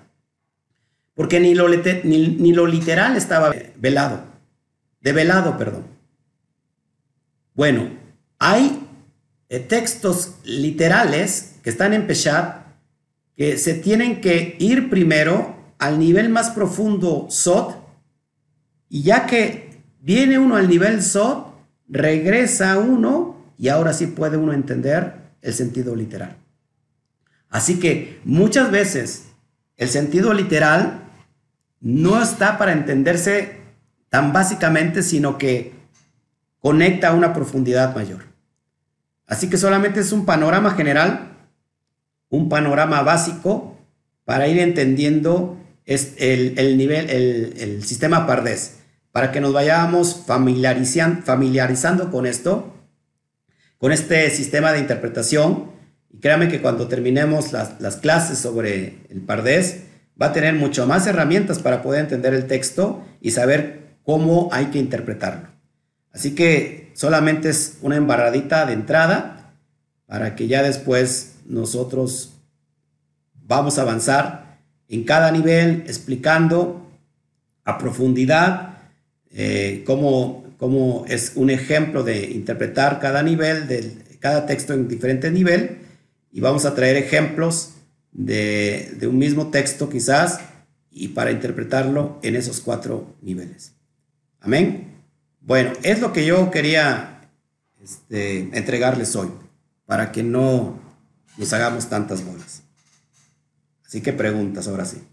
Porque 1.14 1.40
ni 1.40 1.54
lo, 1.54 1.66
ni 1.68 2.52
lo 2.52 2.66
literal 2.66 3.16
estaba 3.16 3.54
velado. 3.76 4.24
develado, 5.00 5.56
perdón. 5.56 5.84
Bueno, 7.54 7.88
hay 8.38 8.86
eh, 9.48 9.60
textos 9.60 10.34
literales 10.44 11.54
que 11.62 11.70
están 11.70 11.94
en 11.94 12.06
Peshat 12.06 12.66
que 13.36 13.58
se 13.58 13.74
tienen 13.74 14.20
que 14.20 14.56
ir 14.58 14.90
primero 14.90 15.56
al 15.78 15.98
nivel 15.98 16.28
más 16.28 16.50
profundo 16.50 17.26
Sot, 17.30 17.76
y 18.88 19.02
ya 19.02 19.26
que 19.26 19.80
viene 20.00 20.38
uno 20.38 20.56
al 20.56 20.68
nivel 20.68 21.02
Sot, 21.02 21.54
regresa 21.88 22.78
uno 22.78 23.36
y 23.58 23.68
ahora 23.68 23.92
sí 23.92 24.06
puede 24.06 24.36
uno 24.36 24.52
entender 24.52 25.14
el 25.42 25.52
sentido 25.52 25.94
literal. 25.96 26.36
Así 27.48 27.78
que 27.78 28.20
muchas 28.24 28.70
veces 28.70 29.28
el 29.76 29.88
sentido 29.88 30.32
literal 30.32 31.04
no 31.80 32.22
está 32.22 32.58
para 32.58 32.72
entenderse 32.72 33.60
tan 34.08 34.32
básicamente, 34.32 35.02
sino 35.02 35.38
que 35.38 35.74
conecta 36.58 37.08
a 37.08 37.14
una 37.14 37.32
profundidad 37.32 37.94
mayor. 37.94 38.24
Así 39.26 39.50
que 39.50 39.56
solamente 39.56 40.00
es 40.00 40.12
un 40.12 40.24
panorama 40.24 40.72
general, 40.72 41.36
un 42.28 42.48
panorama 42.48 43.02
básico 43.02 43.76
para 44.24 44.48
ir 44.48 44.58
entendiendo 44.58 45.58
el, 45.86 46.76
nivel, 46.76 47.08
el, 47.10 47.84
sistema 47.84 48.26
Pardés, 48.26 48.78
para 49.12 49.32
que 49.32 49.40
nos 49.40 49.52
vayamos 49.52 50.24
familiarizando, 50.26 52.10
con 52.10 52.26
esto, 52.26 52.74
con 53.78 53.92
este 53.92 54.28
sistema 54.30 54.72
de 54.72 54.80
interpretación. 54.80 55.70
Y 56.12 56.18
créame 56.18 56.48
que 56.48 56.60
cuando 56.60 56.88
terminemos 56.88 57.52
las, 57.52 57.80
las 57.80 57.96
clases 57.96 58.38
sobre 58.38 58.98
el 59.08 59.20
Pardés, 59.22 59.82
va 60.20 60.26
a 60.26 60.32
tener 60.32 60.54
mucho 60.54 60.86
más 60.86 61.06
herramientas 61.06 61.60
para 61.60 61.82
poder 61.82 62.00
entender 62.00 62.34
el 62.34 62.46
texto 62.46 63.04
y 63.20 63.30
saber 63.30 63.96
cómo 64.02 64.48
hay 64.52 64.66
que 64.66 64.78
interpretarlo. 64.78 65.48
Así 66.12 66.34
que 66.34 66.90
solamente 66.94 67.50
es 67.50 67.78
una 67.82 67.96
embarradita 67.96 68.64
de 68.66 68.72
entrada 68.72 69.54
para 70.06 70.34
que 70.34 70.46
ya 70.46 70.62
después 70.62 71.34
nosotros 71.46 72.32
vamos 73.34 73.78
a 73.78 73.82
avanzar 73.82 74.45
en 74.88 75.04
cada 75.04 75.30
nivel 75.30 75.84
explicando 75.86 76.86
a 77.64 77.78
profundidad 77.78 78.78
eh, 79.30 79.82
cómo, 79.86 80.44
cómo, 80.58 81.04
es 81.08 81.32
un 81.34 81.50
ejemplo 81.50 82.02
de 82.02 82.30
interpretar 82.30 83.00
cada 83.00 83.22
nivel, 83.22 83.66
de 83.68 83.96
cada 84.20 84.46
texto 84.46 84.72
en 84.72 84.88
diferente 84.88 85.30
nivel 85.30 85.78
y 86.32 86.40
vamos 86.40 86.64
a 86.64 86.74
traer 86.74 86.96
ejemplos 86.96 87.74
de, 88.12 88.92
de 88.98 89.06
un 89.06 89.18
mismo 89.18 89.48
texto 89.50 89.88
quizás 89.88 90.40
y 90.90 91.08
para 91.08 91.30
interpretarlo 91.30 92.18
en 92.22 92.36
esos 92.36 92.60
cuatro 92.60 93.16
niveles. 93.20 93.72
Amén. 94.40 94.94
Bueno, 95.40 95.72
es 95.82 96.00
lo 96.00 96.12
que 96.12 96.24
yo 96.24 96.50
quería 96.50 97.16
este, 97.82 98.48
entregarles 98.56 99.14
hoy, 99.14 99.28
para 99.84 100.10
que 100.10 100.24
no 100.24 100.78
nos 101.36 101.52
hagamos 101.52 101.88
tantas 101.88 102.24
bolas. 102.24 102.62
Así 103.86 104.02
que 104.02 104.12
preguntas 104.12 104.66
ahora 104.66 104.84
sí. 104.84 105.06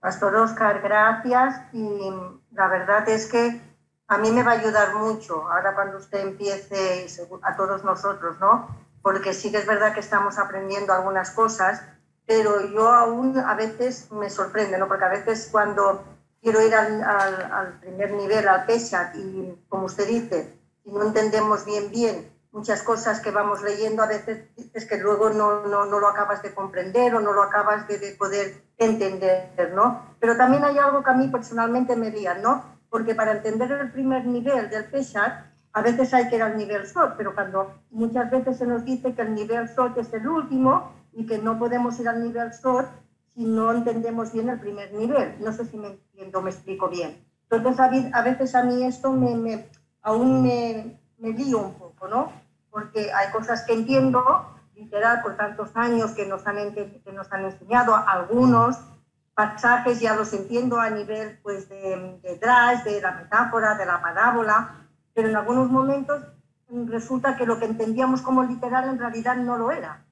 Pastor 0.00 0.34
Oscar, 0.36 0.80
gracias. 0.82 1.60
Y 1.72 2.10
la 2.52 2.68
verdad 2.68 3.08
es 3.08 3.26
que 3.26 3.60
a 4.08 4.18
mí 4.18 4.30
me 4.30 4.42
va 4.42 4.52
a 4.52 4.58
ayudar 4.60 4.94
mucho 4.94 5.50
ahora 5.50 5.74
cuando 5.74 5.98
usted 5.98 6.20
empiece, 6.20 7.06
a 7.42 7.56
todos 7.56 7.84
nosotros, 7.84 8.38
¿no? 8.40 8.68
Porque 9.02 9.34
sí 9.34 9.50
que 9.50 9.58
es 9.58 9.66
verdad 9.66 9.94
que 9.94 10.00
estamos 10.00 10.38
aprendiendo 10.38 10.92
algunas 10.92 11.30
cosas, 11.30 11.82
pero 12.24 12.66
yo 12.70 12.92
aún 12.92 13.38
a 13.38 13.54
veces 13.54 14.10
me 14.10 14.30
sorprende, 14.30 14.78
¿no? 14.78 14.88
Porque 14.88 15.04
a 15.04 15.10
veces 15.10 15.48
cuando 15.50 16.04
quiero 16.40 16.64
ir 16.64 16.74
al, 16.74 17.78
primer 17.80 18.12
nivel, 18.12 18.48
al 18.48 18.64
PESAT, 18.64 19.16
y 19.16 19.64
como 19.68 19.86
usted 19.86 20.06
dice, 20.06 20.56
si 20.84 20.92
no 20.92 21.02
entendemos 21.02 21.64
bien, 21.64 21.90
bien 21.90 22.35
muchas 22.56 22.82
cosas 22.82 23.20
que 23.20 23.30
vamos 23.30 23.62
leyendo, 23.62 24.02
a 24.02 24.06
veces 24.06 24.48
es 24.72 24.86
que 24.86 24.96
luego 24.96 25.28
no, 25.28 25.66
no, 25.66 25.84
no, 25.84 26.00
lo 26.00 26.08
acabas 26.08 26.42
de 26.42 26.54
comprender 26.54 27.14
o 27.14 27.20
no 27.20 27.34
lo 27.34 27.42
acabas 27.42 27.86
de, 27.86 27.98
poder 28.18 28.62
entender, 28.78 29.72
¿no? 29.74 30.16
Pero 30.18 30.38
también 30.38 30.64
hay 30.64 30.78
algo 30.78 31.04
que 31.04 31.10
a 31.10 31.14
mí 31.14 31.28
personalmente 31.28 31.94
me 31.96 32.10
guía, 32.10 32.38
¿no? 32.42 32.64
Porque 32.88 33.14
para 33.14 33.32
entender 33.32 33.70
el 33.72 33.92
primer 33.92 34.24
nivel 34.24 34.70
del 34.70 34.86
PESAT, 34.86 35.44
a 35.74 35.82
veces 35.82 36.14
hay 36.14 36.30
que 36.30 36.36
ir 36.36 36.42
al 36.42 36.56
nivel 36.56 36.86
SOT, 36.86 37.18
pero 37.18 37.34
cuando 37.34 37.74
muchas 37.90 38.30
veces 38.30 38.56
se 38.56 38.66
nos 38.66 38.86
dice 38.86 39.14
que 39.14 39.20
el 39.20 39.34
nivel 39.34 39.68
SOT 39.68 39.98
es 39.98 40.14
el 40.14 40.26
último 40.26 40.92
y 41.12 41.26
que 41.26 41.36
no 41.36 41.58
podemos 41.58 42.00
ir 42.00 42.08
al 42.08 42.24
nivel 42.24 42.54
SOT 42.54 42.86
si 43.34 43.44
no 43.44 43.70
entendemos 43.70 44.32
bien 44.32 44.48
el 44.48 44.58
primer 44.58 44.94
nivel. 44.94 45.36
No 45.40 45.52
sé 45.52 45.66
si 45.66 45.76
me 45.76 45.88
entiendo, 45.88 46.40
me 46.40 46.52
explico 46.52 46.88
bien. 46.88 47.22
Entonces, 47.50 48.10
a 48.14 48.22
veces 48.22 48.54
a 48.54 48.64
mí 48.64 48.82
esto 48.82 49.12
me, 49.12 49.68
aún 50.00 50.42
me, 50.42 50.98
me 51.18 51.30
un 51.54 51.74
poco, 51.74 52.08
¿no? 52.08 52.45
Porque 52.76 53.10
hay 53.10 53.32
cosas 53.32 53.62
que 53.62 53.72
entiendo, 53.72 54.22
literal, 54.74 55.22
por 55.22 55.34
tantos 55.34 55.70
años 55.76 56.10
que 56.10 56.26
nos 56.26 56.46
han, 56.46 56.58
enseñado, 56.58 57.96
algunos 57.96 58.76
pasajes 59.32 59.98
ya 60.00 60.14
los 60.14 60.30
entiendo 60.34 60.78
a 60.78 60.90
nivel 60.90 61.38
pues, 61.42 61.70
de, 61.70 62.18
de 62.22 62.36
de 62.36 63.00
la 63.00 63.12
metáfora, 63.12 63.76
de 63.76 63.86
la 63.86 64.02
parábola, 64.02 64.88
pero 65.14 65.30
en 65.30 65.36
algunos 65.36 65.70
momentos 65.70 66.22
resulta 66.68 67.34
que 67.36 67.46
lo 67.46 67.58
que 67.58 67.64
entendíamos 67.64 68.20
como 68.20 68.42
literal 68.42 68.90
en 68.90 68.98
realidad 68.98 69.36
no 69.36 69.56
lo 69.56 69.70
era 69.70 70.02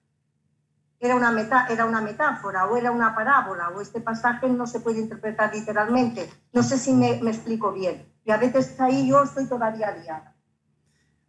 era 1.00 1.16
una, 1.16 1.30
meta, 1.32 1.66
era 1.68 1.84
una 1.84 2.00
metáfora 2.00 2.64
o 2.64 2.78
era 2.78 2.90
una 2.90 3.14
parábola 3.14 3.68
o 3.68 3.82
este 3.82 4.00
pasaje 4.00 4.48
no 4.48 4.66
se 4.66 4.80
puede 4.80 5.00
interpretar 5.00 5.54
literalmente. 5.54 6.30
No 6.54 6.62
sé 6.62 6.78
si 6.78 6.94
me, 6.94 7.20
me 7.20 7.30
explico 7.30 7.72
bien. 7.72 8.10
Y 8.24 8.30
a 8.30 8.38
veces 8.38 8.80
ahí 8.80 9.06
yo 9.06 9.22
estoy 9.22 9.46
todavía 9.46 9.90
liada. 9.90 10.33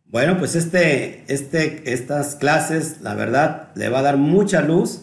Bueno, 0.05 0.37
pues 0.37 0.55
este, 0.55 1.23
este, 1.27 1.91
estas 1.91 2.35
clases, 2.35 3.01
la 3.01 3.15
verdad, 3.15 3.69
le 3.75 3.89
va 3.89 3.99
a 3.99 4.03
dar 4.03 4.17
mucha 4.17 4.61
luz 4.61 5.01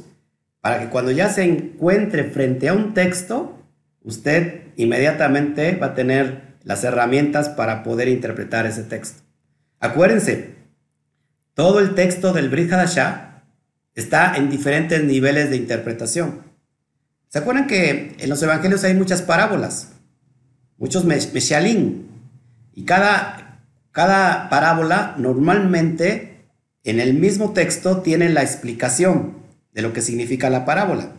para 0.61 0.81
que 0.81 0.89
cuando 0.89 1.11
ya 1.11 1.29
se 1.29 1.43
encuentre 1.43 2.25
frente 2.25 2.69
a 2.69 2.75
un 2.75 2.95
texto, 2.95 3.59
usted 4.03 4.63
inmediatamente 4.77 5.77
va 5.77 5.89
a 5.89 5.95
tener 5.95 6.53
las 6.65 6.85
herramientas 6.85 7.49
para 7.49 7.83
poder 7.83 8.09
interpretar 8.09 8.67
ese 8.67 8.85
texto. 8.85 9.23
Acuérdense, 9.81 10.55
todo 11.55 11.81
el 11.81 11.95
texto 11.95 12.33
del 12.33 12.49
Brit 12.49 12.73
Hadashah 12.73 13.43
está 13.95 14.37
en 14.37 14.49
diferentes 14.49 15.03
niveles 15.03 15.51
de 15.51 15.57
interpretación. 15.57 16.43
¿Se 17.29 17.39
acuerdan 17.39 17.67
que 17.67 18.15
en 18.19 18.31
los 18.31 18.43
evangelios 18.43 18.85
hay 18.85 18.95
muchas 18.95 19.23
parábolas? 19.23 19.93
Muchos 20.79 21.05
meshalín. 21.05 22.09
Y 22.75 22.85
cada, 22.85 23.42
cada 23.93 24.49
parábola 24.49 25.15
normalmente 25.19 26.47
en 26.85 26.99
el 26.99 27.15
mismo 27.15 27.53
texto 27.53 27.99
tiene 27.99 28.29
la 28.31 28.43
explicación 28.43 29.35
de 29.73 29.83
lo 29.83 29.93
que 29.93 30.01
significa 30.01 30.51
la 30.51 30.65
parábola. 30.65 31.13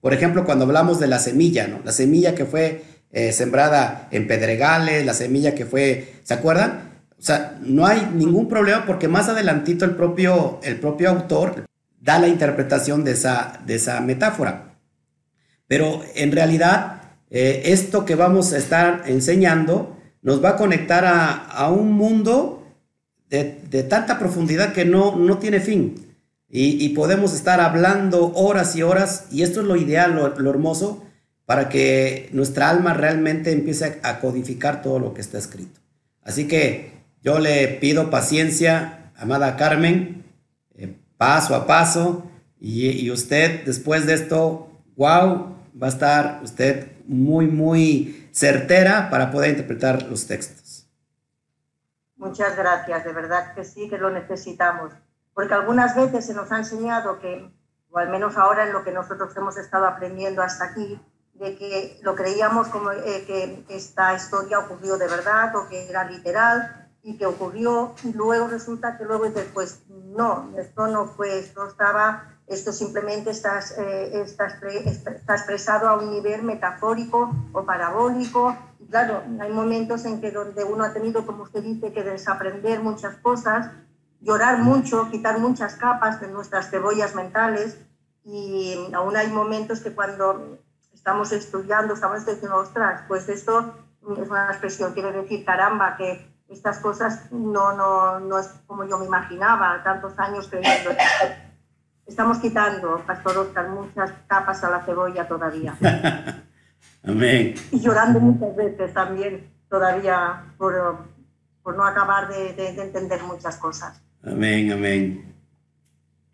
Por 0.00 0.14
ejemplo, 0.14 0.44
cuando 0.44 0.64
hablamos 0.64 0.98
de 0.98 1.08
la 1.08 1.18
semilla, 1.18 1.66
¿no? 1.66 1.80
La 1.84 1.92
semilla 1.92 2.34
que 2.34 2.46
fue 2.46 2.82
eh, 3.10 3.32
sembrada 3.32 4.08
en 4.12 4.26
pedregales, 4.26 5.04
la 5.04 5.12
semilla 5.14 5.54
que 5.54 5.66
fue, 5.66 6.14
¿se 6.22 6.32
acuerdan? 6.32 6.90
O 7.18 7.22
sea, 7.22 7.58
no 7.60 7.86
hay 7.86 8.08
ningún 8.14 8.48
problema 8.48 8.86
porque 8.86 9.08
más 9.08 9.28
adelantito 9.28 9.84
el 9.84 9.94
propio, 9.96 10.58
el 10.62 10.80
propio 10.80 11.10
autor, 11.10 11.66
da 12.00 12.18
la 12.18 12.28
interpretación 12.28 13.04
de 13.04 13.12
esa, 13.12 13.60
de 13.66 13.74
esa 13.74 14.00
metáfora. 14.00 14.76
Pero 15.66 16.02
en 16.14 16.32
realidad, 16.32 17.02
eh, 17.28 17.62
esto 17.66 18.04
que 18.06 18.14
vamos 18.14 18.52
a 18.52 18.58
estar 18.58 19.02
enseñando 19.06 19.99
nos 20.22 20.44
va 20.44 20.50
a 20.50 20.56
conectar 20.56 21.04
a, 21.06 21.70
un 21.70 21.92
mundo 21.92 22.66
de, 23.28 23.42
tanta 23.88 24.18
profundidad 24.18 24.72
que 24.72 24.84
no, 24.84 25.16
no 25.16 25.38
tiene 25.38 25.60
fin. 25.60 26.06
Y, 26.52 26.88
podemos 26.90 27.32
estar 27.32 27.60
hablando 27.60 28.32
horas 28.34 28.74
y 28.74 28.82
horas, 28.82 29.26
y 29.30 29.42
esto 29.42 29.60
es 29.60 29.66
lo 29.66 29.76
ideal, 29.76 30.16
lo, 30.16 30.50
hermoso, 30.50 31.04
para 31.46 31.68
que 31.68 32.28
nuestra 32.32 32.70
alma 32.70 32.92
realmente 32.92 33.52
empiece 33.52 34.00
a 34.02 34.18
codificar 34.18 34.82
todo 34.82 34.98
lo 34.98 35.14
que 35.14 35.20
está 35.20 35.38
escrito. 35.38 35.80
Así 36.22 36.48
que 36.48 36.92
yo 37.22 37.38
le 37.38 37.68
pido 37.68 38.10
paciencia, 38.10 39.12
amada 39.16 39.56
Carmen, 39.56 40.24
paso 41.20 41.54
a 41.54 41.66
paso. 41.66 42.24
Y, 42.58 43.10
usted 43.10 43.64
después 43.64 44.06
de 44.06 44.14
esto, 44.14 44.70
wow, 44.96 45.54
va 45.80 45.86
a 45.86 45.90
estar 45.90 46.40
usted 46.42 46.88
muy, 47.06 47.46
muy 47.46 48.19
certera 48.32 49.08
para 49.10 49.30
poder 49.30 49.50
interpretar 49.50 50.02
los 50.04 50.26
textos. 50.26 50.88
Muchas 52.16 52.56
gracias, 52.56 53.04
de 53.04 53.12
verdad 53.12 53.54
que 53.54 53.64
sí, 53.64 53.88
que 53.88 53.98
lo 53.98 54.10
necesitamos. 54.10 54.92
Porque 55.32 55.54
algunas 55.54 55.96
veces 55.96 56.26
se 56.26 56.34
nos 56.34 56.52
ha 56.52 56.58
enseñado 56.58 57.18
que, 57.18 57.50
o 57.90 57.98
al 57.98 58.10
menos 58.10 58.36
ahora 58.36 58.64
en 58.64 58.72
lo 58.72 58.84
que 58.84 58.92
nosotros 58.92 59.34
hemos 59.36 59.56
estado 59.56 59.86
aprendiendo 59.86 60.42
hasta 60.42 60.66
aquí, 60.66 61.00
de 61.34 61.56
que 61.56 61.98
lo 62.02 62.14
creíamos 62.14 62.68
como 62.68 62.92
eh, 62.92 63.24
que 63.26 63.64
esta 63.70 64.14
historia 64.14 64.58
ocurrió 64.58 64.98
de 64.98 65.08
verdad 65.08 65.56
o 65.56 65.68
que 65.68 65.88
era 65.88 66.04
literal, 66.04 66.80
y 67.02 67.16
que 67.16 67.26
ocurrió 67.26 67.94
y 68.04 68.12
luego 68.12 68.48
resulta 68.48 68.98
que 68.98 69.04
luego 69.04 69.28
después 69.30 69.82
no, 69.88 70.52
esto 70.58 70.86
no 70.86 71.06
fue, 71.06 71.38
esto 71.38 71.66
estaba, 71.66 72.39
esto 72.50 72.72
simplemente 72.72 73.30
está, 73.30 73.60
eh, 73.78 74.22
está, 74.24 74.46
está, 74.84 75.34
expresado 75.34 75.88
a 75.88 75.94
un 75.94 76.10
nivel 76.10 76.42
metafórico 76.42 77.30
o 77.52 77.62
parabólico 77.64 78.56
y 78.80 78.86
claro, 78.88 79.22
hay 79.40 79.52
momentos 79.52 80.04
en 80.04 80.20
que 80.20 80.32
donde 80.32 80.64
uno 80.64 80.82
ha 80.82 80.92
tenido, 80.92 81.24
como 81.24 81.44
usted 81.44 81.62
dice, 81.62 81.92
que 81.92 82.02
desaprender 82.02 82.80
muchas 82.80 83.14
cosas, 83.18 83.70
llorar 84.20 84.58
mucho, 84.58 85.08
quitar 85.12 85.38
muchas 85.38 85.76
capas 85.76 86.20
de 86.20 86.26
nuestras 86.26 86.70
cebollas 86.70 87.14
mentales 87.14 87.78
y 88.24 88.76
aún 88.94 89.16
hay 89.16 89.28
momentos 89.28 89.78
que 89.78 89.94
cuando 89.94 90.58
estamos 90.92 91.30
estudiando, 91.30 91.94
estamos 91.94 92.26
diciendo, 92.26 92.56
ostras, 92.56 93.02
pues 93.06 93.28
esto 93.28 93.74
es 94.20 94.28
una 94.28 94.50
expresión, 94.50 94.92
quiere 94.92 95.12
decir, 95.12 95.44
caramba, 95.44 95.96
que 95.96 96.28
estas 96.48 96.80
cosas 96.80 97.30
no, 97.30 97.76
no, 97.76 98.18
no 98.18 98.40
es 98.40 98.48
como 98.66 98.84
yo 98.84 98.98
me 98.98 99.06
imaginaba, 99.06 99.84
tantos 99.84 100.18
años 100.18 100.48
creyendo. 100.48 100.90
Estamos 102.10 102.38
quitando, 102.38 103.00
Pastor 103.06 103.38
Oscar, 103.38 103.68
muchas 103.68 104.10
capas 104.26 104.64
a 104.64 104.70
la 104.70 104.84
cebolla 104.84 105.28
todavía. 105.28 105.76
Amén. 107.06 107.54
Y 107.70 107.78
llorando 107.80 108.18
muchas 108.18 108.54
veces 108.56 108.92
también, 108.92 109.48
todavía 109.68 110.42
por, 110.58 111.06
por 111.62 111.76
no 111.76 111.86
acabar 111.86 112.26
de, 112.26 112.52
de, 112.54 112.72
de, 112.72 112.82
entender 112.82 113.22
muchas 113.22 113.56
cosas. 113.58 114.02
Amén, 114.26 114.72
amén. 114.72 115.36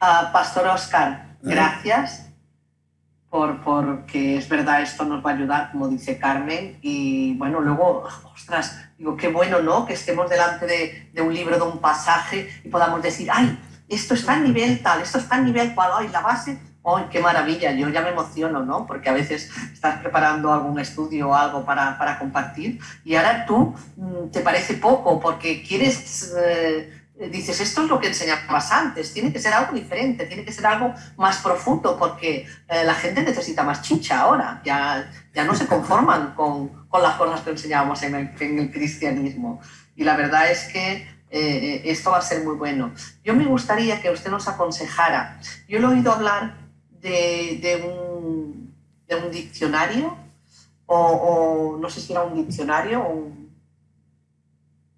Uh, 0.01 0.33
Pastor 0.33 0.66
Oscar, 0.68 1.37
gracias 1.43 2.27
por, 3.29 3.62
porque 3.62 4.39
es 4.39 4.49
verdad, 4.49 4.81
esto 4.81 5.05
nos 5.05 5.24
va 5.24 5.33
a 5.33 5.35
ayudar, 5.35 5.72
como 5.72 5.89
dice 5.89 6.18
Carmen, 6.18 6.79
y 6.81 7.37
bueno, 7.37 7.61
luego, 7.61 8.05
ostras, 8.35 8.81
digo, 8.97 9.14
qué 9.14 9.29
bueno, 9.29 9.61
¿no? 9.61 9.85
Que 9.85 9.93
estemos 9.93 10.31
delante 10.31 10.66
de, 10.66 11.11
de 11.12 11.20
un 11.20 11.35
libro, 11.35 11.59
de 11.59 11.64
un 11.64 11.81
pasaje 11.81 12.49
y 12.64 12.70
podamos 12.70 13.03
decir, 13.03 13.29
ay, 13.31 13.59
esto 13.89 14.14
está 14.14 14.34
a 14.34 14.41
nivel 14.41 14.82
tal, 14.82 15.01
esto 15.01 15.18
está 15.18 15.37
a 15.37 15.41
nivel 15.41 15.74
cual, 15.74 15.91
ay, 15.99 16.09
la 16.09 16.20
base 16.20 16.59
¡ay, 16.87 17.07
qué 17.11 17.20
maravilla! 17.20 17.72
Yo 17.72 17.89
ya 17.89 18.01
me 18.01 18.11
emociono, 18.11 18.64
¿no? 18.64 18.87
Porque 18.87 19.09
a 19.09 19.12
veces 19.12 19.51
estás 19.72 19.99
preparando 20.01 20.53
algún 20.53 20.78
estudio 20.78 21.30
o 21.30 21.34
algo 21.34 21.64
para, 21.64 21.99
para 21.99 22.18
compartir 22.18 22.78
y 23.05 23.16
ahora 23.16 23.45
tú 23.45 23.74
mm, 23.97 24.30
te 24.30 24.41
parece 24.41 24.74
poco 24.74 25.18
porque 25.18 25.62
quieres, 25.62 26.32
eh, 26.39 27.03
dices, 27.30 27.61
esto 27.61 27.82
es 27.82 27.89
lo 27.89 27.99
que 27.99 28.09
enseñabas 28.09 28.70
antes, 28.70 29.12
tiene 29.12 29.32
que 29.32 29.41
ser 29.41 29.53
algo 29.53 29.74
diferente, 29.74 30.26
tiene 30.26 30.45
que 30.45 30.53
ser 30.53 30.66
algo 30.66 30.95
más 31.16 31.39
profundo 31.39 31.99
porque 31.99 32.47
eh, 32.68 32.84
la 32.84 32.95
gente 32.95 33.22
necesita 33.22 33.64
más 33.64 33.82
chicha 33.82 34.20
ahora, 34.20 34.61
ya, 34.64 35.11
ya 35.34 35.45
no 35.45 35.55
se 35.55 35.66
conforman 35.66 36.34
con, 36.34 36.87
con 36.89 37.03
las 37.03 37.16
cosas 37.16 37.41
que 37.41 37.51
enseñábamos 37.51 38.03
en 38.03 38.14
el, 38.14 38.30
en 38.39 38.59
el 38.61 38.70
cristianismo. 38.70 39.61
Y 39.97 40.05
la 40.05 40.14
verdad 40.14 40.51
es 40.51 40.64
que 40.72 41.16
eh, 41.31 41.83
esto 41.85 42.11
va 42.11 42.18
a 42.18 42.22
ser 42.22 42.45
muy 42.45 42.55
bueno. 42.55 42.93
Yo 43.24 43.35
me 43.35 43.45
gustaría 43.47 44.01
que 44.01 44.11
usted 44.11 44.31
nos 44.31 44.47
aconsejara. 44.49 45.41
Yo 45.68 45.79
he 45.79 45.85
oído 45.85 46.12
hablar 46.12 46.57
de, 47.01 47.83
un, 47.85 48.72
diccionario, 49.31 50.16
o, 50.87 51.79
no 51.81 51.91
sé 51.91 52.01
si 52.01 52.12
era 52.12 52.22
un 52.22 52.35
diccionario. 52.35 53.33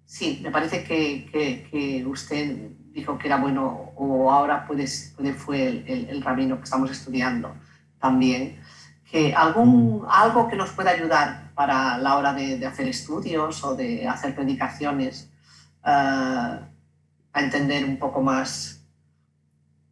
Sí, 0.05 0.39
me 0.43 0.51
parece 0.51 0.83
que, 0.83 2.05
usted 2.07 2.69
dijo 2.91 3.17
que 3.17 3.27
era 3.27 3.37
bueno, 3.37 3.91
o 3.95 4.31
ahora 4.31 4.65
puede, 4.67 4.85
puede 5.15 5.33
fue 5.33 5.83
el, 5.87 6.21
rabino 6.21 6.57
que 6.57 6.63
estamos 6.63 6.91
estudiando 6.91 7.53
también, 7.99 8.59
que 9.09 9.33
algún, 9.33 10.05
algo 10.09 10.47
que 10.47 10.55
nos 10.55 10.71
pueda 10.71 10.91
ayudar 10.91 11.51
para 11.53 11.97
la 11.97 12.17
hora 12.17 12.33
de 12.33 12.65
hacer 12.65 12.87
estudios 12.87 13.63
o 13.63 13.75
de 13.75 14.07
hacer 14.07 14.35
predicaciones, 14.35 15.29
a 15.89 17.39
entender 17.41 17.85
un 17.85 17.97
poco 17.97 18.21
más 18.21 18.79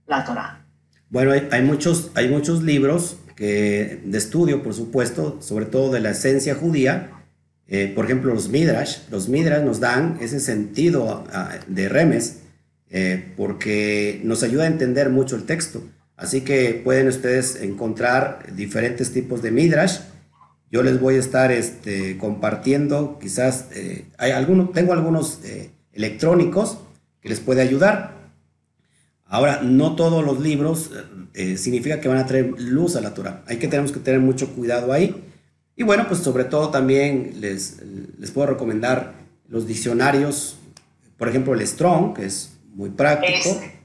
la 0.07 0.23
Torah. 0.23 0.65
Bueno, 1.09 1.31
hay, 1.51 1.61
muchos, 1.61 2.11
hay 2.15 2.27
muchos 2.27 2.63
libros 2.63 3.17
que, 3.35 4.01
de 4.03 4.17
estudio, 4.17 4.63
por 4.63 4.73
supuesto, 4.73 5.41
sobre 5.41 5.65
todo 5.65 5.91
de 5.91 6.01
la 6.01 6.11
esencia 6.11 6.55
judía. 6.55 7.11
Eh, 7.67 7.91
por 7.93 8.05
ejemplo, 8.05 8.33
los 8.33 8.49
Midrash. 8.49 8.99
Los 9.09 9.29
Midrash 9.29 9.63
nos 9.63 9.79
dan 9.79 10.17
ese 10.21 10.39
sentido 10.39 11.25
uh, 11.27 11.71
de 11.71 11.89
remes 11.89 12.39
eh, 12.89 13.33
porque 13.37 14.21
nos 14.23 14.43
ayuda 14.43 14.63
a 14.63 14.67
entender 14.67 15.09
mucho 15.09 15.35
el 15.35 15.43
texto. 15.43 15.83
Así 16.15 16.41
que 16.41 16.81
pueden 16.83 17.07
ustedes 17.07 17.61
encontrar 17.61 18.53
diferentes 18.55 19.13
tipos 19.13 19.41
de 19.41 19.51
Midrash. 19.51 19.99
Yo 20.71 20.83
les 20.83 20.99
voy 20.99 21.15
a 21.15 21.19
estar 21.19 21.51
este, 21.51 22.17
compartiendo, 22.17 23.17
quizás, 23.21 23.67
eh, 23.73 24.05
hay 24.17 24.31
algunos, 24.31 24.73
tengo 24.73 24.91
algunos 24.91 25.39
electrónicos 25.97 26.77
que 27.21 27.29
les 27.29 27.39
puede 27.39 27.61
ayudar. 27.61 28.15
Ahora, 29.25 29.61
no 29.61 29.95
todos 29.95 30.23
los 30.23 30.39
libros 30.39 30.91
eh, 31.33 31.57
significa 31.57 31.99
que 31.99 32.07
van 32.07 32.17
a 32.17 32.25
traer 32.25 32.53
luz 32.57 32.95
a 32.95 33.01
la 33.01 33.13
Torah. 33.13 33.43
Hay 33.47 33.57
que 33.57 33.67
tenemos 33.67 33.91
que 33.91 33.99
tener 33.99 34.21
mucho 34.21 34.53
cuidado 34.53 34.93
ahí. 34.93 35.23
Y 35.75 35.83
bueno, 35.83 36.07
pues 36.07 36.21
sobre 36.21 36.45
todo 36.45 36.69
también 36.69 37.33
les, 37.41 37.77
les 38.17 38.31
puedo 38.31 38.47
recomendar 38.47 39.13
los 39.49 39.67
diccionarios, 39.67 40.57
por 41.17 41.27
ejemplo, 41.27 41.53
el 41.53 41.67
Strong, 41.67 42.15
que 42.15 42.25
es 42.25 42.53
muy 42.73 42.89
práctico. 42.89 43.49
Este. 43.49 43.77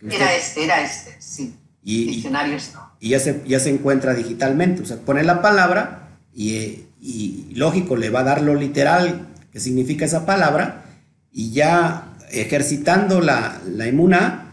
Era 0.00 0.36
este, 0.36 0.64
era 0.64 0.84
este, 0.84 1.16
sí. 1.18 1.56
Y, 1.82 2.06
diccionarios 2.06 2.70
no. 2.74 2.92
Y 3.00 3.10
ya 3.10 3.20
se, 3.20 3.42
ya 3.46 3.58
se 3.58 3.70
encuentra 3.70 4.14
digitalmente. 4.14 4.82
O 4.82 4.86
sea, 4.86 4.98
pone 4.98 5.22
la 5.24 5.42
palabra 5.42 6.18
y, 6.32 6.84
y 7.00 7.52
lógico, 7.54 7.96
le 7.96 8.10
va 8.10 8.20
a 8.20 8.24
dar 8.24 8.42
lo 8.42 8.54
literal 8.54 9.28
que 9.52 9.60
significa 9.60 10.04
esa 10.04 10.24
palabra 10.26 10.83
y 11.34 11.52
ya 11.52 12.16
ejercitando 12.30 13.20
la, 13.20 13.60
la 13.66 13.86
inmuna, 13.86 14.46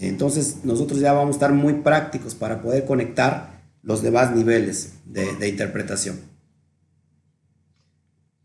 entonces 0.00 0.64
nosotros 0.64 1.00
ya 1.00 1.12
vamos 1.12 1.34
a 1.34 1.36
estar 1.36 1.52
muy 1.52 1.74
prácticos 1.74 2.34
para 2.34 2.62
poder 2.62 2.86
conectar 2.86 3.60
los 3.82 4.02
demás 4.02 4.30
niveles 4.30 4.94
de, 5.04 5.34
de 5.34 5.48
interpretación. 5.48 6.20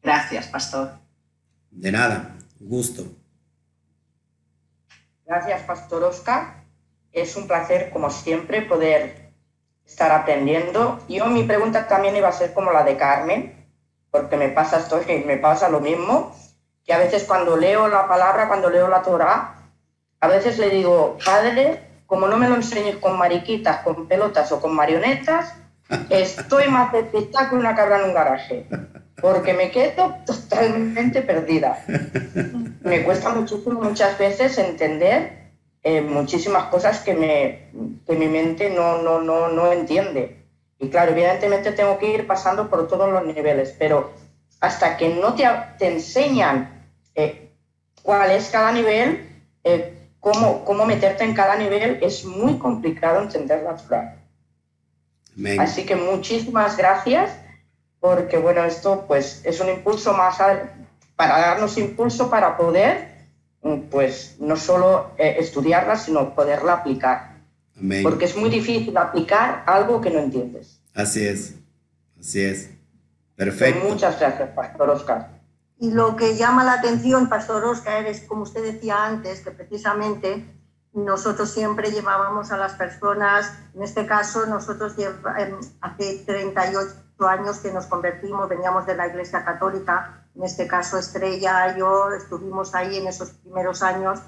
Gracias, 0.02 0.48
pastor. 0.48 0.92
De 1.72 1.92
nada, 1.92 2.36
gusto. 2.60 3.06
Gracias, 5.28 5.62
Pastor 5.64 6.04
Oscar. 6.06 6.64
Es 7.12 7.36
un 7.36 7.48
placer, 7.48 7.90
como 7.92 8.10
siempre, 8.10 8.62
poder 8.62 9.34
estar 9.86 10.12
aprendiendo. 10.12 11.00
Yo 11.10 11.28
mi 11.28 11.44
pregunta 11.44 11.88
también 11.88 12.16
iba 12.16 12.30
a 12.30 12.32
ser 12.32 12.54
como 12.54 12.72
la 12.72 12.84
de 12.84 12.98
Carmen, 12.98 13.68
porque 14.10 14.38
me 14.38 14.50
pasa, 14.50 14.80
esto, 14.80 15.02
me 15.26 15.38
pasa 15.38 15.70
lo 15.70 15.82
mismo, 15.82 16.34
que 16.88 16.94
a 16.94 16.98
veces 16.98 17.26
cuando 17.26 17.58
leo 17.58 17.90
la 17.90 18.08
palabra, 18.08 18.48
cuando 18.48 18.70
leo 18.70 18.88
la 18.88 19.02
Torah, 19.02 19.56
a 20.22 20.28
veces 20.28 20.58
le 20.58 20.70
digo, 20.70 21.18
padre, 21.24 21.82
como 22.06 22.28
no 22.28 22.38
me 22.38 22.48
lo 22.48 22.56
enseñes 22.56 22.96
con 22.96 23.18
mariquitas, 23.18 23.82
con 23.82 24.08
pelotas 24.08 24.50
o 24.54 24.62
con 24.62 24.74
marionetas, 24.74 25.54
estoy 26.10 26.70
más 26.70 26.94
despistada 26.94 27.50
que 27.50 27.56
una 27.56 27.76
cabra 27.76 28.00
en 28.00 28.06
un 28.06 28.14
garaje, 28.14 28.68
porque 29.22 29.54
me 29.54 29.70
quedo 29.70 30.16
totalmente 30.26 31.22
perdida. 31.22 31.84
Me 32.82 33.04
cuesta 33.04 33.32
muchísimo 33.32 33.82
muchas 33.82 34.18
veces 34.18 34.58
entender 34.58 35.50
eh, 35.84 36.00
muchísimas 36.00 36.66
cosas 36.66 37.02
que, 37.02 37.14
me, 37.14 37.70
que 38.06 38.16
mi 38.16 38.30
mente 38.30 38.70
no, 38.70 39.02
no, 39.02 39.20
no, 39.20 39.50
no 39.50 39.74
entiende. 39.74 40.46
Y 40.80 40.88
claro, 40.88 41.12
evidentemente 41.12 41.74
tengo 41.74 41.98
que 41.98 42.14
ir 42.14 42.26
pasando 42.26 42.70
por 42.70 42.88
todos 42.88 43.12
los 43.12 43.26
niveles, 43.26 43.76
pero 43.78 44.14
hasta 44.62 44.96
que 44.96 45.10
no 45.10 45.34
te, 45.34 45.44
te 45.78 45.92
enseñan 45.92 46.77
eh, 47.18 47.50
cuál 48.04 48.32
es 48.32 48.50
cada 48.50 48.72
nivel, 48.72 49.28
eh, 49.64 50.12
cómo, 50.20 50.64
cómo 50.64 50.86
meterte 50.86 51.24
en 51.24 51.34
cada 51.34 51.58
nivel, 51.58 52.00
es 52.02 52.24
muy 52.24 52.58
complicado 52.58 53.22
entender 53.22 53.64
la 53.64 53.76
Torah. 53.76 54.24
Así 55.60 55.86
que 55.86 55.96
muchísimas 55.96 56.78
gracias, 56.78 57.32
porque 58.00 58.38
bueno, 58.38 58.64
esto 58.64 59.06
pues 59.08 59.42
es 59.44 59.60
un 59.60 59.70
impulso 59.70 60.14
más 60.14 60.40
a, 60.40 60.70
para 61.16 61.40
darnos 61.40 61.78
impulso 61.78 62.30
para 62.30 62.56
poder 62.56 63.18
pues 63.92 64.38
no 64.40 64.56
solo 64.56 65.12
eh, 65.18 65.38
estudiarla, 65.40 65.98
sino 65.98 66.34
poderla 66.34 66.74
aplicar. 66.74 67.36
Porque 68.02 68.26
es 68.26 68.36
muy 68.36 68.50
difícil 68.50 68.96
aplicar 68.98 69.64
algo 69.68 70.02
que 70.02 70.10
no 70.10 70.20
entiendes. 70.20 70.80
Así 70.94 71.28
es, 71.28 71.56
así 72.20 72.42
es. 72.42 72.70
Perfecto. 73.36 73.88
Muchas 73.88 74.20
gracias, 74.20 74.50
Pastor 74.52 74.90
Oscar. 74.90 75.37
Y 75.80 75.92
lo 75.92 76.16
que 76.16 76.36
llama 76.36 76.64
la 76.64 76.74
atención, 76.74 77.30
Pastor 77.30 77.64
Oscar, 77.66 78.06
es 78.06 78.22
como 78.22 78.44
usted 78.44 78.64
decía 78.64 79.06
antes, 79.06 79.42
que 79.42 79.52
precisamente 79.52 80.58
nosotros 80.94 81.52
siempre 81.52 81.92
llevábamos 81.92 82.52
a 82.52 82.58
las 82.58 82.74
personas, 82.74 83.54
en 83.76 83.84
este 83.84 84.08
caso 84.08 84.48
nosotros 84.48 84.96
hace 85.82 86.24
38 86.26 87.28
años 87.28 87.60
que 87.60 87.72
nos 87.72 87.86
convertimos, 87.86 88.50
veníamos 88.50 88.88
de 88.88 88.96
la 88.96 89.08
Iglesia 89.08 89.46
Católica, 89.46 90.28
en 90.36 90.44
este 90.44 90.68
caso 90.68 90.98
Estrella, 90.98 91.78
yo 91.78 92.12
estuvimos 92.12 92.74
ahí 92.74 92.98
en 92.98 93.08
esos 93.08 93.30
primeros 93.30 93.84
años 93.84 94.20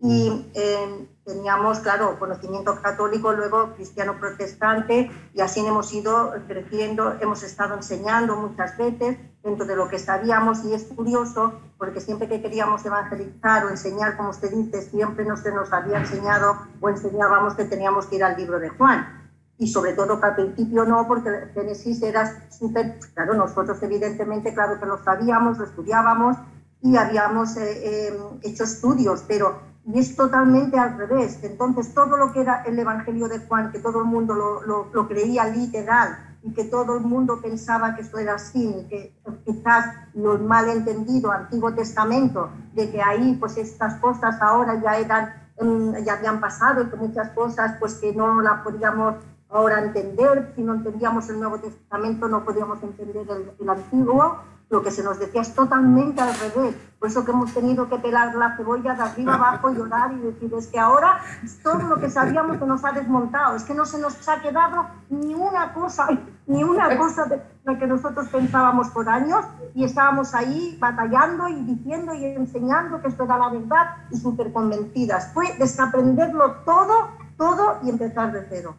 y 0.00 0.50
eh, 0.54 1.08
teníamos, 1.24 1.80
claro, 1.80 2.18
conocimiento 2.18 2.80
católico, 2.80 3.32
luego 3.32 3.74
cristiano 3.74 4.18
protestante 4.18 5.10
y 5.34 5.40
así 5.42 5.60
hemos 5.66 5.92
ido 5.92 6.34
creciendo, 6.46 7.16
hemos 7.20 7.42
estado 7.42 7.74
enseñando 7.74 8.36
muchas 8.36 8.76
veces 8.78 9.18
dentro 9.44 9.66
de 9.66 9.76
lo 9.76 9.88
que 9.88 9.98
sabíamos 9.98 10.64
y 10.64 10.72
es 10.72 10.84
curioso 10.84 11.52
porque 11.76 12.00
siempre 12.00 12.26
que 12.26 12.40
queríamos 12.40 12.84
evangelizar 12.84 13.66
o 13.66 13.68
enseñar, 13.68 14.16
como 14.16 14.30
usted 14.30 14.50
dice, 14.50 14.80
siempre 14.80 15.26
nos, 15.26 15.44
nos 15.44 15.70
había 15.72 15.98
enseñado 15.98 16.56
o 16.80 16.88
enseñábamos 16.88 17.54
que 17.54 17.66
teníamos 17.66 18.06
que 18.06 18.16
ir 18.16 18.24
al 18.24 18.36
libro 18.36 18.58
de 18.58 18.70
Juan. 18.70 19.20
y 19.56 19.68
sobre 19.68 19.92
todo 19.92 20.18
que 20.18 20.26
al 20.26 20.34
principio 20.34 20.84
no, 20.84 21.06
porque 21.06 21.30
Génesis 21.54 22.02
era 22.02 22.50
súper, 22.50 22.98
claro, 23.14 23.34
nosotros 23.34 23.80
evidentemente, 23.82 24.52
claro 24.52 24.80
que 24.80 24.86
lo 24.86 24.98
sabíamos, 25.04 25.58
lo 25.58 25.64
estudiábamos 25.66 26.36
y 26.82 26.96
habíamos 26.96 27.56
eh, 27.56 28.08
eh, 28.08 28.18
hecho 28.42 28.64
estudios, 28.64 29.24
pero 29.28 29.60
es 29.94 30.16
totalmente 30.16 30.76
al 30.76 30.98
revés. 30.98 31.38
Entonces, 31.42 31.94
todo 31.94 32.16
lo 32.16 32.32
que 32.32 32.40
era 32.40 32.62
el 32.64 32.76
Evangelio 32.78 33.28
de 33.28 33.38
Juan, 33.38 33.70
que 33.70 33.78
todo 33.78 34.00
el 34.00 34.06
mundo 34.06 34.34
lo, 34.34 34.90
lo 34.92 35.08
creía 35.08 35.44
literal 35.46 36.33
y 36.44 36.52
que 36.52 36.64
todo 36.64 36.98
el 36.98 37.04
mundo 37.04 37.40
pensaba 37.40 37.96
que 37.96 38.02
esto 38.02 38.18
era 38.18 38.34
así, 38.34 38.86
que 38.90 39.16
quizás 39.46 39.86
lo 40.12 40.38
malentendido 40.38 41.32
Antiguo 41.32 41.72
Testamento, 41.74 42.50
de 42.74 42.90
que 42.90 43.00
ahí 43.02 43.36
pues 43.40 43.56
estas 43.56 43.94
cosas 43.94 44.40
ahora 44.42 44.80
ya 44.80 44.98
eran 44.98 45.34
mm, 45.58 46.04
ya 46.04 46.12
habían 46.12 46.40
pasado 46.40 46.82
y 46.82 46.86
que 46.86 46.96
muchas 46.96 47.30
cosas 47.30 47.76
pues 47.80 47.94
que 47.94 48.14
no 48.14 48.42
la 48.42 48.62
podíamos 48.62 49.14
ahora 49.48 49.82
entender, 49.82 50.52
si 50.54 50.62
no 50.62 50.74
entendíamos 50.74 51.28
el 51.30 51.38
Nuevo 51.40 51.58
Testamento 51.60 52.28
no 52.28 52.44
podíamos 52.44 52.82
entender 52.82 53.16
el, 53.16 53.52
el 53.58 53.68
Antiguo, 53.70 54.38
lo 54.74 54.82
que 54.82 54.90
se 54.90 55.04
nos 55.04 55.20
decía 55.20 55.42
es 55.42 55.54
totalmente 55.54 56.20
al 56.20 56.34
revés. 56.34 56.74
Por 56.98 57.08
eso 57.08 57.24
que 57.24 57.30
hemos 57.30 57.54
tenido 57.54 57.88
que 57.88 57.96
pelar 57.96 58.34
la 58.34 58.56
cebolla 58.56 58.94
de 58.94 59.02
arriba 59.02 59.34
abajo, 59.34 59.72
llorar 59.72 60.12
y 60.12 60.18
decir, 60.18 60.52
es 60.58 60.66
que 60.66 60.80
ahora 60.80 61.20
todo 61.62 61.82
lo 61.82 62.00
que 62.00 62.10
sabíamos 62.10 62.58
se 62.58 62.66
nos 62.66 62.84
ha 62.84 62.90
desmontado, 62.90 63.54
es 63.54 63.62
que 63.62 63.72
no 63.72 63.86
se 63.86 64.00
nos 64.00 64.28
ha 64.28 64.42
quedado 64.42 64.86
ni 65.10 65.32
una 65.32 65.72
cosa, 65.72 66.08
ni 66.48 66.64
una 66.64 66.98
cosa 66.98 67.26
de 67.26 67.40
la 67.62 67.78
que 67.78 67.86
nosotros 67.86 68.26
pensábamos 68.30 68.88
por 68.88 69.08
años 69.08 69.44
y 69.76 69.84
estábamos 69.84 70.34
ahí 70.34 70.76
batallando 70.80 71.48
y 71.48 71.62
diciendo 71.62 72.12
y 72.12 72.24
enseñando 72.24 73.00
que 73.00 73.08
esto 73.08 73.24
era 73.24 73.38
la 73.38 73.50
verdad 73.50 73.96
y 74.10 74.16
súper 74.16 74.52
convencidas. 74.52 75.32
Fue 75.32 75.54
desaprenderlo 75.56 76.62
todo, 76.64 77.10
todo 77.38 77.78
y 77.84 77.90
empezar 77.90 78.32
de 78.32 78.44
cero. 78.48 78.76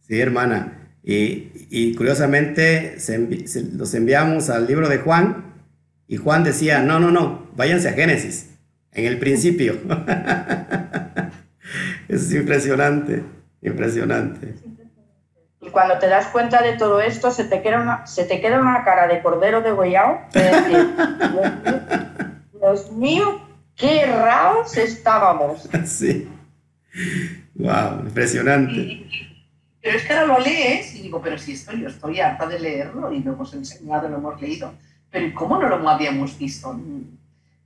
Sí, 0.00 0.18
hermana. 0.18 0.87
Y, 1.10 1.94
curiosamente 1.94 2.98
los 3.72 3.94
enviamos 3.94 4.50
al 4.50 4.66
libro 4.66 4.90
de 4.90 4.98
Juan 4.98 5.54
y 6.06 6.18
Juan 6.18 6.44
decía, 6.44 6.82
no, 6.82 7.00
no, 7.00 7.10
no, 7.10 7.46
váyanse 7.56 7.88
a 7.88 7.94
Génesis, 7.94 8.50
en 8.92 9.06
el 9.06 9.18
principio. 9.18 9.78
es 12.08 12.30
impresionante, 12.30 13.24
impresionante. 13.62 14.54
Y 15.62 15.70
cuando 15.70 15.98
te 15.98 16.08
das 16.08 16.26
cuenta 16.26 16.62
de 16.62 16.76
todo 16.76 17.00
esto, 17.00 17.30
se 17.30 17.44
te 17.44 17.62
queda 17.62 17.80
una, 17.80 18.06
se 18.06 18.24
te 18.24 18.42
queda 18.42 18.60
una 18.60 18.84
cara 18.84 19.08
de 19.08 19.22
cordero 19.22 19.62
de 19.62 19.72
Dios, 19.72 20.18
Dios 22.52 22.92
mío, 22.92 23.48
qué 23.76 24.04
raros 24.04 24.76
estábamos. 24.76 25.70
Sí. 25.86 26.28
Wow, 27.54 28.00
impresionante. 28.00 29.06
Pero 29.80 29.96
es 29.96 30.04
que 30.04 30.12
ahora 30.12 30.38
lo 30.38 30.40
lees 30.40 30.94
y 30.94 31.02
digo, 31.02 31.20
pero 31.22 31.38
si 31.38 31.52
esto 31.52 31.72
yo 31.72 31.88
estoy 31.88 32.20
harta 32.20 32.46
de 32.46 32.58
leerlo 32.58 33.12
y 33.12 33.20
lo 33.20 33.32
hemos 33.32 33.54
enseñado, 33.54 34.08
lo 34.08 34.16
hemos 34.16 34.40
leído, 34.40 34.72
pero 35.10 35.32
¿cómo 35.34 35.58
no 35.58 35.68
lo 35.68 35.88
habíamos 35.88 36.36
visto? 36.36 36.78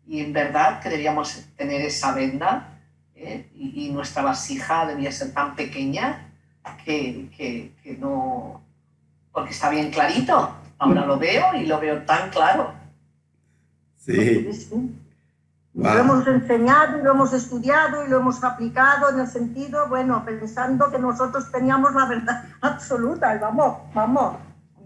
Y 0.07 0.21
en 0.21 0.33
verdad 0.33 0.81
que 0.81 0.91
debíamos 0.91 1.45
tener 1.57 1.81
esa 1.81 2.15
venda 2.15 2.79
¿eh? 3.17 3.47
y, 3.55 3.89
nuestra 3.91 4.23
vasija 4.23 4.87
debía 4.87 5.11
ser 5.11 5.33
tan 5.33 5.57
pequeña 5.57 6.29
que, 6.85 7.29
que, 7.37 7.73
que, 7.83 7.97
no... 7.97 8.63
porque 9.33 9.53
está 9.53 9.71
bien 9.71 9.91
clarito. 9.91 10.57
Ahora 10.79 11.07
lo 11.07 11.19
veo 11.19 11.55
y 11.55 11.67
lo 11.67 11.81
veo 11.81 12.03
tan 12.03 12.31
claro. 12.31 12.75
Sí. 13.97 14.49
Lo 15.75 15.89
hemos 15.91 16.27
enseñado 16.27 16.99
y 16.99 17.03
lo 17.03 17.13
hemos 17.13 17.33
estudiado 17.33 18.05
y 18.05 18.09
lo 18.09 18.19
hemos 18.19 18.45
aplicado 18.45 19.09
en 19.09 19.21
el 19.21 19.27
sentido, 19.27 19.89
bueno, 19.89 20.23
pensando 20.25 20.91
que 20.91 20.99
nosotros 20.99 21.51
teníamos 21.51 21.95
la 21.95 22.07
verdad 22.07 22.45
absoluta. 22.61 23.35
Y 23.35 23.39
vamos, 23.39 23.79
vamos, 23.95 24.37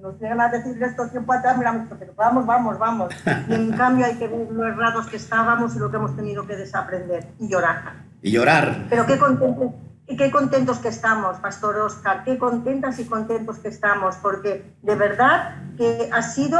nos 0.00 0.20
llegan 0.20 0.40
a 0.40 0.48
decir 0.48 0.80
esto 0.80 1.08
tiempo 1.08 1.32
atrás, 1.32 1.58
miramos, 1.58 1.88
pero 1.98 2.14
vamos, 2.14 2.46
vamos, 2.46 2.78
vamos. 2.78 3.14
Y 3.48 3.54
en 3.54 3.72
cambio 3.72 4.06
hay 4.06 4.14
que 4.14 4.28
ver 4.28 4.48
lo 4.50 4.64
errados 4.64 5.06
que 5.08 5.16
estábamos 5.16 5.74
y 5.74 5.80
lo 5.80 5.90
que 5.90 5.96
hemos 5.96 6.14
tenido 6.14 6.46
que 6.46 6.56
desaprender 6.56 7.26
y 7.40 7.48
llorar. 7.48 7.94
Y 8.22 8.30
llorar. 8.30 8.86
Pero 8.88 9.06
qué 9.06 9.18
contentos, 9.18 9.72
y 10.06 10.16
qué 10.16 10.30
contentos 10.30 10.78
que 10.78 10.88
estamos, 10.88 11.38
Pastor 11.38 11.78
Oscar, 11.78 12.22
qué 12.22 12.38
contentas 12.38 13.00
y 13.00 13.06
contentos 13.06 13.58
que 13.58 13.68
estamos, 13.68 14.14
porque 14.16 14.76
de 14.82 14.94
verdad 14.94 15.56
que 15.76 16.08
ha 16.12 16.22
sido 16.22 16.58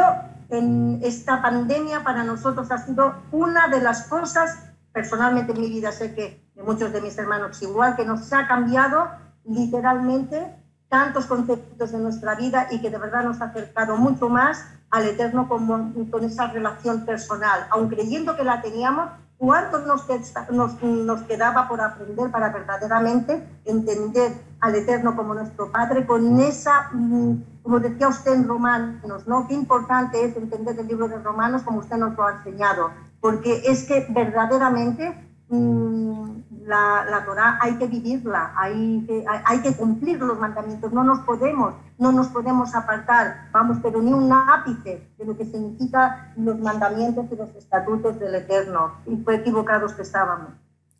en 0.48 1.00
esta 1.02 1.42
pandemia 1.42 2.04
para 2.04 2.24
nosotros 2.24 2.70
ha 2.70 2.78
sido 2.78 3.14
una 3.32 3.68
de 3.68 3.80
las 3.80 4.08
cosas, 4.08 4.58
personalmente 4.92 5.52
en 5.52 5.60
mi 5.60 5.68
vida 5.68 5.92
sé 5.92 6.14
que 6.14 6.46
de 6.54 6.62
muchos 6.62 6.92
de 6.92 7.00
mis 7.00 7.16
hermanos 7.18 7.60
igual, 7.62 7.96
que 7.96 8.04
nos 8.04 8.32
ha 8.32 8.46
cambiado 8.46 9.08
literalmente 9.44 10.54
tantos 10.88 11.26
conceptos 11.26 11.92
de 11.92 11.98
nuestra 11.98 12.34
vida 12.34 12.68
y 12.70 12.80
que 12.80 12.90
de 12.90 12.98
verdad 12.98 13.24
nos 13.24 13.40
ha 13.40 13.46
acercado 13.46 13.96
mucho 13.96 14.28
más 14.28 14.64
al 14.90 15.06
Eterno 15.06 15.48
con, 15.48 16.06
con 16.06 16.24
esa 16.24 16.46
relación 16.46 17.04
personal, 17.04 17.66
aun 17.70 17.88
creyendo 17.88 18.36
que 18.36 18.44
la 18.44 18.62
teníamos, 18.62 19.10
¿Cuánto 19.38 19.80
nos, 19.80 20.06
nos, 20.50 20.82
nos, 20.82 21.22
quedaba 21.24 21.68
por 21.68 21.82
aprender 21.82 22.30
para 22.30 22.48
verdaderamente 22.48 23.46
entender 23.66 24.32
al 24.60 24.74
Eterno 24.74 25.14
como 25.14 25.34
nuestro 25.34 25.70
Padre 25.70 26.06
con 26.06 26.40
esa, 26.40 26.88
mm, 26.92 27.42
como 27.66 27.80
decía 27.80 28.06
usted 28.06 28.32
en 28.32 28.46
Romanos, 28.46 29.26
¿no? 29.26 29.48
Qué 29.48 29.54
importante 29.54 30.24
es 30.24 30.36
entender 30.36 30.78
el 30.78 30.86
libro 30.86 31.08
de 31.08 31.18
Romanos 31.18 31.62
como 31.64 31.80
usted 31.80 31.96
nos 31.96 32.16
lo 32.16 32.24
ha 32.24 32.36
enseñado, 32.36 32.92
porque 33.20 33.62
es 33.66 33.82
que 33.84 34.06
verdaderamente 34.08 35.26
Mm, 35.48 36.42
la, 36.64 37.06
la 37.08 37.24
Torah 37.24 37.58
hay 37.62 37.76
que 37.76 37.86
vivirla, 37.86 38.52
hay 38.56 39.04
que, 39.06 39.24
hay, 39.44 39.60
que 39.60 39.74
cumplir 39.74 40.18
los 40.18 40.40
mandamientos, 40.40 40.92
no 40.92 41.04
nos 41.04 41.20
podemos, 41.20 41.74
no 41.98 42.10
nos 42.10 42.26
podemos 42.28 42.74
apartar, 42.74 43.48
vamos, 43.52 43.78
pero 43.80 44.02
ni 44.02 44.12
un 44.12 44.32
ápice 44.32 45.06
de 45.16 45.24
lo 45.24 45.36
que 45.36 45.44
significa 45.44 46.32
los 46.36 46.58
mandamientos 46.58 47.26
y 47.30 47.36
los 47.36 47.54
estatutos 47.54 48.18
del 48.18 48.34
Eterno. 48.34 48.94
Y 49.06 49.16
fue 49.18 49.36
equivocados 49.36 49.94
que 49.94 50.02
estábamos. 50.02 50.50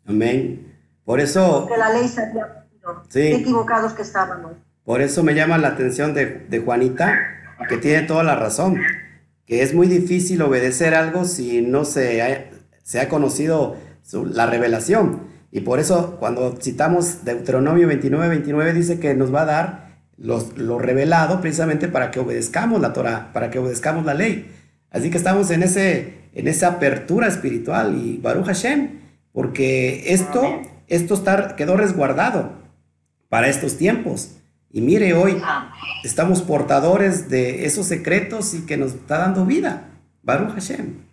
Amén. 0.07 0.73
Por 1.03 1.19
eso... 1.19 1.67
Que 1.67 1.75
la 1.75 1.89
ley 1.89 2.07
se 2.07 2.21
había 2.21 2.65
sí. 3.09 3.33
equivocados 3.33 3.91
que 3.91 4.03
estábamos. 4.03 4.53
Por 4.87 5.01
eso 5.01 5.21
me 5.21 5.35
llama 5.35 5.57
la 5.57 5.67
atención 5.67 6.13
de, 6.13 6.45
de 6.47 6.59
Juanita, 6.59 7.13
que 7.67 7.75
tiene 7.75 8.03
toda 8.03 8.23
la 8.23 8.35
razón, 8.35 8.77
que 9.45 9.61
es 9.61 9.73
muy 9.73 9.87
difícil 9.87 10.41
obedecer 10.41 10.95
algo 10.95 11.25
si 11.25 11.61
no 11.61 11.83
se 11.83 12.21
se 12.87 13.01
ha 13.01 13.09
conocido 13.09 13.75
la 14.13 14.45
revelación. 14.45 15.23
Y 15.51 15.59
por 15.59 15.81
eso 15.81 16.15
cuando 16.21 16.55
citamos 16.61 17.25
Deuteronomio 17.25 17.85
29, 17.85 18.29
29 18.29 18.73
dice 18.73 18.97
que 18.97 19.13
nos 19.13 19.35
va 19.35 19.41
a 19.41 19.45
dar 19.45 19.97
los, 20.15 20.57
lo 20.57 20.79
revelado 20.79 21.41
precisamente 21.41 21.89
para 21.89 22.09
que 22.09 22.21
obedezcamos 22.21 22.79
la 22.79 22.93
Torah, 22.93 23.33
para 23.33 23.51
que 23.51 23.59
obedezcamos 23.59 24.05
la 24.05 24.13
ley. 24.13 24.49
Así 24.89 25.09
que 25.09 25.17
estamos 25.17 25.51
en, 25.51 25.63
ese, 25.63 26.29
en 26.33 26.47
esa 26.47 26.69
apertura 26.69 27.27
espiritual 27.27 28.01
y 28.01 28.19
Baruch 28.19 28.45
Hashem, 28.45 29.01
porque 29.33 30.13
esto, 30.13 30.61
esto 30.87 31.13
está, 31.13 31.57
quedó 31.57 31.75
resguardado 31.75 32.53
para 33.27 33.49
estos 33.49 33.75
tiempos. 33.75 34.37
Y 34.69 34.81
mire, 34.81 35.13
hoy 35.13 35.41
estamos 36.03 36.41
portadores 36.41 37.29
de 37.29 37.65
esos 37.65 37.87
secretos 37.87 38.53
y 38.53 38.65
que 38.65 38.77
nos 38.77 38.93
está 38.93 39.19
dando 39.19 39.45
vida. 39.45 39.89
Baruch 40.23 40.53
Hashem. 40.53 41.05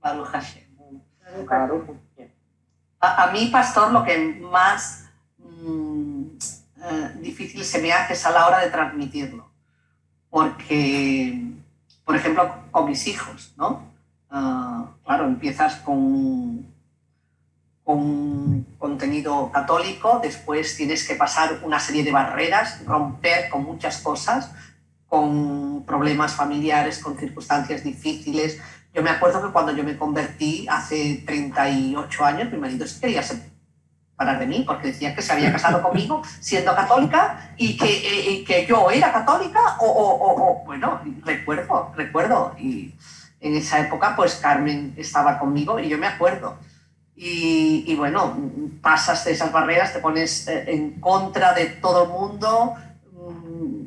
Baruch 0.00 0.26
Hashem. 0.26 0.62
A, 3.00 3.30
mí, 3.32 3.48
pastor, 3.50 3.92
lo 3.92 4.04
que 4.04 4.40
más 4.40 5.10
mm, 5.38 6.22
eh, 6.84 7.16
difícil 7.20 7.64
se 7.64 7.80
me 7.80 7.92
hace 7.92 8.12
es 8.12 8.24
a 8.26 8.30
la 8.30 8.46
hora 8.46 8.60
de 8.60 8.70
transmitirlo. 8.70 9.50
Porque, 10.30 11.52
por 12.04 12.14
ejemplo, 12.14 12.54
con 12.70 12.86
mis 12.86 13.06
hijos, 13.08 13.54
¿no? 13.56 13.92
Ah, 14.30 14.86
claro, 15.04 15.26
empiezas 15.26 15.76
con, 15.76 16.66
con 17.84 18.51
contenido 19.02 19.50
católico, 19.50 20.20
después 20.22 20.76
tienes 20.76 21.06
que 21.06 21.16
pasar 21.16 21.58
una 21.64 21.80
serie 21.80 22.04
de 22.04 22.12
barreras, 22.12 22.84
romper 22.86 23.50
con 23.50 23.64
muchas 23.64 23.98
cosas, 23.98 24.52
con 25.08 25.82
problemas 25.84 26.34
familiares, 26.34 27.00
con 27.00 27.18
circunstancias 27.18 27.82
difíciles, 27.82 28.60
yo 28.94 29.02
me 29.02 29.10
acuerdo 29.10 29.42
que 29.42 29.52
cuando 29.52 29.72
yo 29.72 29.82
me 29.82 29.96
convertí 29.96 30.68
hace 30.70 31.24
38 31.26 32.24
años, 32.24 32.52
mi 32.52 32.58
marido 32.58 32.86
se 32.86 33.00
quería 33.00 33.24
separar 33.24 34.38
de 34.38 34.46
mí 34.46 34.62
porque 34.64 34.88
decía 34.88 35.16
que 35.16 35.22
se 35.22 35.32
había 35.32 35.50
casado 35.50 35.82
conmigo 35.88 36.22
siendo 36.38 36.72
católica 36.76 37.54
y 37.56 37.76
que, 37.76 37.86
eh, 37.86 38.44
que 38.44 38.66
yo 38.66 38.88
era 38.88 39.10
católica 39.10 39.78
o, 39.80 39.86
o, 39.86 40.60
o, 40.60 40.64
bueno, 40.64 41.00
recuerdo, 41.24 41.92
recuerdo. 41.96 42.54
Y 42.56 42.94
en 43.40 43.56
esa 43.56 43.80
época 43.80 44.14
pues 44.14 44.36
Carmen 44.36 44.94
estaba 44.96 45.40
conmigo 45.40 45.80
y 45.80 45.88
yo 45.88 45.98
me 45.98 46.06
acuerdo. 46.06 46.56
Y, 47.14 47.94
bueno, 47.94 48.36
pasas 48.80 49.24
de 49.24 49.32
esas 49.32 49.52
barreras, 49.52 49.92
te 49.92 50.00
pones 50.00 50.48
eh, 50.48 50.64
en 50.68 50.98
contra 51.00 51.52
de 51.52 51.66
todo 51.66 52.04
el 52.04 52.08
mundo 52.08 52.74
mm, 53.12 53.84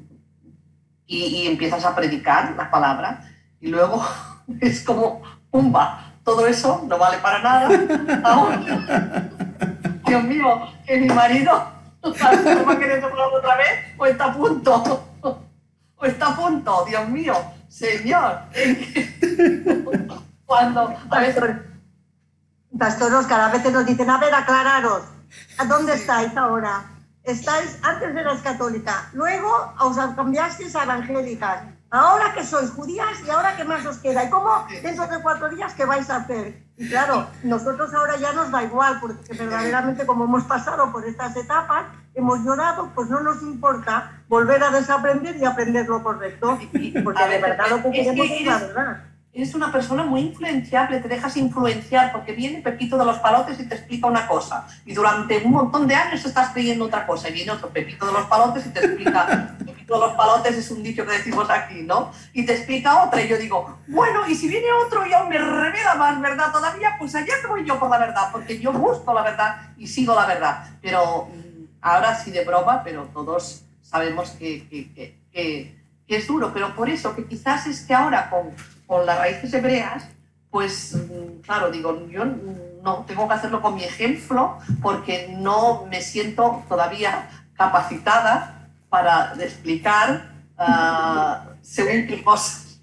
y, 1.07 1.47
empiezas 1.47 1.83
a 1.85 1.95
predicar 1.95 2.53
la 2.55 2.69
palabra 2.71 3.21
y 3.59 3.67
luego 3.67 4.05
es 4.61 4.83
como, 4.83 5.21
¡pumba! 5.49 6.13
Todo 6.23 6.47
eso 6.47 6.83
no 6.87 6.97
vale 6.97 7.17
para 7.19 7.39
nada. 7.39 7.69
Dios 10.07 10.23
mío, 10.23 10.69
que 10.85 10.97
mi 10.97 11.07
marido 11.07 11.75
¿Va 12.05 12.71
a 12.73 12.79
querer 12.79 13.03
otra 13.03 13.57
vez? 13.57 13.69
¿O 13.97 14.05
está 14.05 14.25
a 14.25 14.33
punto? 14.33 15.07
¿O 15.95 16.05
está 16.05 16.27
a 16.27 16.35
punto? 16.35 16.85
Dios 16.87 17.07
mío, 17.09 17.33
señor. 17.67 18.41
Cuando... 20.45 20.81
A 20.81 21.09
Pastor, 21.09 21.65
Pastor 22.77 23.13
Oscar, 23.13 23.39
a 23.39 23.49
veces 23.49 23.71
nos 23.71 23.85
dicen, 23.85 24.09
a 24.09 24.17
ver, 24.17 24.33
aclararos, 24.33 25.03
¿a 25.57 25.65
dónde 25.65 25.93
estáis 25.93 26.35
ahora? 26.35 26.83
Estáis, 27.23 27.79
antes 27.81 28.15
eras 28.15 28.41
católica, 28.41 29.09
luego 29.13 29.73
os 29.79 29.97
cambiasteis 30.15 30.75
a 30.75 30.83
evangélicas, 30.83 31.63
ahora 31.89 32.33
que 32.33 32.43
sois 32.43 32.69
judías 32.71 33.21
y 33.25 33.29
ahora 33.29 33.55
que 33.55 33.63
más 33.63 33.85
os 33.85 33.97
queda. 33.97 34.25
¿Y 34.25 34.29
cómo 34.29 34.67
dentro 34.83 35.07
de 35.07 35.21
cuatro 35.21 35.49
días 35.49 35.73
qué 35.73 35.85
vais 35.85 36.09
a 36.09 36.17
hacer? 36.17 36.63
Y 36.77 36.89
claro, 36.89 37.27
nosotros 37.43 37.93
ahora 37.93 38.17
ya 38.17 38.33
nos 38.33 38.51
da 38.51 38.61
igual, 38.61 38.99
porque 38.99 39.33
verdaderamente 39.33 40.05
como 40.05 40.25
hemos 40.25 40.43
pasado 40.43 40.91
por 40.91 41.05
estas 41.07 41.35
etapas, 41.37 41.85
hemos 42.13 42.39
llorado, 42.43 42.91
pues 42.93 43.09
no 43.09 43.21
nos 43.21 43.41
importa 43.41 44.21
volver 44.27 44.61
a 44.61 44.69
desaprender 44.69 45.37
y 45.37 45.45
aprender 45.45 45.87
lo 45.87 46.03
correcto, 46.03 46.59
porque 47.03 47.27
de 47.27 47.41
verdad 47.41 47.69
lo 47.69 47.81
que 47.83 47.91
queremos 47.91 48.27
es 48.29 48.45
la 48.45 48.57
verdad 48.59 49.14
eres 49.35 49.53
una 49.53 49.69
persona 49.69 50.03
muy 50.03 50.21
influenciable, 50.21 51.01
te 51.01 51.09
dejas 51.09 51.35
influenciar 51.35 52.13
porque 52.13 52.31
viene 52.31 52.61
Pepito 52.61 52.97
de 52.97 53.03
los 53.03 53.19
Palotes 53.19 53.59
y 53.59 53.67
te 53.67 53.75
explica 53.75 54.07
una 54.07 54.25
cosa. 54.27 54.65
Y 54.85 54.93
durante 54.93 55.39
un 55.43 55.51
montón 55.51 55.87
de 55.87 55.93
años 55.93 56.23
estás 56.23 56.51
creyendo 56.53 56.85
otra 56.85 57.05
cosa. 57.05 57.27
Y 57.27 57.33
viene 57.33 57.51
otro 57.51 57.67
Pepito 57.67 58.05
de 58.05 58.13
los 58.13 58.25
Palotes 58.27 58.65
y 58.65 58.69
te 58.69 58.79
explica, 58.79 59.57
Pepito 59.65 59.95
de 59.95 59.99
los 59.99 60.13
Palotes 60.13 60.55
es 60.55 60.71
un 60.71 60.81
dicho 60.81 61.05
que 61.05 61.11
decimos 61.11 61.49
aquí, 61.49 61.81
¿no? 61.81 62.13
Y 62.31 62.45
te 62.45 62.53
explica 62.53 63.03
otra. 63.03 63.21
Y 63.21 63.27
yo 63.27 63.37
digo, 63.37 63.77
bueno, 63.87 64.21
y 64.25 64.35
si 64.35 64.47
viene 64.47 64.67
otro 64.85 65.05
y 65.05 65.11
aún 65.11 65.27
me 65.27 65.37
revela 65.37 65.95
más 65.95 66.21
verdad 66.21 66.53
todavía, 66.53 66.95
pues 66.97 67.13
allá 67.13 67.33
te 67.41 67.47
voy 67.47 67.65
yo 67.65 67.77
por 67.77 67.89
la 67.89 67.97
verdad, 67.97 68.29
porque 68.31 68.57
yo 68.57 68.71
busco 68.71 69.13
la 69.13 69.21
verdad 69.21 69.57
y 69.75 69.85
sigo 69.85 70.15
la 70.15 70.27
verdad. 70.27 70.65
Pero 70.81 71.25
mm, 71.25 71.65
ahora 71.81 72.15
sí 72.15 72.31
de 72.31 72.45
broma, 72.45 72.83
pero 72.85 73.03
todos 73.13 73.65
sabemos 73.81 74.29
que, 74.29 74.65
que, 74.69 74.93
que, 74.93 75.77
que 76.07 76.15
es 76.15 76.25
duro. 76.25 76.53
Pero 76.53 76.73
por 76.73 76.89
eso, 76.89 77.13
que 77.13 77.25
quizás 77.25 77.67
es 77.67 77.81
que 77.81 77.93
ahora 77.93 78.29
con 78.29 78.53
con 78.87 79.05
las 79.05 79.17
raíces 79.17 79.53
hebreas, 79.53 80.07
pues 80.51 80.97
claro, 81.43 81.69
digo, 81.71 82.07
yo 82.07 82.25
no 82.25 83.03
tengo 83.07 83.27
que 83.27 83.33
hacerlo 83.33 83.61
con 83.61 83.75
mi 83.75 83.83
ejemplo 83.83 84.57
porque 84.81 85.35
no 85.37 85.85
me 85.89 86.01
siento 86.01 86.63
todavía 86.69 87.29
capacitada 87.55 88.69
para 88.89 89.33
explicar 89.39 90.31
uh, 90.57 91.55
según 91.61 92.07
qué 92.07 92.23
cosas. 92.23 92.79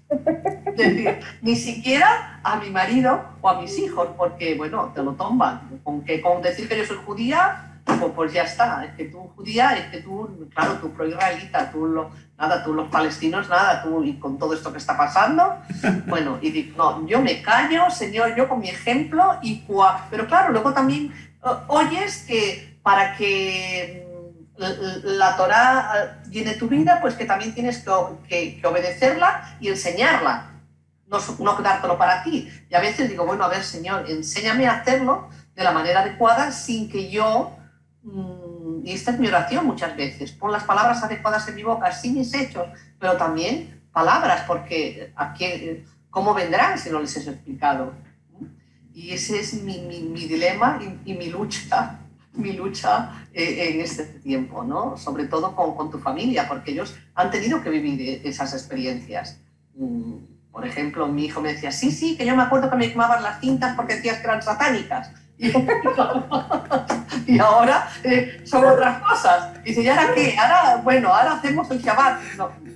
Es 0.65 0.77
decir, 0.77 1.19
ni 1.41 1.55
siquiera 1.55 2.39
a 2.43 2.57
mi 2.57 2.69
marido 2.69 3.21
o 3.41 3.49
a 3.49 3.59
mis 3.59 3.77
hijos, 3.79 4.09
porque, 4.17 4.55
bueno, 4.55 4.91
te 4.93 5.01
lo 5.01 5.13
toman. 5.13 5.81
Con, 5.83 6.03
que, 6.03 6.21
con 6.21 6.41
decir 6.41 6.67
que 6.67 6.77
yo 6.77 6.85
soy 6.85 6.97
judía, 7.05 7.79
pues, 7.85 7.99
pues, 8.15 8.33
ya 8.33 8.43
está, 8.43 8.85
es 8.85 8.93
que 8.95 9.05
tú 9.05 9.31
judía, 9.35 9.75
es 9.77 9.87
que 9.87 10.01
tú, 10.01 10.47
claro, 10.53 10.73
tú 10.73 10.91
pro-israelita, 10.91 11.71
tú 11.71 11.85
lo, 11.85 12.11
nada, 12.43 12.63
tú 12.63 12.73
los 12.73 12.89
palestinos, 12.89 13.47
nada, 13.49 13.81
tú 13.81 14.03
y 14.03 14.19
con 14.19 14.37
todo 14.37 14.53
esto 14.53 14.71
que 14.71 14.77
está 14.77 14.97
pasando, 14.97 15.59
bueno, 16.07 16.39
y 16.41 16.51
digo, 16.51 16.75
no, 16.77 17.07
yo 17.07 17.21
me 17.21 17.41
callo, 17.41 17.89
señor, 17.89 18.35
yo 18.35 18.49
con 18.49 18.59
mi 18.59 18.69
ejemplo, 18.69 19.37
y 19.41 19.65
pero 20.09 20.27
claro, 20.27 20.51
luego 20.51 20.73
también 20.73 21.13
oyes 21.67 22.25
que 22.27 22.77
para 22.83 23.15
que 23.15 24.05
mm, 24.57 25.17
la 25.17 25.37
Torah 25.37 26.21
llene 26.29 26.55
tu 26.55 26.67
vida, 26.67 26.99
pues 27.01 27.15
que 27.15 27.25
también 27.25 27.53
tienes 27.53 27.85
que, 28.27 28.59
que, 28.59 28.67
obedecerla 28.67 29.57
y 29.61 29.69
enseñarla, 29.69 30.51
no, 31.07 31.19
no 31.39 31.57
quedártelo 31.57 31.97
para 31.97 32.23
ti. 32.23 32.49
Y 32.69 32.75
a 32.75 32.79
veces 32.79 33.09
digo, 33.09 33.25
bueno, 33.25 33.43
a 33.43 33.47
ver, 33.47 33.63
Señor, 33.63 34.09
enséñame 34.09 34.67
a 34.67 34.81
hacerlo 34.81 35.29
de 35.55 35.63
la 35.63 35.71
manera 35.71 36.01
adecuada 36.01 36.51
sin 36.51 36.89
que 36.89 37.09
yo 37.09 37.57
Mm, 38.03 38.42
y 38.83 38.91
esta 38.91 39.11
es 39.11 39.19
mi 39.19 39.27
oración 39.27 39.65
muchas 39.65 39.95
veces, 39.95 40.33
pon 40.33 40.51
las 40.51 40.65
palabras 40.65 41.01
adecuadas 41.01 41.47
en 41.47 41.55
mi 41.55 41.63
boca, 41.63 41.91
sin 41.91 42.15
mis 42.15 42.33
hechos, 42.33 42.67
pero 42.99 43.15
también 43.15 43.81
palabras, 43.93 44.43
porque 44.45 45.13
aquí, 45.15 45.83
¿cómo 46.09 46.33
vendrán 46.33 46.77
si 46.77 46.89
no 46.89 46.99
les 46.99 47.15
he 47.15 47.29
explicado? 47.29 47.93
Y 48.93 49.11
ese 49.11 49.39
es 49.39 49.53
mi, 49.63 49.79
dilema 50.27 50.79
y, 51.05 51.13
mi 51.13 51.27
lucha, 51.29 51.99
mi 52.33 52.51
lucha 52.51 53.25
eh, 53.33 53.69
en 53.69 53.81
este 53.81 54.03
tiempo, 54.19 54.63
¿no? 54.63 54.97
Sobre 54.97 55.27
todo 55.27 55.55
con, 55.55 55.89
tu 55.89 55.99
familia, 55.99 56.47
porque 56.47 56.71
ellos 56.71 56.93
han 57.15 57.31
tenido 57.31 57.61
que 57.61 57.69
vivir 57.69 58.21
esas 58.25 58.53
experiencias. 58.53 59.39
Mm, 59.75 60.15
por 60.51 60.67
ejemplo, 60.67 61.07
mi 61.07 61.25
hijo 61.25 61.39
me 61.41 61.53
decía, 61.53 61.71
sí, 61.71 61.89
sí, 61.89 62.17
que 62.17 62.25
yo 62.25 62.35
me 62.35 62.43
acuerdo 62.43 62.69
que 62.69 62.75
me 62.75 62.89
quemaban 62.89 63.23
las 63.23 63.39
cintas 63.39 63.75
porque 63.75 63.95
decías 63.95 64.19
que. 64.19 65.22
y 67.27 67.39
ahora 67.39 67.89
eh, 68.03 68.41
son 68.45 68.65
otras 68.65 69.01
cosas. 69.01 69.57
Y 69.63 69.69
dice, 69.69 69.81
¿y 69.83 69.87
ahora 69.87 70.13
qué? 70.13 70.35
Ahora, 70.37 70.81
bueno, 70.83 71.09
ahora 71.09 71.33
hacemos 71.33 71.69
el 71.71 71.81
Shabbat. 71.81 72.21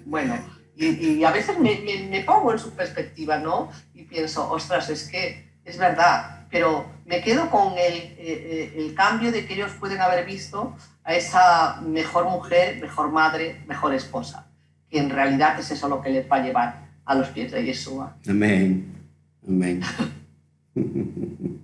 bueno, 0.05 0.37
y, 0.75 1.23
a 1.23 1.31
veces 1.31 1.57
me, 1.59 1.79
me, 2.09 2.23
pongo 2.23 2.51
en 2.51 2.59
su 2.59 2.71
perspectiva, 2.71 3.39
¿no? 3.39 3.71
Y 3.93 4.03
pienso, 4.03 4.49
ostras, 4.51 4.89
es 4.89 5.09
que 5.09 5.47
es 5.65 5.77
verdad, 5.77 6.45
pero 6.51 6.85
me 7.05 7.21
quedo 7.21 7.49
con 7.49 7.73
el, 7.73 7.93
eh, 7.93 8.15
eh, 8.19 8.73
el 8.77 8.93
cambio 8.93 9.31
de 9.31 9.45
que 9.45 9.55
ellos 9.55 9.71
pueden 9.79 10.01
haber 10.01 10.25
visto 10.25 10.75
a 11.03 11.15
esa 11.15 11.81
mejor 11.81 12.25
mujer, 12.25 12.79
mejor 12.79 13.11
madre, 13.11 13.63
mejor 13.67 13.93
esposa, 13.93 14.47
que 14.89 14.99
en 14.99 15.09
realidad 15.09 15.59
es 15.59 15.71
eso 15.71 15.89
lo 15.89 16.01
que 16.01 16.09
les 16.09 16.29
va 16.29 16.37
a 16.37 16.43
llevar 16.43 16.87
a 17.05 17.15
los 17.15 17.29
pies 17.29 17.51
de 17.51 17.65
Yeshua. 17.65 18.15
Amén. 18.27 18.93
Amén. 19.47 19.81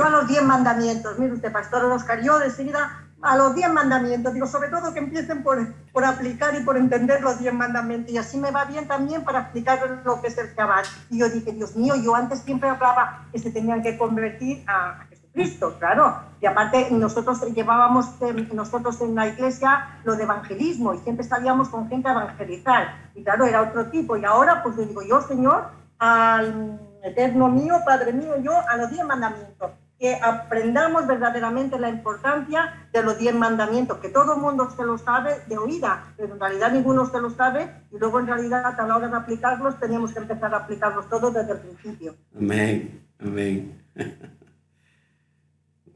Yo 0.00 0.06
a 0.06 0.10
los 0.10 0.28
diez 0.28 0.42
mandamientos, 0.42 1.18
mire 1.18 1.34
usted, 1.34 1.52
Pastor 1.52 1.84
Oscar, 1.84 2.22
yo 2.22 2.38
de 2.38 2.48
seguida 2.48 3.02
a 3.20 3.36
los 3.36 3.54
diez 3.54 3.70
mandamientos, 3.70 4.32
digo, 4.32 4.46
sobre 4.46 4.70
todo 4.70 4.94
que 4.94 4.98
empiecen 5.00 5.42
por, 5.42 5.74
por 5.92 6.06
aplicar 6.06 6.54
y 6.54 6.64
por 6.64 6.78
entender 6.78 7.20
los 7.20 7.38
diez 7.38 7.52
mandamientos, 7.52 8.10
y 8.10 8.16
así 8.16 8.38
me 8.38 8.50
va 8.50 8.64
bien 8.64 8.88
también 8.88 9.24
para 9.24 9.40
explicar 9.40 10.00
lo 10.02 10.22
que 10.22 10.28
es 10.28 10.38
el 10.38 10.54
Shabbat. 10.54 10.86
Y 11.10 11.18
yo 11.18 11.28
dije, 11.28 11.52
Dios 11.52 11.76
mío, 11.76 11.96
yo 11.96 12.14
antes 12.14 12.38
siempre 12.38 12.70
hablaba 12.70 13.26
que 13.30 13.38
se 13.38 13.50
tenían 13.50 13.82
que 13.82 13.98
convertir 13.98 14.64
a, 14.66 15.04
Jesucristo, 15.10 15.76
claro, 15.78 16.16
y 16.40 16.46
aparte 16.46 16.88
nosotros 16.92 17.42
llevábamos, 17.54 18.06
nosotros 18.54 18.98
en 19.02 19.14
la 19.14 19.28
iglesia, 19.28 20.00
lo 20.04 20.16
de 20.16 20.22
evangelismo, 20.22 20.94
y 20.94 20.98
siempre 21.00 21.26
salíamos 21.26 21.68
con 21.68 21.90
gente 21.90 22.08
a 22.08 22.12
evangelizar, 22.12 23.10
y 23.14 23.22
claro, 23.22 23.44
era 23.44 23.60
otro 23.60 23.90
tipo, 23.90 24.16
y 24.16 24.24
ahora 24.24 24.62
pues 24.62 24.76
le 24.78 24.86
digo, 24.86 25.02
yo, 25.02 25.20
Señor, 25.20 25.68
al 25.98 26.80
eterno 27.04 27.48
mío, 27.48 27.74
Padre 27.84 28.14
mío, 28.14 28.40
yo, 28.42 28.52
a 28.66 28.78
los 28.78 28.90
diez 28.90 29.04
mandamientos 29.04 29.72
que 30.00 30.14
aprendamos 30.14 31.06
verdaderamente 31.06 31.78
la 31.78 31.90
importancia 31.90 32.88
de 32.90 33.02
los 33.02 33.18
diez 33.18 33.34
mandamientos, 33.34 33.98
que 33.98 34.08
todo 34.08 34.32
el 34.32 34.40
mundo 34.40 34.70
se 34.74 34.82
lo 34.82 34.96
sabe 34.96 35.42
de 35.46 35.58
oída, 35.58 36.14
pero 36.16 36.32
en 36.32 36.40
realidad 36.40 36.72
ninguno 36.72 37.04
se 37.04 37.20
lo 37.20 37.28
sabe 37.28 37.84
y 37.92 37.98
luego 37.98 38.18
en 38.18 38.26
realidad 38.26 38.64
a 38.64 38.86
la 38.86 38.96
hora 38.96 39.08
de 39.08 39.16
aplicarlos 39.18 39.78
teníamos 39.78 40.14
que 40.14 40.20
empezar 40.20 40.54
a 40.54 40.58
aplicarlos 40.60 41.06
todos 41.10 41.34
desde 41.34 41.52
el 41.52 41.58
principio. 41.58 42.16
Amén, 42.34 43.06
amén. 43.20 43.84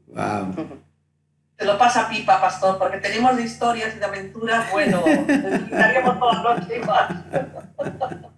wow. 0.09 0.53
Te 1.55 1.65
lo 1.65 1.75
pasa 1.79 2.07
pipa, 2.07 2.39
pastor, 2.39 2.77
porque 2.77 2.99
tenemos 2.99 3.35
de 3.35 3.41
historias 3.41 3.95
y 3.95 3.97
de 3.97 4.05
aventuras, 4.05 4.71
bueno, 4.71 5.01
estaríamos 5.03 6.19
toda 6.19 6.43
la 6.43 6.59
noche 6.59 6.77
igual. 6.77 7.25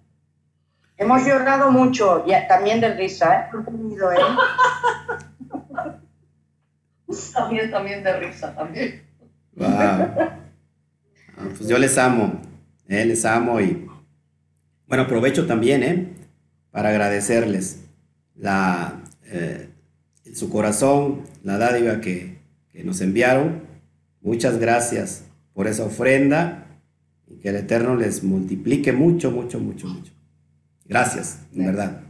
Hemos 0.96 1.26
llorado 1.26 1.70
mucho, 1.70 2.24
y 2.26 2.32
también 2.48 2.80
de 2.80 2.94
risa, 2.94 3.34
¿eh? 3.34 3.50
¿eh? 3.52 5.26
También, 7.32 7.70
también 7.70 8.02
de 8.02 8.20
risa, 8.20 8.54
también. 8.54 9.02
Pues 11.56 11.66
yo 11.66 11.78
les 11.78 11.96
amo, 11.96 12.40
¿eh? 12.86 13.04
les 13.04 13.24
amo 13.24 13.60
y 13.60 13.86
bueno, 14.86 15.04
aprovecho 15.04 15.46
también 15.46 15.82
¿eh? 15.82 16.08
para 16.70 16.90
agradecerles 16.90 17.84
la, 18.34 19.02
eh, 19.24 19.68
su 20.34 20.50
corazón, 20.50 21.22
la 21.42 21.58
dádiva 21.58 22.00
que, 22.00 22.38
que 22.72 22.84
nos 22.84 23.00
enviaron. 23.00 23.62
Muchas 24.20 24.58
gracias 24.58 25.24
por 25.52 25.66
esa 25.66 25.84
ofrenda 25.84 26.66
y 27.26 27.36
que 27.36 27.50
el 27.50 27.56
Eterno 27.56 27.96
les 27.96 28.24
multiplique 28.24 28.92
mucho, 28.92 29.30
mucho, 29.30 29.60
mucho, 29.60 29.86
mucho. 29.86 30.12
Gracias, 30.86 31.40
en 31.54 31.66
verdad. 31.66 32.07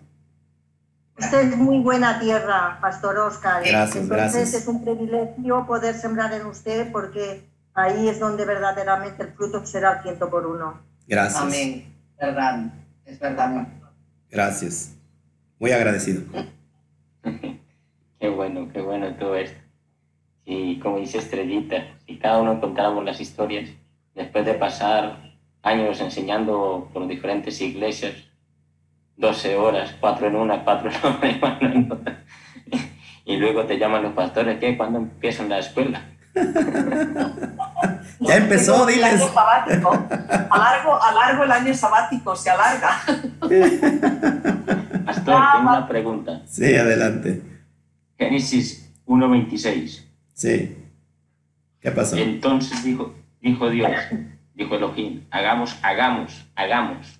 Esta 1.18 1.40
es 1.40 1.56
muy 1.56 1.80
buena 1.80 2.20
tierra, 2.20 2.78
Pastor 2.80 3.18
Oscar. 3.18 3.62
Gracias, 3.64 4.04
Entonces 4.04 4.54
es 4.54 4.68
un 4.68 4.84
privilegio 4.84 5.66
poder 5.66 5.96
sembrar 5.96 6.32
en 6.32 6.46
usted 6.46 6.92
porque 6.92 7.42
ahí 7.74 8.08
es 8.08 8.20
donde 8.20 8.44
verdaderamente 8.44 9.24
el 9.24 9.32
fruto 9.32 9.66
será 9.66 10.00
ciento 10.02 10.30
por 10.30 10.46
uno. 10.46 10.80
Gracias. 11.08 11.42
Amén. 11.42 11.92
Verdad, 12.20 12.72
es 13.04 13.18
verdad. 13.18 13.66
Gracias. 14.30 14.94
Muy 15.58 15.72
agradecido. 15.72 16.22
qué 18.20 18.28
bueno, 18.28 18.68
qué 18.72 18.80
bueno 18.80 19.14
todo 19.16 19.34
esto. 19.34 19.58
Y 20.44 20.78
como 20.78 20.98
dice 20.98 21.18
Estrellita, 21.18 21.96
si 22.06 22.16
cada 22.18 22.40
uno 22.40 22.60
contáramos 22.60 23.04
las 23.04 23.20
historias, 23.20 23.70
después 24.14 24.46
de 24.46 24.54
pasar 24.54 25.36
años 25.62 26.00
enseñando 26.00 26.88
por 26.92 27.06
diferentes 27.08 27.60
iglesias, 27.60 28.14
12 29.18 29.56
horas, 29.56 29.94
cuatro 30.00 30.28
en 30.28 30.36
una, 30.36 30.64
cuatro 30.64 30.90
en 31.60 31.92
otra, 31.92 32.24
y 33.24 33.36
luego 33.36 33.64
te 33.64 33.78
llaman 33.78 34.02
los 34.04 34.12
pastores, 34.14 34.58
¿qué? 34.58 34.76
¿Cuándo 34.76 34.98
empiezan 35.00 35.48
la 35.50 35.58
escuela? 35.58 36.00
ya 38.20 38.36
empezó, 38.36 38.86
diles. 38.86 39.04
El 39.04 39.20
año 39.20 39.28
sabático. 39.28 39.90
Alargo, 40.50 41.02
alargo 41.02 41.44
el 41.44 41.52
año 41.52 41.74
sabático, 41.74 42.34
se 42.36 42.50
alarga. 42.50 43.02
Pastor, 45.04 45.42
tengo 45.52 45.68
una 45.68 45.88
pregunta. 45.88 46.42
Sí, 46.46 46.76
adelante. 46.76 47.42
Génesis 48.16 48.94
1.26. 49.06 50.04
Sí. 50.32 50.76
¿Qué 51.80 51.90
pasó? 51.90 52.16
Entonces 52.16 52.84
dijo, 52.84 53.14
dijo 53.40 53.68
Dios, 53.68 53.90
dijo 54.54 54.76
Elohim, 54.76 55.26
hagamos, 55.30 55.76
hagamos, 55.82 56.46
hagamos. 56.54 57.17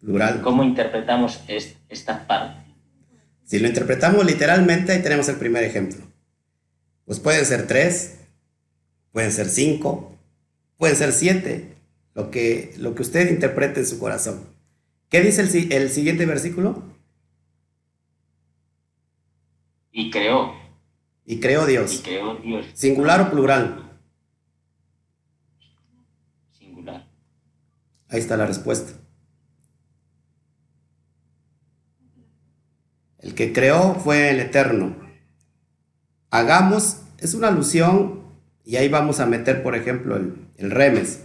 Plural. 0.00 0.42
¿Cómo 0.42 0.62
interpretamos 0.62 1.40
esta 1.88 2.26
parte? 2.26 2.68
Si 3.44 3.58
lo 3.58 3.66
interpretamos 3.66 4.24
literalmente, 4.24 4.92
ahí 4.92 5.02
tenemos 5.02 5.28
el 5.28 5.36
primer 5.36 5.64
ejemplo. 5.64 6.04
Pues 7.04 7.18
pueden 7.18 7.44
ser 7.46 7.66
tres, 7.66 8.18
pueden 9.12 9.32
ser 9.32 9.48
cinco, 9.48 10.16
pueden 10.76 10.96
ser 10.96 11.12
siete, 11.12 11.74
lo 12.14 12.30
que, 12.30 12.74
lo 12.76 12.94
que 12.94 13.02
usted 13.02 13.30
interprete 13.30 13.80
en 13.80 13.86
su 13.86 13.98
corazón. 13.98 14.44
¿Qué 15.08 15.22
dice 15.22 15.40
el, 15.40 15.72
el 15.72 15.90
siguiente 15.90 16.26
versículo? 16.26 16.82
Y 19.90 20.10
creó. 20.10 20.52
Y 21.24 21.40
creó 21.40 21.66
Dios. 21.66 21.94
Y 21.94 22.02
creó 22.02 22.36
Dios. 22.36 22.66
¿Singular 22.74 23.22
o 23.22 23.30
plural? 23.30 23.98
Singular. 26.52 27.08
Ahí 28.08 28.20
está 28.20 28.36
la 28.36 28.46
respuesta. 28.46 28.92
El 33.18 33.34
que 33.34 33.52
creó 33.52 33.94
fue 33.94 34.30
el 34.30 34.40
Eterno. 34.40 34.96
Hagamos, 36.30 37.02
es 37.18 37.34
una 37.34 37.48
alusión, 37.48 38.22
y 38.64 38.76
ahí 38.76 38.88
vamos 38.88 39.18
a 39.18 39.26
meter, 39.26 39.62
por 39.62 39.74
ejemplo, 39.74 40.16
el, 40.16 40.70
remes, 40.70 41.22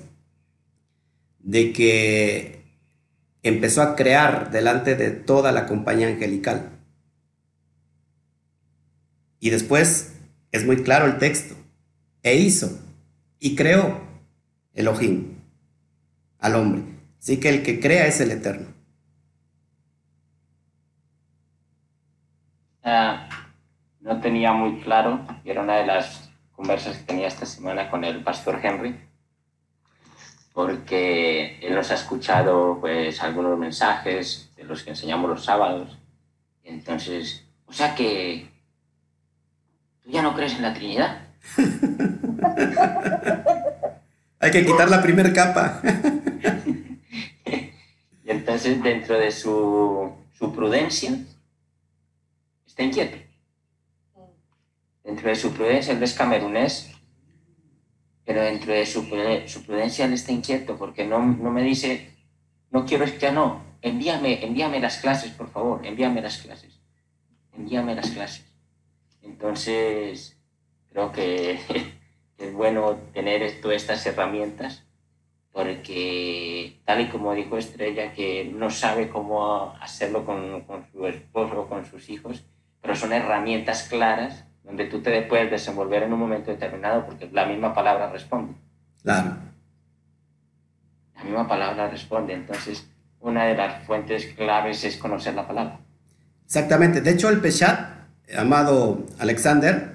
de 1.39 1.73
que 1.73 2.63
empezó 3.43 3.81
a 3.81 3.95
crear 3.95 4.49
delante 4.49 4.95
de 4.95 5.11
toda 5.11 5.51
la 5.51 5.65
compañía 5.65 6.07
angelical. 6.07 6.79
Y 9.39 9.49
después 9.49 10.13
es 10.53 10.65
muy 10.65 10.83
claro 10.83 11.05
el 11.05 11.17
texto. 11.17 11.55
E 12.23 12.37
hizo 12.37 12.79
y 13.39 13.55
creó 13.57 13.99
Elohim 14.73 15.35
al 16.39 16.55
hombre. 16.55 16.83
Así 17.19 17.37
que 17.37 17.49
el 17.49 17.61
que 17.61 17.81
crea 17.81 18.07
es 18.07 18.21
el 18.21 18.31
Eterno. 18.31 18.72
Ah, 22.84 23.29
no 24.01 24.19
tenía 24.19 24.51
muy 24.51 24.81
claro, 24.81 25.21
y 25.45 25.49
era 25.49 25.61
una 25.61 25.77
de 25.77 25.86
las 25.86 26.29
conversas 26.51 26.97
que 26.97 27.05
tenía 27.05 27.27
esta 27.27 27.45
semana 27.45 27.89
con 27.89 28.03
el 28.03 28.21
pastor 28.21 28.59
Henry, 28.61 28.99
porque 30.53 31.59
él 31.61 31.73
nos 31.73 31.89
ha 31.91 31.95
escuchado 31.95 32.79
pues 32.81 33.23
algunos 33.23 33.57
mensajes 33.57 34.51
de 34.57 34.65
los 34.65 34.84
que 34.84 34.89
enseñamos 34.89 35.29
los 35.29 35.45
sábados, 35.45 35.97
y 36.63 36.69
entonces, 36.69 37.45
o 37.65 37.73
sea 37.73 37.95
que 37.95 38.49
tú 40.03 40.11
ya 40.11 40.21
no 40.21 40.36
crees 40.36 40.55
en 40.55 40.63
la 40.63 40.73
Trinidad. 40.73 41.21
Hay 44.39 44.51
que 44.51 44.65
quitar 44.65 44.89
la 44.89 45.01
primera 45.01 45.31
capa. 45.31 45.81
y 47.45 48.29
entonces 48.29 48.84
dentro 48.84 49.17
de 49.17 49.31
su, 49.31 50.11
su 50.38 50.53
prudencia, 50.53 51.11
está 52.74 52.82
inquieto. 52.82 53.17
Dentro 55.03 55.30
de 55.30 55.36
su 55.36 55.53
prudencia, 55.53 55.93
él 55.93 56.01
es 56.01 56.15
camerunés, 56.15 56.91
pero 58.26 58.41
dentro 58.41 58.74
de 58.74 58.84
su, 58.88 59.07
prudencia 59.07 60.05
él 60.05 60.13
está 60.13 60.32
inquieto 60.32 60.76
porque 60.76 61.05
no, 61.05 61.24
no 61.24 61.51
me 61.51 61.61
dice, 61.61 62.15
no 62.71 62.84
quiero 62.84 63.05
ya 63.05 63.32
no, 63.32 63.63
envíame, 63.84 64.43
envíame 64.43 64.80
las 64.80 64.97
clases, 64.97 65.32
por 65.34 65.49
favor, 65.51 65.86
envíame 65.86 66.19
las 66.24 66.39
clases, 66.39 66.82
envíame 67.51 67.93
las 67.93 68.09
clases. 68.09 68.43
Entonces, 69.21 70.41
creo 70.89 71.11
que 71.11 71.59
es 72.39 72.53
bueno 72.53 72.97
tener 73.13 73.61
todas 73.61 73.78
estas 73.78 74.03
herramientas 74.07 74.84
porque 75.51 76.82
tal 76.86 77.01
y 77.01 77.09
como 77.09 77.36
dijo 77.36 77.55
Estrella, 77.55 78.13
que 78.13 78.45
no 78.45 78.71
sabe 78.71 79.09
cómo 79.09 79.76
hacerlo 79.80 80.26
con, 80.26 80.61
con 80.61 80.91
su 80.91 81.05
esposo 81.05 81.61
o 81.61 81.69
con 81.69 81.86
sus 81.86 82.09
hijos, 82.09 82.43
pero 82.84 82.95
son 82.97 83.13
herramientas 83.13 83.88
claras 83.89 84.43
donde 84.63 84.86
tú 84.86 85.01
te 85.01 85.21
puedes 85.23 85.49
desenvolver 85.49 86.03
en 86.03 86.13
un 86.13 86.19
momento 86.19 86.51
determinado 86.51 87.05
porque 87.05 87.29
la 87.31 87.45
misma 87.45 87.73
palabra 87.73 88.11
responde. 88.11 88.53
Claro. 89.01 89.38
La 91.15 91.23
misma 91.23 91.47
palabra 91.47 91.89
responde, 91.89 92.34
entonces 92.34 92.88
una 93.21 93.45
de 93.45 93.55
las 93.55 93.86
fuentes 93.86 94.25
claves 94.36 94.84
es 94.84 94.97
conocer 94.97 95.34
la 95.34 95.47
palabra. 95.47 95.79
Exactamente, 96.45 96.99
de 96.99 97.11
hecho 97.11 97.29
el 97.29 97.39
Peshat, 97.39 97.79
amado 98.38 99.05
Alexander, 99.17 99.93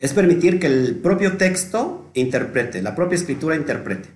es 0.00 0.12
permitir 0.12 0.58
que 0.58 0.66
el 0.66 0.96
propio 0.96 1.36
texto 1.36 2.10
interprete, 2.14 2.82
la 2.82 2.96
propia 2.96 3.16
escritura 3.16 3.54
interprete. 3.54 4.08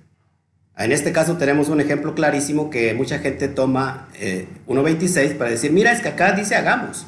En 0.76 0.90
este 0.90 1.12
caso 1.12 1.36
tenemos 1.36 1.68
un 1.68 1.80
ejemplo 1.80 2.14
clarísimo 2.14 2.70
que 2.70 2.92
mucha 2.94 3.20
gente 3.20 3.46
toma 3.46 4.08
eh, 4.14 4.48
1.26 4.66 5.36
para 5.36 5.50
decir, 5.50 5.70
mira, 5.70 5.92
es 5.92 6.00
que 6.00 6.08
acá 6.08 6.32
dice 6.32 6.56
hagamos. 6.56 7.06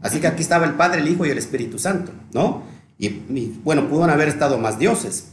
Así 0.00 0.20
que 0.20 0.26
aquí 0.26 0.42
estaba 0.42 0.66
el 0.66 0.74
Padre, 0.74 1.00
el 1.00 1.08
Hijo 1.08 1.26
y 1.26 1.30
el 1.30 1.38
Espíritu 1.38 1.78
Santo, 1.78 2.12
¿no? 2.32 2.62
Y, 2.98 3.08
bueno, 3.64 3.88
pudieron 3.88 4.10
haber 4.10 4.28
estado 4.28 4.58
más 4.58 4.78
dioses. 4.78 5.32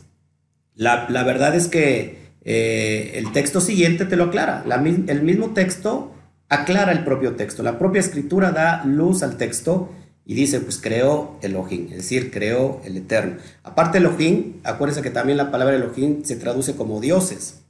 La, 0.75 1.05
verdad 1.23 1.55
es 1.55 1.67
que 1.67 2.31
eh, 2.43 3.11
el 3.15 3.31
texto 3.31 3.59
siguiente 3.61 4.05
te 4.05 4.15
lo 4.15 4.25
aclara. 4.25 4.63
el 5.07 5.21
mismo 5.23 5.49
texto 5.49 6.13
aclara 6.49 6.91
el 6.91 7.03
propio 7.03 7.35
texto. 7.35 7.63
La 7.63 7.77
propia 7.77 7.99
escritura 7.99 8.51
da 8.51 8.83
luz 8.85 9.23
al 9.23 9.37
texto 9.37 9.89
y 10.25 10.33
dice, 10.33 10.59
pues 10.59 10.77
creó 10.77 11.37
Elohim, 11.41 11.87
es 11.89 11.97
decir, 11.97 12.31
creó 12.31 12.81
el 12.83 12.97
Eterno. 12.97 13.37
Aparte 13.63 13.99
Elohim, 13.99 14.55
acuérdense 14.63 15.01
que 15.01 15.09
también 15.09 15.37
la 15.37 15.51
palabra 15.51 15.75
Elohim 15.75 16.23
se 16.25 16.35
traduce 16.35 16.75
como 16.75 16.99
dioses 16.99 17.61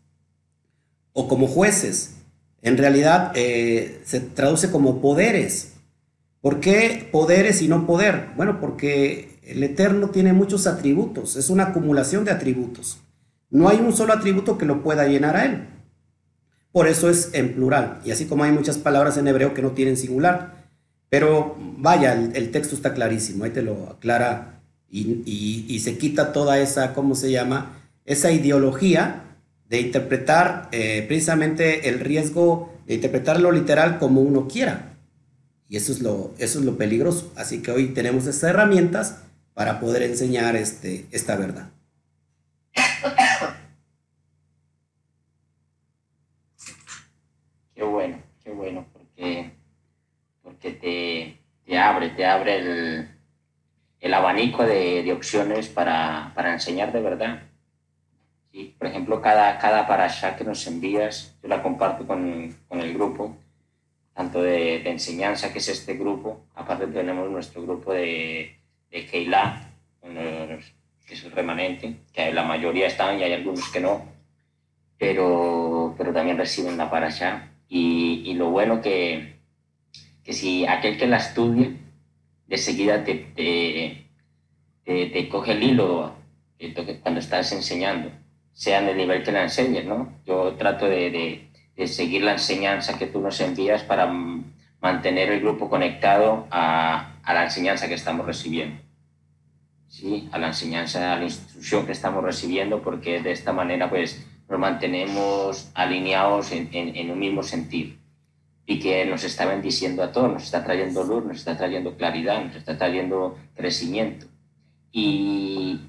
o 1.13 1.27
como 1.27 1.47
jueces. 1.47 2.15
En 2.63 2.77
realidad 2.77 3.31
eh, 3.35 4.01
se 4.05 4.19
traduce 4.19 4.71
como 4.71 5.01
poderes. 5.01 5.73
¿Por 6.41 6.59
qué 6.59 7.09
poderes 7.11 7.61
y 7.61 7.67
no 7.67 7.85
poder? 7.85 8.29
Bueno, 8.35 8.59
porque 8.59 9.39
el 9.43 9.63
Eterno 9.63 10.09
tiene 10.09 10.33
muchos 10.33 10.67
atributos, 10.67 11.35
es 11.35 11.49
una 11.49 11.65
acumulación 11.65 12.25
de 12.25 12.31
atributos. 12.31 12.99
No 13.49 13.69
hay 13.69 13.77
un 13.77 13.93
solo 13.93 14.13
atributo 14.13 14.57
que 14.57 14.65
lo 14.65 14.83
pueda 14.83 15.07
llenar 15.07 15.35
a 15.35 15.45
él. 15.45 15.67
Por 16.71 16.87
eso 16.87 17.09
es 17.09 17.31
en 17.33 17.53
plural. 17.53 17.99
Y 18.03 18.11
así 18.11 18.25
como 18.25 18.43
hay 18.43 18.51
muchas 18.51 18.77
palabras 18.77 19.17
en 19.17 19.27
hebreo 19.27 19.53
que 19.53 19.61
no 19.61 19.71
tienen 19.71 19.97
singular. 19.97 20.67
Pero 21.09 21.55
vaya, 21.57 22.13
el, 22.13 22.51
texto 22.51 22.75
está 22.75 22.93
clarísimo, 22.93 23.45
ahí 23.45 23.51
te 23.51 23.61
lo 23.61 23.89
aclara 23.89 24.61
y, 24.89 25.79
se 25.79 25.97
quita 25.97 26.33
toda 26.33 26.59
esa, 26.59 26.93
¿cómo 26.93 27.15
se 27.15 27.31
llama? 27.31 27.79
Esa 28.05 28.31
ideología 28.31 29.23
de 29.69 29.81
interpretar 29.81 30.67
eh, 30.71 31.05
precisamente 31.07 31.89
el 31.89 31.99
riesgo 31.99 32.73
de 32.87 32.95
interpretarlo 32.95 33.51
literal 33.51 33.99
como 33.99 34.21
uno 34.21 34.47
quiera. 34.47 34.96
Y 35.69 35.77
eso 35.77 35.91
es 35.91 36.01
lo, 36.01 36.33
eso 36.37 36.59
es 36.59 36.65
lo 36.65 36.77
peligroso. 36.77 37.31
Así 37.35 37.61
que 37.61 37.71
hoy 37.71 37.89
tenemos 37.89 38.25
estas 38.25 38.51
herramientas 38.51 39.23
para 39.53 39.79
poder 39.79 40.03
enseñar 40.03 40.55
este, 40.55 41.05
esta 41.11 41.35
verdad. 41.35 41.69
Qué 47.75 47.83
bueno, 47.83 48.17
qué 48.43 48.51
bueno, 48.51 48.85
porque, 48.93 49.51
porque 50.41 50.71
te, 50.71 51.37
te 51.65 51.77
abre, 51.77 52.09
te 52.09 52.25
abre 52.25 52.57
el, 52.57 53.09
el 53.99 54.13
abanico 54.13 54.63
de, 54.63 55.03
de 55.03 55.11
opciones 55.11 55.67
para, 55.67 56.31
para, 56.33 56.53
enseñar 56.53 56.91
de 56.91 57.01
verdad. 57.01 57.43
¿Sí? 58.51 58.75
Por 58.79 58.87
ejemplo, 58.87 59.21
cada, 59.21 59.57
cada 59.59 59.87
parasha 59.87 60.35
que 60.35 60.43
nos 60.43 60.65
envías, 60.65 61.35
yo 61.41 61.49
la 61.49 61.61
comparto 61.61 62.07
con, 62.07 62.55
con 62.67 62.79
el 62.79 62.93
grupo 62.93 63.35
tanto 64.17 64.41
de, 64.41 64.77
enseñanza, 64.89 65.53
que 65.53 65.59
es 65.59 65.69
este 65.69 65.93
grupo. 65.93 66.47
Aparte 66.55 66.87
tenemos 66.87 67.29
nuestro 67.29 67.61
grupo 67.61 67.93
de, 67.93 68.57
de 68.89 69.05
Keilah, 69.05 69.69
que 70.01 71.13
es 71.13 71.23
el 71.23 71.31
remanente, 71.31 71.97
que 72.11 72.33
la 72.33 72.41
mayoría 72.41 72.87
están 72.87 73.19
y 73.19 73.23
hay 73.23 73.33
algunos 73.33 73.69
que 73.69 73.79
no, 73.79 74.03
pero, 74.97 75.93
pero 75.99 76.11
también 76.11 76.35
reciben 76.35 76.77
la 76.77 76.89
parasha. 76.89 77.51
Y, 77.69 78.23
y 78.25 78.33
lo 78.33 78.49
bueno 78.49 78.81
que, 78.81 79.35
que 80.23 80.33
si 80.33 80.65
aquel 80.65 80.97
que 80.97 81.05
la 81.05 81.17
estudia, 81.17 81.69
de 82.47 82.57
seguida 82.57 83.03
te, 83.03 83.13
te, 83.35 84.07
te, 84.83 85.29
coge 85.29 85.51
el 85.51 85.61
hilo 85.61 86.15
cuando 87.03 87.19
estás 87.19 87.51
enseñando, 87.51 88.09
sea 88.51 88.79
en 88.79 88.87
el 88.87 88.97
nivel 88.97 89.21
que 89.21 89.31
la 89.31 89.43
enseñes, 89.43 89.85
¿no? 89.85 90.11
Yo 90.25 90.55
trato 90.55 90.89
de 90.89 91.11
de 91.11 91.47
seguir 91.85 92.23
la 92.23 92.33
enseñanza 92.33 92.97
que 92.97 93.05
tú 93.05 93.21
nos 93.21 93.39
envías 93.39 93.83
para 93.83 94.11
mantener 94.81 95.31
el 95.31 95.41
grupo 95.41 95.69
conectado 95.69 96.47
a, 96.49 97.13
a 97.23 97.33
la 97.33 97.43
enseñanza 97.43 97.87
que 97.87 97.93
estamos 97.93 98.25
recibiendo. 98.25 98.87
¿sí? 99.87 100.29
a 100.31 100.37
la 100.37 100.47
enseñanza, 100.47 101.13
a 101.13 101.17
la 101.17 101.23
instrucción 101.23 101.85
que 101.85 101.91
estamos 101.91 102.23
recibiendo, 102.23 102.81
porque 102.81 103.21
de 103.21 103.31
esta 103.31 103.53
manera 103.53 103.89
pues, 103.89 104.25
nos 104.49 104.59
mantenemos 104.59 105.71
alineados 105.73 106.51
en, 106.51 106.69
en, 106.71 107.11
un 107.11 107.19
mismo 107.19 107.43
sentir 107.43 107.99
y 108.65 108.79
que 108.79 109.05
nos 109.05 109.23
está 109.23 109.45
bendiciendo 109.45 110.03
a 110.03 110.11
todos, 110.11 110.31
nos 110.31 110.43
está 110.43 110.63
trayendo 110.63 111.03
luz, 111.03 111.25
nos 111.25 111.37
está 111.37 111.57
trayendo 111.57 111.95
claridad, 111.95 112.43
nos 112.43 112.55
está 112.55 112.77
trayendo 112.77 113.37
crecimiento. 113.55 114.27
Y, 114.91 115.79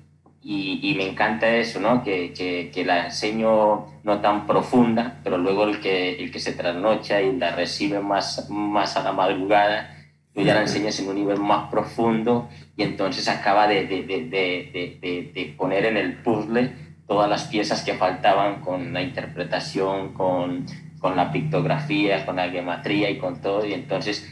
y, 0.51 0.95
me 0.97 1.11
encanta 1.11 1.47
eso, 1.57 1.79
¿no? 1.79 2.03
Que, 2.03 2.33
que, 2.33 2.71
que, 2.73 2.83
la 2.83 3.05
enseño 3.05 3.85
no 4.03 4.21
tan 4.23 4.47
profunda, 4.47 5.21
pero 5.23 5.37
luego 5.37 5.65
el 5.65 5.79
que, 5.79 6.19
el 6.19 6.31
que 6.31 6.41
se 6.41 6.55
trasnocha 6.55 7.21
y 7.21 7.37
la 7.37 7.55
recibe 7.55 8.01
más, 8.01 8.49
más 8.49 8.97
a 8.97 9.03
la 9.03 9.13
madrugada, 9.13 9.95
tú 10.33 10.41
ya 10.41 10.55
la 10.55 10.63
enseñas 10.63 10.99
en 11.01 11.09
un 11.11 11.17
nivel 11.17 11.39
más 11.39 11.71
profundo 11.71 12.49
y 12.79 12.83
entonces 12.83 13.29
acaba 13.29 13.69
de, 13.69 13.85
de, 13.85 14.03
de, 14.07 15.31
de 15.35 15.55
poner 15.55 15.85
en 15.85 15.99
el 15.99 16.15
puzzle 16.23 16.73
todas 17.07 17.29
las 17.29 17.45
piezas 17.45 17.83
que 17.83 17.93
faltaban 17.93 18.63
con 18.63 18.95
la 18.95 19.03
interpretación, 19.03 20.15
con, 20.15 20.65
con 20.99 21.15
la 21.15 21.31
pictografía, 21.31 22.25
con 22.25 22.37
la 22.37 22.49
geometría 22.49 23.11
y 23.11 23.19
con 23.19 23.43
todo, 23.43 23.67
y 23.67 23.75
entonces 23.75 24.27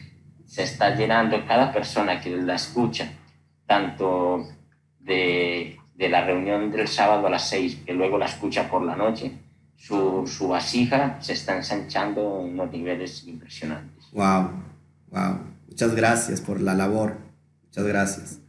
se 0.46 0.62
está 0.62 0.94
llenando 0.94 1.44
cada 1.46 1.70
persona 1.72 2.22
que 2.22 2.30
la 2.30 2.54
escucha, 2.54 3.06
tanto 3.66 4.46
de, 5.00 5.78
de 5.96 6.08
la 6.08 6.24
reunión 6.24 6.70
del 6.70 6.88
sábado 6.88 7.26
a 7.26 7.30
las 7.30 7.48
seis, 7.48 7.82
que 7.84 7.94
luego 7.94 8.18
la 8.18 8.26
escucha 8.26 8.68
por 8.68 8.82
la 8.82 8.96
noche, 8.96 9.32
su, 9.76 10.26
su 10.26 10.48
vasija 10.48 11.18
se 11.20 11.32
está 11.32 11.56
ensanchando 11.56 12.40
en 12.40 12.52
unos 12.52 12.70
niveles 12.70 13.26
impresionantes. 13.26 14.10
Wow, 14.12 14.50
wow. 15.10 15.38
Muchas 15.68 15.94
gracias 15.94 16.40
por 16.40 16.60
la 16.60 16.74
labor. 16.74 17.16
Muchas 17.64 17.84
gracias. 17.84 18.40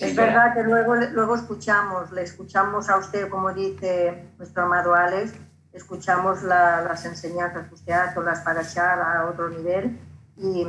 es 0.00 0.16
verdad 0.16 0.54
que 0.54 0.62
luego, 0.62 0.94
luego 0.96 1.36
escuchamos, 1.36 2.10
le 2.12 2.22
escuchamos 2.22 2.88
a 2.88 2.98
usted, 2.98 3.28
como 3.28 3.52
dice 3.52 4.28
nuestro 4.38 4.64
amado 4.64 4.94
Alex, 4.94 5.34
escuchamos 5.72 6.42
las 6.42 7.04
enseñanzas 7.04 7.68
que 7.68 7.74
usted 7.74 7.92
hace, 7.92 8.20
las 8.20 8.40
para 8.40 8.62
echar 8.62 9.00
a 9.00 9.26
otro 9.26 9.50
nivel 9.50 9.98
y, 10.36 10.66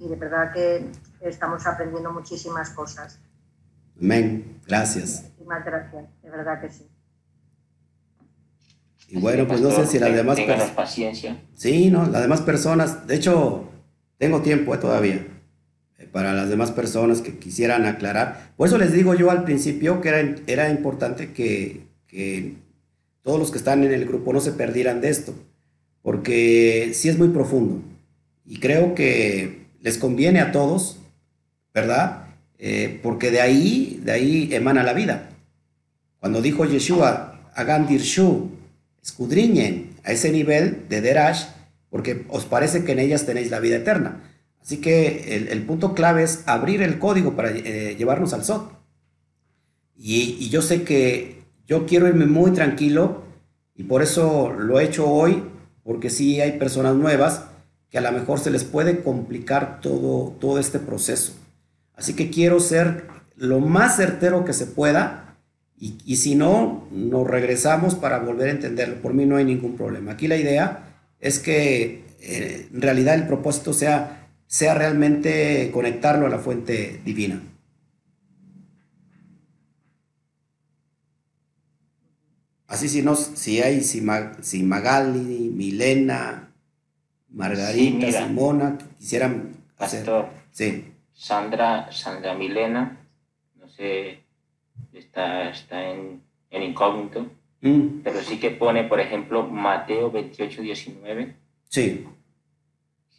y 0.00 0.08
de 0.08 0.16
verdad 0.16 0.52
que 0.52 0.90
estamos 1.20 1.66
aprendiendo 1.66 2.12
muchísimas 2.12 2.70
cosas. 2.70 3.20
Amén. 4.00 4.60
Gracias. 4.66 5.22
Muchísimas 5.22 5.64
gracias, 5.64 6.04
de 6.22 6.30
verdad 6.30 6.60
que 6.60 6.68
sí. 6.68 6.86
Y 9.08 9.18
bueno, 9.18 9.48
pues 9.48 9.60
no 9.60 9.70
sé 9.70 9.86
si 9.86 9.98
las 9.98 10.14
demás 10.14 10.38
personas... 10.38 10.70
paciencia. 10.72 11.40
Sí, 11.54 11.90
no, 11.90 12.06
las 12.06 12.20
demás 12.20 12.42
personas, 12.42 13.06
de 13.06 13.14
hecho, 13.14 13.64
tengo 14.18 14.42
tiempo 14.42 14.74
eh, 14.74 14.78
todavía 14.78 15.26
eh, 15.98 16.06
para 16.12 16.34
las 16.34 16.50
demás 16.50 16.72
personas 16.72 17.22
que 17.22 17.38
quisieran 17.38 17.86
aclarar. 17.86 18.52
Por 18.56 18.68
eso 18.68 18.76
les 18.76 18.92
digo 18.92 19.14
yo 19.14 19.30
al 19.30 19.44
principio 19.44 20.02
que 20.02 20.10
era, 20.10 20.36
era 20.46 20.68
importante 20.68 21.32
que, 21.32 21.86
que 22.06 22.56
todos 23.22 23.38
los 23.38 23.50
que 23.50 23.58
están 23.58 23.82
en 23.82 23.92
el 23.92 24.06
grupo 24.06 24.32
no 24.34 24.40
se 24.40 24.52
perdieran 24.52 25.00
de 25.00 25.08
esto, 25.08 25.34
porque 26.02 26.90
sí 26.92 27.08
es 27.08 27.16
muy 27.18 27.28
profundo 27.28 27.82
y 28.44 28.60
creo 28.60 28.94
que 28.94 29.66
les 29.80 29.98
conviene 29.98 30.40
a 30.40 30.52
todos, 30.52 30.98
¿verdad? 31.74 32.27
Eh, 32.58 32.98
porque 33.02 33.30
de 33.30 33.40
ahí, 33.40 34.00
de 34.04 34.12
ahí 34.12 34.48
emana 34.52 34.82
la 34.82 34.92
vida. 34.92 35.30
Cuando 36.18 36.42
dijo 36.42 36.64
Yeshua, 36.64 37.50
hagan 37.54 37.86
dirshu, 37.86 38.50
escudriñen 39.02 39.90
a 40.04 40.12
ese 40.12 40.32
nivel 40.32 40.88
de 40.88 41.00
derash, 41.00 41.44
porque 41.90 42.24
os 42.28 42.44
parece 42.44 42.84
que 42.84 42.92
en 42.92 42.98
ellas 42.98 43.26
tenéis 43.26 43.50
la 43.50 43.60
vida 43.60 43.76
eterna. 43.76 44.22
Así 44.60 44.78
que 44.78 45.48
el, 45.50 45.62
punto 45.62 45.94
clave 45.94 46.24
es 46.24 46.42
abrir 46.46 46.82
el 46.82 46.98
código 46.98 47.34
para 47.34 47.50
eh, 47.50 47.94
llevarnos 47.96 48.34
al 48.34 48.44
SOT. 48.44 48.70
Y, 49.96 50.48
yo 50.50 50.62
sé 50.62 50.82
que 50.82 51.42
yo 51.66 51.86
quiero 51.86 52.06
irme 52.06 52.26
muy 52.26 52.52
tranquilo 52.52 53.22
y 53.74 53.84
por 53.84 54.02
eso 54.02 54.52
lo 54.52 54.78
he 54.78 54.84
hecho 54.84 55.08
hoy, 55.08 55.42
porque 55.84 56.10
sí 56.10 56.40
hay 56.40 56.58
personas 56.58 56.96
nuevas 56.96 57.44
que 57.90 57.98
a 57.98 58.02
lo 58.02 58.12
mejor 58.12 58.38
se 58.40 58.50
les 58.50 58.64
puede 58.64 59.02
complicar 59.02 59.80
todo, 59.80 60.36
todo 60.38 60.58
este 60.58 60.78
proceso. 60.78 61.32
Así 61.98 62.14
que 62.14 62.30
quiero 62.30 62.60
ser 62.60 63.08
lo 63.36 63.60
más 63.60 63.96
certero 63.96 64.44
que 64.44 64.52
se 64.52 64.66
pueda 64.66 65.36
y, 65.76 65.98
y 66.04 66.16
si 66.16 66.36
no, 66.36 66.88
nos 66.92 67.26
regresamos 67.26 67.96
para 67.96 68.20
volver 68.20 68.48
a 68.48 68.52
entenderlo. 68.52 69.02
Por 69.02 69.14
mí 69.14 69.26
no 69.26 69.36
hay 69.36 69.44
ningún 69.44 69.76
problema. 69.76 70.12
Aquí 70.12 70.28
la 70.28 70.36
idea 70.36 70.88
es 71.20 71.40
que 71.40 72.04
eh, 72.20 72.68
en 72.72 72.82
realidad 72.82 73.14
el 73.14 73.26
propósito 73.26 73.72
sea, 73.72 74.28
sea 74.46 74.74
realmente 74.74 75.70
conectarlo 75.72 76.26
a 76.26 76.30
la 76.30 76.38
fuente 76.38 77.00
divina. 77.04 77.42
Así 82.66 82.88
si 82.88 83.02
no, 83.02 83.14
si 83.16 83.62
hay, 83.62 83.82
si, 83.82 84.02
Magali, 84.62 85.50
Milena, 85.54 86.52
Margarita, 87.30 88.12
Simona, 88.12 88.76
quisieran 88.98 89.56
hacer. 89.78 90.06
Sí. 90.50 90.84
Sandra, 91.18 91.90
Sandra 91.90 92.34
Milena, 92.34 92.96
no 93.56 93.68
sé, 93.68 94.20
está, 94.92 95.50
está 95.50 95.90
en, 95.90 96.22
en 96.50 96.62
incógnito, 96.62 97.26
mm. 97.60 98.02
pero 98.04 98.20
sí 98.20 98.38
que 98.38 98.50
pone, 98.50 98.84
por 98.84 99.00
ejemplo, 99.00 99.46
Mateo 99.46 100.10
28, 100.12 100.62
19. 100.62 101.34
Sí 101.68 102.06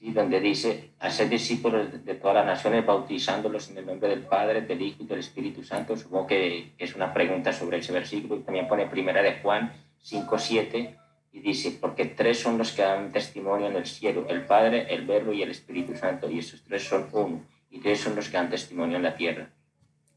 donde 0.01 0.39
dice, 0.39 0.91
hacer 0.99 1.29
discípulos 1.29 2.05
de 2.05 2.15
todas 2.15 2.35
las 2.35 2.45
naciones, 2.45 2.85
bautizándolos 2.85 3.69
en 3.69 3.79
el 3.79 3.85
nombre 3.85 4.09
del 4.09 4.21
Padre, 4.21 4.61
del 4.61 4.81
Hijo 4.81 5.03
y 5.03 5.05
del 5.05 5.19
Espíritu 5.19 5.63
Santo. 5.63 5.97
Supongo 5.97 6.27
que 6.27 6.71
es 6.77 6.95
una 6.95 7.13
pregunta 7.13 7.51
sobre 7.51 7.79
ese 7.79 7.91
versículo. 7.91 8.37
Y 8.37 8.43
también 8.43 8.67
pone 8.67 8.87
primera 8.87 9.21
de 9.21 9.39
Juan 9.41 9.73
5, 10.01 10.39
7, 10.39 10.95
y 11.31 11.39
dice, 11.41 11.77
porque 11.79 12.05
tres 12.05 12.39
son 12.39 12.57
los 12.57 12.71
que 12.71 12.81
dan 12.81 13.11
testimonio 13.11 13.67
en 13.67 13.75
el 13.75 13.85
cielo, 13.85 14.25
el 14.29 14.45
Padre, 14.45 14.87
el 14.93 15.05
Verbo 15.05 15.31
y 15.33 15.43
el 15.43 15.51
Espíritu 15.51 15.95
Santo, 15.95 16.29
y 16.29 16.39
esos 16.39 16.63
tres 16.63 16.83
son 16.83 17.07
uno, 17.11 17.45
y 17.69 17.79
tres 17.81 17.99
son 17.99 18.15
los 18.15 18.27
que 18.27 18.37
dan 18.37 18.49
testimonio 18.49 18.97
en 18.97 19.03
la 19.03 19.15
tierra. 19.15 19.49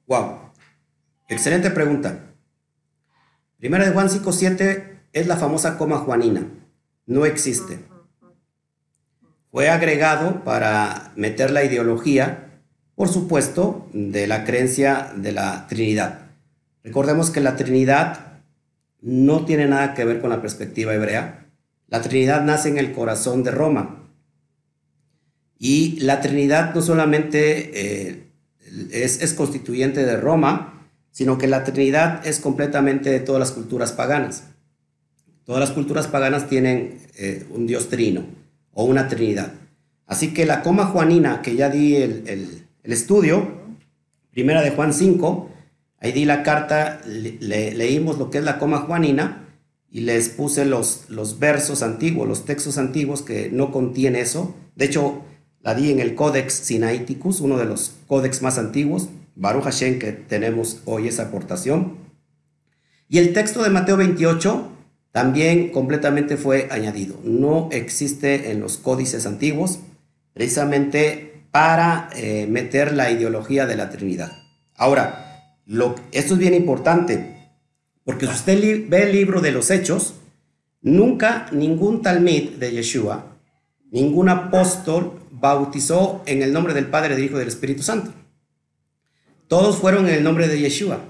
Wow, 0.06 0.52
excelente 1.28 1.70
pregunta. 1.70 2.34
Primera 3.58 3.84
de 3.84 3.92
Juan 3.92 4.10
5, 4.10 4.32
7 4.32 5.00
es 5.12 5.26
la 5.26 5.36
famosa 5.36 5.78
coma 5.78 5.98
juanina, 5.98 6.46
no 7.06 7.26
existe 7.26 7.92
fue 9.52 9.68
agregado 9.68 10.42
para 10.44 11.12
meter 11.14 11.50
la 11.50 11.62
ideología, 11.62 12.62
por 12.94 13.08
supuesto, 13.08 13.86
de 13.92 14.26
la 14.26 14.44
creencia 14.44 15.12
de 15.14 15.32
la 15.32 15.66
Trinidad. 15.68 16.30
Recordemos 16.82 17.30
que 17.30 17.40
la 17.40 17.54
Trinidad 17.54 18.40
no 19.02 19.44
tiene 19.44 19.66
nada 19.66 19.92
que 19.92 20.06
ver 20.06 20.22
con 20.22 20.30
la 20.30 20.40
perspectiva 20.40 20.94
hebrea. 20.94 21.48
La 21.88 22.00
Trinidad 22.00 22.42
nace 22.42 22.70
en 22.70 22.78
el 22.78 22.92
corazón 22.92 23.44
de 23.44 23.50
Roma. 23.50 24.01
Y 25.64 26.00
la 26.00 26.20
Trinidad 26.20 26.74
no 26.74 26.82
solamente 26.82 28.10
eh, 28.10 28.24
es, 28.90 29.32
constituyente 29.34 30.04
de 30.04 30.16
Roma, 30.16 30.88
sino 31.12 31.38
que 31.38 31.46
la 31.46 31.62
Trinidad 31.62 32.26
es 32.26 32.40
completamente 32.40 33.10
de 33.10 33.20
todas 33.20 33.38
las 33.38 33.52
culturas 33.52 33.92
paganas. 33.92 34.48
Todas 35.44 35.60
las 35.60 35.70
culturas 35.70 36.08
paganas 36.08 36.48
tienen 36.48 36.98
eh, 37.16 37.46
un 37.50 37.68
Dios 37.68 37.90
trino 37.90 38.24
o 38.72 38.82
una 38.82 39.06
trinidad. 39.06 39.52
Así 40.08 40.34
que 40.34 40.46
la 40.46 40.62
coma 40.62 40.86
juanina, 40.86 41.42
que 41.42 41.54
ya 41.54 41.70
di 41.70 41.94
el, 41.94 42.64
estudio, 42.82 43.46
primera 44.32 44.62
de 44.62 44.72
Juan 44.72 44.92
5, 44.92 45.48
ahí 46.00 46.10
di 46.10 46.24
la 46.24 46.42
carta, 46.42 47.02
leímos 47.06 48.18
lo 48.18 48.30
que 48.30 48.38
es 48.38 48.44
la 48.44 48.58
coma 48.58 48.78
juanina 48.78 49.46
y 49.88 50.00
les 50.00 50.28
puse 50.28 50.64
los, 50.64 51.04
los 51.08 51.38
versos 51.38 51.84
antiguos, 51.84 52.26
los 52.26 52.44
textos 52.46 52.78
antiguos 52.78 53.22
que 53.22 53.48
no 53.52 53.70
contiene 53.70 54.22
eso. 54.22 54.56
De 54.74 54.86
hecho, 54.86 55.22
la 55.62 55.74
di 55.74 55.90
en 55.90 56.00
el 56.00 56.14
Codex 56.14 56.52
Sinaiticus, 56.52 57.40
uno 57.40 57.56
de 57.56 57.64
los 57.64 57.92
códex 58.06 58.42
más 58.42 58.58
antiguos, 58.58 59.08
Baruch 59.36 59.64
Hashem, 59.64 59.98
que 59.98 60.12
tenemos 60.12 60.82
hoy 60.84 61.08
esa 61.08 61.24
aportación. 61.24 61.96
Y 63.08 63.18
el 63.18 63.32
texto 63.32 63.62
de 63.62 63.70
Mateo 63.70 63.96
28 63.96 64.68
también 65.12 65.70
completamente 65.70 66.36
fue 66.36 66.68
añadido. 66.70 67.16
No 67.22 67.68
existe 67.70 68.50
en 68.50 68.60
los 68.60 68.78
códices 68.78 69.26
antiguos, 69.26 69.80
precisamente 70.32 71.44
para 71.50 72.08
eh, 72.16 72.46
meter 72.48 72.94
la 72.94 73.10
ideología 73.10 73.66
de 73.66 73.76
la 73.76 73.90
Trinidad. 73.90 74.32
Ahora, 74.74 75.58
lo, 75.66 75.94
esto 76.12 76.34
es 76.34 76.40
bien 76.40 76.54
importante, 76.54 77.36
porque 78.04 78.26
si 78.26 78.32
usted 78.32 78.88
ve 78.88 79.02
el 79.04 79.12
libro 79.12 79.40
de 79.40 79.52
los 79.52 79.70
Hechos, 79.70 80.14
nunca 80.80 81.46
ningún 81.52 82.02
talmid 82.02 82.52
de 82.52 82.72
Yeshua, 82.72 83.31
ningún 83.92 84.28
apóstol 84.28 85.20
bautizó 85.30 86.22
en 86.26 86.42
el 86.42 86.52
nombre 86.52 86.74
del 86.74 86.88
Padre, 86.88 87.14
del 87.14 87.24
Hijo 87.24 87.36
y 87.36 87.40
del 87.40 87.48
Espíritu 87.48 87.84
Santo. 87.84 88.12
Todos 89.46 89.76
fueron 89.76 90.08
en 90.08 90.14
el 90.14 90.24
nombre 90.24 90.48
de 90.48 90.58
Yeshua, 90.58 91.04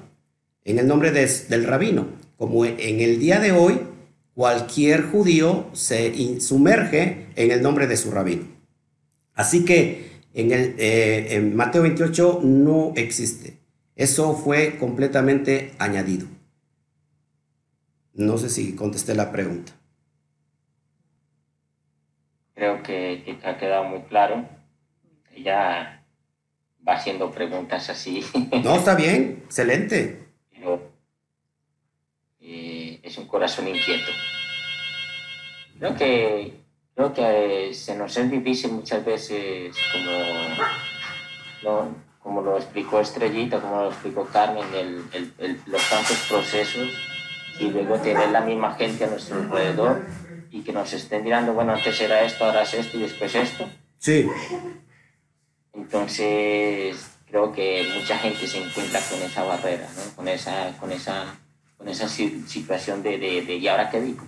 en 0.65 0.79
el 0.79 0.87
nombre 0.87 1.13
del 1.13 1.65
rabino, 1.65 2.09
como 2.37 2.67
en 2.67 3.01
el 3.01 3.19
día 3.19 3.39
de 3.41 3.53
hoy 3.53 3.81
cualquier 4.35 5.05
judío 5.05 5.71
se 5.73 6.41
sumerge 6.41 7.29
en 7.37 7.51
el 7.51 7.63
nombre 7.63 7.87
de 7.87 7.97
su 7.97 8.11
rabino. 8.11 8.45
Así 9.35 9.65
que 9.65 10.11
en, 10.35 10.51
el, 10.51 10.75
eh, 10.79 11.29
en 11.37 11.55
Mateo 11.55 11.83
28 11.83 12.41
no 12.43 12.93
existe. 12.97 13.59
Eso 13.95 14.35
fue 14.35 14.79
completamente 14.79 15.73
añadido. 15.79 16.27
No 18.15 18.39
sé 18.39 18.49
si 18.49 18.73
contesté 18.75 19.15
la 19.15 19.31
pregunta. 19.31 19.73
Creo 22.62 22.80
que, 22.80 23.40
ha 23.43 23.59
quedado 23.59 23.82
muy 23.82 24.02
claro. 24.02 24.44
Ya 25.36 26.05
va 26.86 26.93
haciendo 26.94 27.28
preguntas 27.32 27.90
así. 27.90 28.24
No, 28.62 28.76
está 28.76 28.94
bien, 28.94 29.43
excelente. 29.47 30.28
Pero 30.52 30.80
eh, 32.40 33.01
es 33.02 33.18
un 33.18 33.26
corazón 33.26 33.66
inquieto. 33.66 34.12
Creo 35.76 35.97
que, 35.97 36.52
creo 36.94 37.12
que 37.12 37.70
eh, 37.70 37.74
se 37.74 37.97
nos 37.97 38.16
es 38.16 38.30
difícil 38.30 38.70
muchas 38.70 39.05
veces, 39.05 39.76
como, 41.64 41.97
como 42.20 42.43
lo 42.43 42.59
explicó 42.59 43.01
Estrellita, 43.01 43.60
como 43.60 43.82
lo 43.82 43.89
explicó 43.89 44.24
Carmen, 44.26 44.66
el, 44.72 45.60
los 45.66 45.90
tantos 45.90 46.26
procesos 46.28 46.93
y 47.59 47.70
luego 47.70 47.98
tener 47.98 48.28
la 48.28 48.43
misma 48.43 48.74
gente 48.74 49.02
a 49.02 49.09
nuestro 49.09 49.39
alrededor 49.39 50.22
y 50.53 50.61
que 50.61 50.73
nos 50.73 50.93
estén 50.93 51.24
mirando, 51.24 51.55
bueno, 51.55 51.73
antes 51.73 51.99
era 52.01 52.23
esto, 52.23 52.45
ahora 52.45 52.62
es 52.62 52.74
esto 52.74 52.99
y 52.99 53.01
después 53.01 53.35
esto. 53.35 53.69
Sí. 53.99 54.29
Entonces, 55.73 57.11
creo 57.27 57.51
que 57.53 57.89
mucha 57.99 58.19
gente 58.19 58.47
se 58.47 58.62
encuentra 58.62 59.01
con 59.01 59.23
esa 59.23 59.43
barrera, 59.45 59.89
¿no? 59.97 60.15
con, 60.15 60.29
esa, 60.29 60.77
con, 60.79 60.93
esa, 60.93 61.39
con 61.79 61.89
esa 61.89 62.07
situación 62.07 63.03
de, 63.03 63.16
de, 63.16 63.43
de 63.43 63.55
¿y 63.57 63.66
ahora 63.66 63.89
qué 63.89 64.03
digo? 64.03 64.27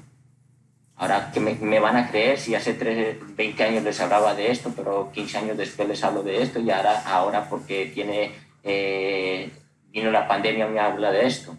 Ahora 0.97 1.31
que 1.31 1.41
me, 1.41 1.57
me, 1.57 1.79
van 1.79 1.97
a 1.97 2.09
creer 2.09 2.39
si 2.39 2.55
hace 2.55 2.73
20 2.73 3.63
años 3.63 3.85
les 3.85 4.01
hablaba 4.01 4.35
de 4.35 4.51
esto, 4.51 4.73
pero 4.75 5.11
15 5.13 5.39
años 5.39 5.59
después 5.59 5.87
les 5.89 6.03
hablo 6.03 6.23
de 6.23 6.41
esto 6.41 6.61
y 6.61 6.71
ahora, 6.71 7.03
ahora 7.07 7.51
porque 7.51 7.91
tiene, 7.93 8.33
eh, 8.63 9.51
vino 9.91 10.11
la 10.11 10.27
pandemia 10.27 10.69
me 10.69 10.81
habla 10.81 11.11
de 11.11 11.27
esto, 11.27 11.59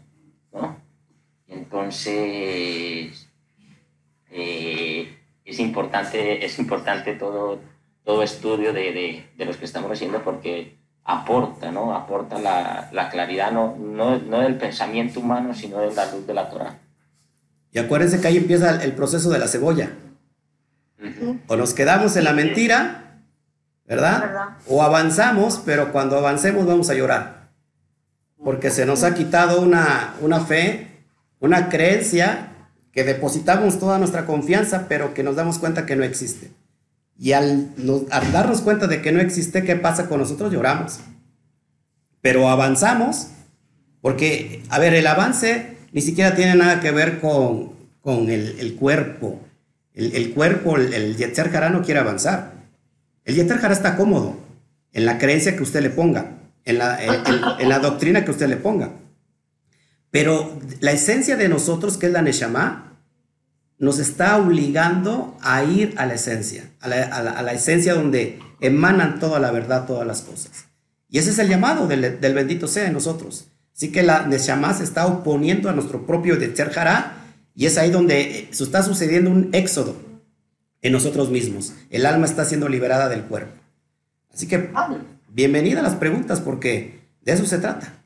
¿no? 0.53 0.77
Entonces, 1.47 3.24
eh, 4.35 5.17
es 5.45 5.59
importante, 5.59 6.45
es 6.45 6.59
importante 6.59 7.13
todo, 7.13 7.59
todo 8.03 8.23
estudio 8.23 8.73
de, 8.73 8.91
de, 8.91 9.25
de, 9.37 9.45
los 9.45 9.57
que 9.57 9.65
estamos 9.65 9.91
haciendo 9.91 10.23
porque 10.23 10.75
aporta, 11.03 11.71
¿no? 11.71 11.95
Aporta 11.95 12.39
la, 12.39 12.89
la 12.91 13.09
claridad, 13.09 13.51
no, 13.51 13.75
no, 13.77 14.17
no, 14.17 14.39
del 14.39 14.57
pensamiento 14.57 15.19
humano, 15.19 15.53
sino 15.53 15.79
de 15.79 15.93
la 15.93 16.11
luz 16.11 16.27
de 16.27 16.33
la 16.33 16.49
Torah. 16.49 16.79
Y 17.71 17.79
acuérdense 17.79 18.19
que 18.19 18.27
ahí 18.27 18.37
empieza 18.37 18.83
el 18.83 18.93
proceso 18.93 19.29
de 19.29 19.39
la 19.39 19.47
cebolla. 19.47 19.91
O 21.47 21.55
nos 21.55 21.73
quedamos 21.73 22.15
en 22.15 22.23
la 22.23 22.33
mentira, 22.33 23.21
¿verdad? 23.85 24.21
¿verdad? 24.21 24.49
O 24.67 24.81
avanzamos, 24.81 25.61
pero 25.65 25.91
cuando 25.91 26.17
avancemos 26.17 26.65
vamos 26.65 26.89
a 26.89 26.95
llorar. 26.95 27.49
Porque 28.43 28.69
se 28.69 28.85
nos 28.85 29.03
ha 29.03 29.13
quitado 29.13 29.61
una, 29.61 30.15
una 30.21 30.39
fe 30.39 30.95
una 31.39 31.69
creencia 31.69 32.49
que 32.95 33.03
depositamos 33.03 33.77
toda 33.77 33.99
nuestra 33.99 34.25
confianza, 34.25 34.85
pero 34.87 35.13
que 35.13 35.21
nos 35.21 35.35
damos 35.35 35.59
cuenta 35.59 35.85
que 35.85 35.97
no 35.97 36.05
existe. 36.05 36.49
Y 37.19 37.33
al, 37.33 37.71
darnos 38.31 38.61
cuenta 38.61 38.87
de 38.87 39.01
que 39.01 39.11
no 39.11 39.19
existe, 39.19 39.65
¿qué 39.65 39.75
pasa 39.75 40.07
con 40.07 40.21
nosotros? 40.21 40.53
Lloramos. 40.53 41.01
Pero 42.21 42.49
avanzamos, 42.49 43.27
porque, 43.99 44.63
a 44.69 44.79
ver, 44.79 44.93
el 44.93 45.05
avance 45.07 45.75
ni 45.91 46.01
siquiera 46.01 46.35
tiene 46.35 46.55
nada 46.55 46.79
que 46.79 46.91
ver 46.91 47.19
con, 47.19 47.73
con 47.99 48.29
el, 48.29 48.75
cuerpo. 48.79 49.41
El, 49.93 50.33
cuerpo, 50.33 50.77
el, 50.77 50.93
el 50.93 51.17
Yetzer 51.17 51.51
no 51.71 51.81
quiere 51.81 51.99
avanzar. 51.99 52.53
El 53.25 53.35
Yetzer 53.35 53.57
Hará 53.57 53.73
está 53.73 53.97
cómodo 53.97 54.37
en 54.93 55.05
la 55.05 55.17
creencia 55.17 55.57
que 55.57 55.63
usted 55.63 55.81
le 55.81 55.89
ponga, 55.89 56.37
en 56.63 56.77
la 56.77 57.79
doctrina 57.79 58.23
que 58.23 58.31
usted 58.31 58.47
le 58.47 58.55
ponga. 58.55 58.91
Pero 60.15 60.57
la 60.79 60.93
esencia 60.93 61.35
de 61.35 61.49
nosotros, 61.49 61.97
que 61.97 62.05
es 62.05 62.13
la 62.13 62.21
Neshama, 62.21 62.97
nos 63.77 63.99
está 63.99 64.37
obligando 64.37 65.37
a 65.41 65.61
ir 65.65 65.93
a 65.97 66.05
la 66.05 66.13
esencia, 66.13 66.71
a 66.79 66.87
la, 66.87 67.51
esencia 67.51 67.95
donde 67.95 68.39
emanan 68.61 69.19
toda 69.19 69.41
la 69.41 69.51
verdad, 69.51 69.85
todas 69.85 70.07
las 70.07 70.21
cosas. 70.21 70.67
Y 71.09 71.17
ese 71.17 71.31
es 71.31 71.39
el 71.39 71.49
llamado 71.49 71.85
del, 71.85 72.17
bendito 72.33 72.69
sea 72.69 72.87
en 72.87 72.93
nosotros. 72.93 73.49
Así 73.75 73.91
que 73.91 74.03
la 74.03 74.25
Neshama 74.25 74.73
se 74.73 74.85
está 74.85 75.05
oponiendo 75.05 75.69
a 75.69 75.73
nuestro 75.73 76.07
propio 76.07 76.37
Detzer 76.37 76.71
y 77.53 77.65
es 77.65 77.77
ahí 77.77 77.91
donde 77.91 78.47
se 78.51 78.63
está 78.63 78.83
sucediendo 78.83 79.29
un 79.29 79.49
éxodo 79.51 79.97
en 80.81 80.93
nosotros 80.93 81.29
mismos. 81.29 81.73
El 81.89 82.05
alma 82.05 82.25
está 82.25 82.45
siendo 82.45 82.69
liberada 82.69 83.09
del 83.09 83.23
cuerpo. 83.23 83.61
Así 84.33 84.47
que 84.47 84.69
bienvenida 85.27 85.81
a 85.81 85.83
las 85.83 85.95
preguntas 85.95 86.39
porque 86.39 87.01
de 87.21 87.33
eso 87.33 87.45
se 87.45 87.57
trata. 87.57 88.04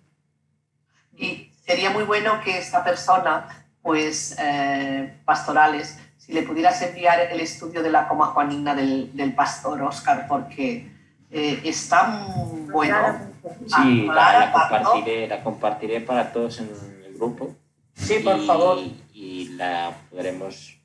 Sería 1.70 1.92
muy 1.92 2.04
bueno 2.04 2.42
que 2.44 2.58
esta 2.58 2.84
persona, 2.84 3.48
pues, 3.84 4.36
eh, 4.40 5.14
pastorales, 5.24 6.00
si 6.18 6.34
le 6.34 6.42
pudieras 6.42 6.82
enviar 6.82 7.20
el 7.20 7.40
estudio 7.42 7.84
de 7.84 7.92
la 7.92 8.08
coma 8.08 8.26
juanina 8.26 8.74
del, 8.74 9.16
del 9.16 9.36
pastor 9.36 9.80
Oscar, 9.84 10.26
porque 10.28 10.92
eh, 11.30 11.62
está 11.64 12.06
muy 12.08 12.72
bueno. 12.72 13.20
Sí, 13.68 14.08
la, 14.08 14.52
compartiré, 14.52 15.28
la 15.28 15.44
compartiré 15.44 16.02
para 16.02 16.34
todos 16.34 16.58
en 16.58 16.72
el 17.06 17.14
grupo. 17.14 17.56
Sí, 17.94 18.18
por 18.24 18.44
favor. 18.48 18.80
Y 19.14 19.50
la 19.50 19.92
podremos 20.10 20.76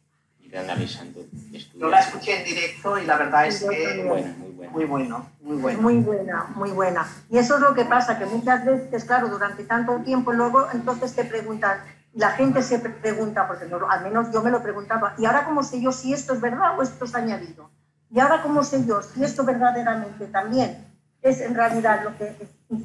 analizando. 0.59 1.21
Yo 1.75 1.89
la 1.89 2.01
escuché 2.01 2.39
en 2.39 2.45
directo 2.45 2.99
y 2.99 3.07
la 3.07 3.17
verdad 3.17 3.47
es 3.47 3.63
que 3.65 4.05
muy, 4.73 4.85
bueno, 4.85 5.27
muy 5.41 5.57
bueno. 5.57 5.81
Muy 5.81 5.97
buena, 5.99 6.47
muy 6.55 6.71
buena. 6.71 7.07
Y 7.31 7.39
eso 7.39 7.57
es 7.57 7.61
lo 7.61 7.75
que 7.75 7.85
pasa, 7.85 8.19
que 8.19 8.27
muchas 8.27 8.65
veces, 8.65 9.05
claro, 9.05 9.29
durante 9.29 9.65
tanto 9.65 9.97
tiempo, 9.99 10.33
luego 10.33 10.67
entonces 10.73 11.15
te 11.15 11.25
preguntan, 11.25 11.79
la 12.15 12.31
gente 12.31 12.63
se 12.63 12.79
pregunta, 12.79 13.47
porque 13.47 13.67
al 13.89 14.03
menos 14.03 14.33
yo 14.33 14.43
me 14.43 14.51
lo 14.51 14.63
preguntaba, 14.63 15.15
¿y 15.19 15.27
ahora 15.27 15.45
cómo 15.45 15.63
sé 15.63 15.81
yo 15.81 15.93
si 15.93 16.13
esto 16.13 16.33
es 16.33 16.41
verdad 16.41 16.79
o 16.79 16.83
esto 16.83 17.05
es 17.05 17.15
añadido? 17.15 17.71
¿Y 18.11 18.21
ahora 18.21 18.43
cómo 18.43 18.63
sé 18.63 18.85
yo 18.87 19.03
si 19.03 19.25
esto 19.25 19.45
verdaderamente 19.45 20.27
también 20.27 20.87
es 21.21 21.41
en 21.41 21.55
realidad 21.55 22.05
lo 22.05 22.17
que 22.17 22.37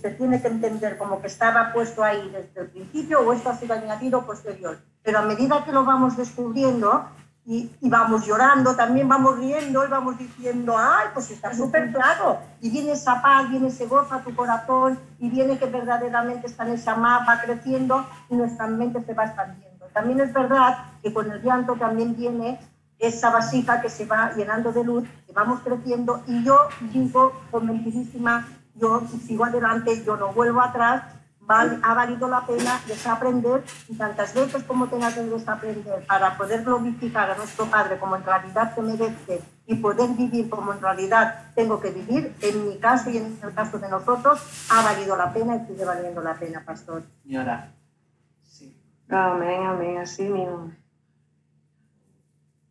se 0.01 0.11
tiene 0.11 0.41
que 0.41 0.47
entender 0.47 0.97
como 0.97 1.21
que 1.21 1.27
estaba 1.27 1.71
puesto 1.73 2.03
ahí 2.03 2.31
desde 2.31 2.61
el 2.61 2.67
principio 2.69 3.19
o 3.21 3.33
esto 3.33 3.49
ha 3.49 3.55
sido 3.55 3.75
añadido 3.75 4.25
posterior? 4.25 4.79
Pero 5.03 5.19
a 5.19 5.21
medida 5.21 5.63
que 5.63 5.71
lo 5.71 5.85
vamos 5.85 6.17
descubriendo, 6.17 7.05
y, 7.51 7.89
vamos 7.89 8.27
llorando, 8.27 8.75
también 8.75 9.09
vamos 9.09 9.39
riendo 9.39 9.83
y 9.83 9.89
vamos 9.89 10.19
diciendo, 10.19 10.75
ay, 10.77 11.07
pues 11.15 11.31
está 11.31 11.51
súper 11.51 11.91
claro. 11.91 12.37
Y 12.61 12.69
viene 12.69 12.91
esa 12.91 13.23
paz, 13.23 13.49
viene 13.49 13.69
ese 13.69 13.87
gozo 13.87 14.13
a 14.13 14.21
tu 14.21 14.35
corazón 14.35 14.99
y 15.17 15.31
viene 15.31 15.57
que 15.57 15.65
verdaderamente 15.65 16.45
está 16.45 16.67
en 16.67 16.73
esa 16.73 16.95
mapa 16.95 17.41
creciendo 17.43 18.05
y 18.29 18.35
nuestra 18.35 18.67
mente 18.67 19.03
se 19.03 19.15
va 19.15 19.25
expandiendo. 19.25 19.87
También 19.91 20.19
es 20.19 20.31
verdad 20.31 20.77
que 21.01 21.11
con 21.11 21.31
el 21.31 21.41
llanto 21.41 21.73
también 21.73 22.15
viene 22.15 22.59
esa 22.99 23.31
vasija 23.31 23.81
que 23.81 23.89
se 23.89 24.05
va 24.05 24.31
llenando 24.33 24.71
de 24.71 24.83
luz, 24.83 25.09
que 25.25 25.33
vamos 25.33 25.61
creciendo 25.61 26.21
y 26.27 26.43
yo 26.43 26.55
digo 26.93 27.33
convencidísima, 27.49 28.47
yo 28.75 29.01
sigo 29.25 29.45
adelante, 29.45 30.03
yo 30.05 30.17
no 30.17 30.33
vuelvo 30.33 30.61
atrás 30.61 31.01
ha 31.49 31.93
valido 31.93 32.29
la 32.29 32.45
pena 32.45 32.79
desaprender 32.87 33.63
y 33.87 33.95
tantas 33.95 34.33
veces 34.33 34.63
como 34.63 34.87
tenga 34.87 35.13
que 35.13 35.21
desaprender 35.21 36.05
para 36.05 36.37
poder 36.37 36.63
glorificar 36.63 37.31
a 37.31 37.37
nuestro 37.37 37.65
Padre 37.65 37.97
como 37.97 38.15
en 38.15 38.23
realidad 38.23 38.73
se 38.75 38.81
merece 38.81 39.41
y 39.65 39.75
poder 39.75 40.09
vivir 40.11 40.49
como 40.49 40.73
en 40.73 40.81
realidad 40.81 41.51
tengo 41.55 41.79
que 41.79 41.91
vivir, 41.91 42.33
en 42.41 42.69
mi 42.69 42.77
caso 42.77 43.09
y 43.09 43.17
en 43.17 43.37
el 43.43 43.53
caso 43.53 43.79
de 43.79 43.89
nosotros, 43.89 44.39
ha 44.69 44.83
valido 44.83 45.15
la 45.15 45.33
pena 45.33 45.55
y 45.55 45.67
sigue 45.67 45.85
valiendo 45.85 46.21
la 46.21 46.35
pena, 46.35 46.63
pastor. 46.65 47.03
Señora. 47.23 47.71
Sí. 48.43 48.75
Amén, 49.09 49.65
amén, 49.65 49.97
así 49.97 50.23
mismo. 50.23 50.71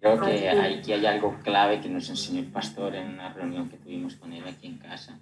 Creo 0.00 0.20
que 0.20 0.48
aquí 0.48 0.92
hay 0.92 1.06
algo 1.06 1.36
clave 1.42 1.80
que 1.80 1.88
nos 1.88 2.09
enseñó 2.09 2.40
el 2.40 2.52
pastor 2.52 2.94
en 2.94 3.14
una 3.14 3.32
reunión 3.32 3.68
que 3.68 3.76
tuvimos 3.76 4.14
con 4.14 4.32
él 4.32 4.46
aquí 4.46 4.68
en 4.68 4.78
casa 4.78 5.18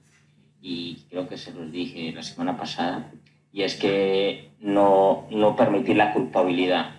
y 0.60 1.06
creo 1.08 1.26
que 1.28 1.38
se 1.38 1.52
los 1.52 1.70
dije 1.72 2.12
la 2.12 2.22
semana 2.22 2.56
pasada 2.56 3.10
y 3.56 3.62
es 3.62 3.76
que 3.76 4.50
no, 4.60 5.26
no 5.30 5.56
permitir 5.56 5.96
la 5.96 6.12
culpabilidad 6.12 6.90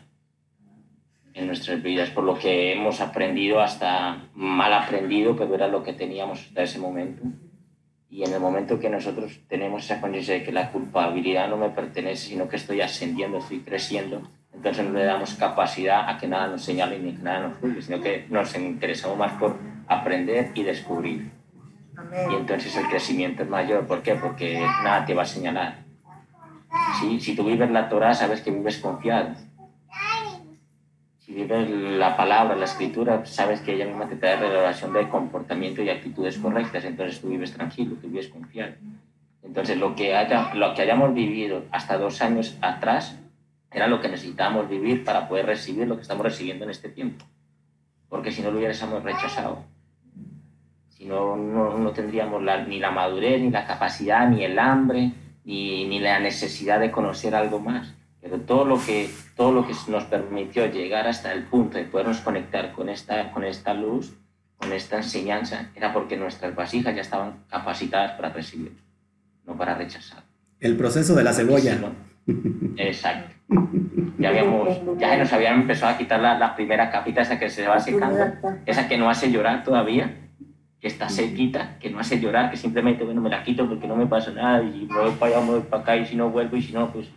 en 1.36 1.46
nuestras 1.46 1.84
vidas 1.84 2.10
por 2.10 2.24
lo 2.24 2.36
que 2.40 2.74
hemos 2.74 3.00
aprendido 3.00 3.62
hasta 3.62 4.28
mal 4.34 4.74
aprendido, 4.74 5.36
pero 5.36 5.54
era 5.54 5.68
lo 5.68 5.84
que 5.84 5.94
teníamos 5.94 6.40
hasta 6.40 6.64
ese 6.64 6.80
momento. 6.80 7.22
Y 8.10 8.24
en 8.24 8.34
el 8.34 8.40
momento 8.40 8.80
que 8.80 8.90
nosotros 8.90 9.40
tenemos 9.48 9.86
esa 9.86 10.02
conciencia 10.02 10.34
de 10.34 10.42
que 10.42 10.52
la 10.52 10.72
culpabilidad 10.72 11.48
no 11.48 11.58
me 11.58 11.70
pertenece, 11.70 12.30
sino 12.30 12.50
que 12.50 12.56
estoy 12.56 12.82
ascendiendo, 12.82 13.38
estoy 13.38 13.60
creciendo, 13.60 14.28
entonces 14.52 14.84
no 14.84 14.98
le 14.98 15.06
damos 15.06 15.36
capacidad 15.36 16.10
a 16.10 16.18
que 16.18 16.28
nada 16.28 16.48
nos 16.48 16.64
señale 16.64 16.98
ni 16.98 17.12
que 17.12 17.22
nada 17.22 17.50
nos 17.50 17.58
juzgue, 17.60 17.84
sino 17.84 18.02
que 18.02 18.26
nos 18.32 18.58
interesamos 18.58 19.16
más 19.16 19.34
por 19.34 19.58
aprender 19.88 20.54
y 20.56 20.64
descubrir. 20.64 21.30
Y 22.32 22.34
entonces 22.34 22.76
el 22.76 22.88
crecimiento 22.88 23.44
es 23.44 23.50
mayor. 23.50 23.86
¿Por 23.86 24.02
qué? 24.02 24.16
Porque 24.16 24.60
nada 24.84 25.06
te 25.06 25.14
va 25.14 25.22
a 25.22 25.26
señalar 25.26 25.87
si 27.20 27.36
tú 27.36 27.44
vives 27.44 27.70
la 27.70 27.90
Torah, 27.90 28.14
sabes 28.14 28.42
que 28.42 28.52
vives 28.52 28.78
confiado. 28.80 29.36
Si 31.20 31.34
vives 31.34 31.70
la 31.70 32.16
palabra, 32.16 32.56
la 32.56 32.66
escritura, 32.66 33.26
sabes 33.26 33.62
que 33.62 33.74
ella 33.74 33.86
misma 33.86 34.08
te 34.08 34.16
trae 34.16 34.38
revelación 34.38 34.94
de 34.94 35.10
comportamiento 35.10 35.82
y 35.82 35.90
actitudes 35.90 36.38
correctas, 36.38 36.86
entonces 36.86 37.20
tú 37.20 37.30
vives 37.30 37.54
tranquilo, 37.54 37.96
tú 38.02 38.08
vives 38.08 38.30
confiado. 38.30 38.76
Entonces 39.44 39.78
lo 39.78 39.96
que, 39.96 40.16
haya, 40.16 40.54
lo 40.54 40.74
que 40.74 40.82
hayamos 40.82 41.14
vivido 41.14 41.64
hasta 41.72 41.98
dos 41.98 42.22
años 42.22 42.58
atrás 42.62 43.18
era 43.72 43.88
lo 43.88 44.02
que 44.02 44.10
necesitábamos 44.10 44.70
vivir 44.70 45.04
para 45.04 45.28
poder 45.28 45.46
recibir 45.46 45.88
lo 45.88 45.96
que 45.96 46.02
estamos 46.02 46.24
recibiendo 46.24 46.66
en 46.66 46.72
este 46.72 46.90
tiempo. 46.90 47.26
Porque 48.10 48.32
si 48.32 48.42
no 48.42 48.52
lo 48.52 48.60
hubiésemos 48.60 49.04
rechazado, 49.04 49.64
si 50.90 51.06
no, 51.06 51.36
no, 51.36 51.92
tendríamos 51.92 52.42
ni 52.68 52.80
la 52.80 52.92
madurez, 52.92 53.42
ni 53.42 53.52
la 53.52 53.66
capacidad, 53.66 54.28
ni 54.28 54.44
el 54.44 54.58
hambre, 54.58 55.12
ni, 55.48 55.88
ni 55.88 56.00
la 56.00 56.20
necesidad 56.20 56.80
de 56.80 56.92
conocer 56.92 57.34
algo 57.34 57.60
más. 57.60 57.94
Pero 58.22 58.42
todo 58.42 58.66
lo, 58.66 58.84
que, 58.84 59.10
todo 59.38 59.54
lo 59.54 59.66
que 59.66 59.74
nos 59.88 60.04
permitió 60.04 60.66
llegar 60.70 61.08
hasta 61.08 61.32
el 61.32 61.44
punto 61.44 61.78
de 61.78 61.86
podernos 61.86 62.20
conectar 62.20 62.74
con 62.74 62.90
esta, 62.90 63.32
con 63.32 63.46
esta 63.46 63.74
luz, 63.74 64.14
con 64.58 64.74
esta 64.74 64.98
enseñanza, 64.98 65.70
era 65.74 65.94
porque 65.94 66.18
nuestras 66.18 66.54
vasijas 66.54 66.94
ya 66.94 67.02
estaban 67.02 67.46
capacitadas 67.50 68.12
para 68.14 68.30
recibir, 68.30 68.74
no 69.46 69.56
para 69.56 69.76
rechazar. 69.76 70.24
El 70.60 70.76
proceso 70.76 71.16
de 71.16 71.24
la 71.24 71.32
cebolla. 71.32 71.78
exacto. 72.76 73.34
Ya, 74.18 74.30
habíamos, 74.30 74.68
ya 74.98 75.16
nos 75.16 75.32
habían 75.32 75.62
empezado 75.62 75.94
a 75.94 75.98
quitar 75.98 76.20
la, 76.20 76.38
la 76.38 76.56
primera 76.56 76.92
capita, 76.92 77.22
esa 77.22 77.40
que 77.40 77.50
se 77.50 77.66
va 77.66 77.80
secando, 77.80 78.26
esa 78.66 78.90
que 78.90 78.98
no 78.98 79.10
hace 79.10 79.32
llorar 79.32 79.64
todavía, 79.64 80.27
que 80.80 80.88
está 80.88 81.10
sequita, 81.10 81.80
que 81.80 81.90
no 81.90 82.00
hace 82.00 82.20
llorar, 82.20 82.52
que 82.52 82.58
simplemente, 82.58 83.04
bueno, 83.04 83.22
me 83.22 83.30
la 83.30 83.44
quito 83.44 83.68
porque 83.68 83.88
no 83.88 83.96
me 83.96 84.06
pasa 84.06 84.32
nada 84.32 84.62
y 84.64 84.86
me 84.86 85.00
voy 85.00 85.12
para 85.14 85.38
allá, 85.38 85.46
me 85.46 85.52
voy 85.54 85.62
para 85.62 85.82
acá 85.82 85.98
y 85.98 86.06
si 86.06 86.16
no 86.16 86.30
vuelvo 86.30 86.56
y 86.56 86.62
si 86.62 86.74
no, 86.74 86.92
pues 86.92 87.10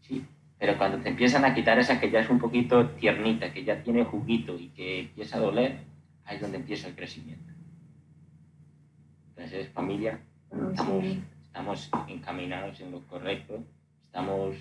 sí. 0.00 0.24
Pero 0.58 0.78
cuando 0.78 0.98
te 0.98 1.10
empiezan 1.10 1.44
a 1.44 1.54
quitar 1.54 1.78
esa 1.78 2.00
que 2.00 2.10
ya 2.10 2.20
es 2.20 2.30
un 2.30 2.38
poquito 2.38 2.88
tiernita, 2.90 3.52
que 3.52 3.64
ya 3.64 3.82
tiene 3.82 4.04
juguito 4.04 4.56
y 4.58 4.68
que 4.68 5.00
empieza 5.00 5.36
a 5.36 5.40
doler, 5.40 5.80
ahí 6.24 6.36
es 6.36 6.42
donde 6.42 6.56
empieza 6.56 6.88
el 6.88 6.96
crecimiento. 6.96 7.52
Entonces, 9.30 9.68
familia, 9.68 10.18
estamos, 10.70 11.04
estamos 11.44 11.90
encaminados 12.08 12.80
en 12.80 12.92
lo 12.92 13.06
correcto, 13.06 13.62
estamos, 14.06 14.56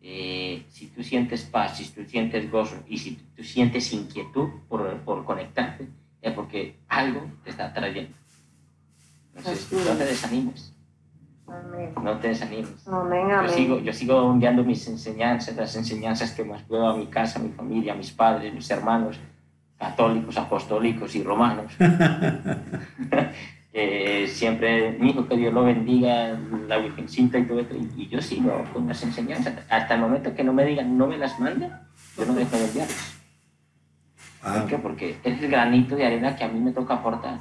eh, 0.00 0.62
si 0.68 0.86
tú 0.86 1.02
sientes 1.02 1.42
paz, 1.42 1.78
si 1.78 1.92
tú 1.92 2.08
sientes 2.08 2.48
gozo 2.48 2.84
y 2.88 2.98
si 2.98 3.16
tú 3.34 3.42
sientes 3.42 3.92
inquietud 3.92 4.48
por, 4.68 5.00
por 5.00 5.24
conectarte, 5.24 5.88
es 6.24 6.32
porque 6.32 6.76
algo 6.88 7.20
te 7.44 7.50
está 7.50 7.72
trayendo. 7.72 8.16
Entonces, 9.36 9.70
no 9.72 9.92
te 9.96 10.04
desanimes. 10.06 10.74
No 12.02 12.18
te 12.18 12.28
desanimes. 12.28 12.84
Yo, 12.86 13.48
sigo, 13.48 13.78
yo 13.80 13.92
sigo 13.92 14.32
enviando 14.32 14.64
mis 14.64 14.88
enseñanzas, 14.88 15.54
las 15.56 15.76
enseñanzas 15.76 16.32
que 16.32 16.44
más 16.44 16.62
puedo 16.62 16.88
a 16.88 16.96
mi 16.96 17.06
casa, 17.06 17.38
a 17.38 17.42
mi 17.42 17.50
familia, 17.50 17.92
a 17.92 17.96
mis 17.96 18.10
padres, 18.10 18.54
mis 18.54 18.70
hermanos, 18.70 19.20
católicos, 19.78 20.38
apostólicos 20.38 21.14
y 21.14 21.22
romanos. 21.22 21.72
siempre, 24.28 24.92
mi 24.98 25.10
hijo, 25.10 25.26
que 25.28 25.36
Dios 25.36 25.52
lo 25.52 25.64
bendiga, 25.64 26.38
la 26.66 26.78
Virgencita 26.78 27.38
y 27.38 27.44
todo 27.44 27.60
esto. 27.60 27.74
Y, 27.76 28.08
yo 28.08 28.22
sigo 28.22 28.64
con 28.72 28.86
las 28.86 29.02
enseñanzas. 29.02 29.54
Hasta 29.68 29.94
el 29.94 30.00
momento 30.00 30.34
que 30.34 30.44
no 30.44 30.54
me 30.54 30.64
digan, 30.64 30.96
no 30.96 31.06
me 31.06 31.18
las 31.18 31.38
manda, 31.38 31.86
yo 32.16 32.24
no 32.24 32.32
dejo 32.32 32.56
de 32.56 32.64
enviarlas. 32.64 33.23
¿Por 34.44 34.66
qué? 34.66 34.78
Porque 34.78 35.16
es 35.24 35.42
el 35.42 35.50
granito 35.50 35.96
de 35.96 36.06
arena 36.06 36.36
que 36.36 36.44
a 36.44 36.48
mí 36.48 36.60
me 36.60 36.72
toca 36.72 36.94
aportar 36.94 37.38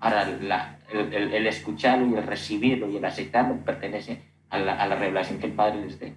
para 0.00 0.26
la, 0.26 0.78
el, 0.92 1.12
el, 1.14 1.46
escucharlo 1.46 2.06
y 2.06 2.14
el 2.14 2.26
recibirlo 2.26 2.88
y 2.88 2.96
el 2.96 3.04
aceptarlo 3.04 3.56
pertenece 3.64 4.22
a 4.48 4.58
la, 4.58 4.74
a 4.74 4.86
la 4.86 4.96
revelación 4.96 5.38
que 5.38 5.46
el 5.46 5.52
Padre 5.52 5.82
les 5.82 5.98
dé. 6.00 6.14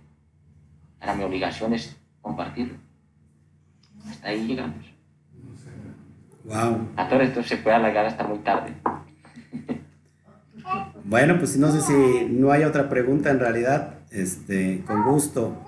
Ahora 1.00 1.16
mi 1.16 1.24
obligación 1.24 1.74
es 1.74 1.96
compartirlo. 2.22 2.76
Hasta 4.10 4.30
ahí 4.30 4.48
llegamos. 4.48 4.86
Wow. 6.46 6.90
A 6.98 7.08
todo 7.08 7.22
esto 7.22 7.44
se 7.44 7.58
puede 7.58 7.76
alargar 7.76 8.06
hasta 8.06 8.24
muy 8.24 8.40
tarde. 8.40 8.74
Bueno, 11.06 11.38
pues 11.38 11.58
no 11.58 11.70
sé 11.70 11.82
si 11.82 12.28
no 12.30 12.52
hay 12.52 12.64
otra 12.64 12.88
pregunta 12.88 13.30
en 13.30 13.40
realidad, 13.40 13.96
este, 14.10 14.82
con 14.88 15.04
gusto. 15.04 15.62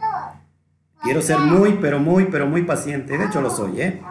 Quiero 1.04 1.22
ser 1.22 1.40
muy, 1.40 1.78
pero 1.82 2.00
muy, 2.00 2.26
pero 2.32 2.48
muy 2.48 2.64
paciente. 2.64 3.18
De 3.18 3.26
hecho 3.26 3.42
lo 3.42 3.50
soy, 3.50 3.82
¿eh? 3.82 4.02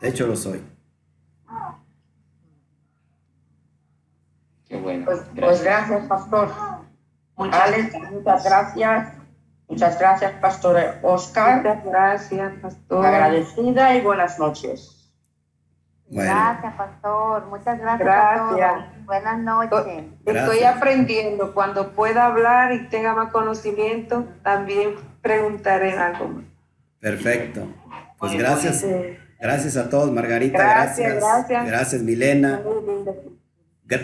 De 0.00 0.08
hecho 0.08 0.26
lo 0.26 0.36
soy. 0.36 0.62
Qué 4.68 4.76
bueno. 4.76 5.04
Pues, 5.06 5.20
pues 5.34 5.62
gracias, 5.62 6.06
pastor. 6.06 6.48
Muchas, 7.36 7.92
muchas 8.10 8.44
gracias. 8.44 9.18
Muchas 9.68 9.98
gracias, 9.98 10.32
pastor 10.40 10.76
Oscar. 11.02 11.58
Muchas 11.58 11.84
gracias, 11.84 12.52
pastor. 12.60 13.06
Agradecida 13.06 13.94
y 13.94 14.00
buenas 14.00 14.38
noches. 14.38 15.12
Gracias, 16.10 16.74
pastor. 16.74 17.46
Muchas 17.46 17.78
gracias. 17.78 18.06
Gracias. 18.06 19.04
Buenas 19.04 19.38
noches. 19.40 20.04
Estoy 20.24 20.64
aprendiendo. 20.64 21.52
Cuando 21.52 21.92
pueda 21.92 22.26
hablar 22.26 22.72
y 22.72 22.88
tenga 22.88 23.14
más 23.14 23.30
conocimiento, 23.30 24.24
también 24.42 24.94
preguntaré 25.20 25.98
algo 25.98 26.42
Perfecto. 27.00 27.68
Pues 28.18 28.32
gracias. 28.32 28.84
Gracias 29.40 29.76
a 29.76 29.88
todos, 29.88 30.10
Margarita. 30.10 30.58
Gracias, 30.58 31.16
gracias. 31.16 31.66
Gracias, 31.66 32.02
Milena. 32.02 32.60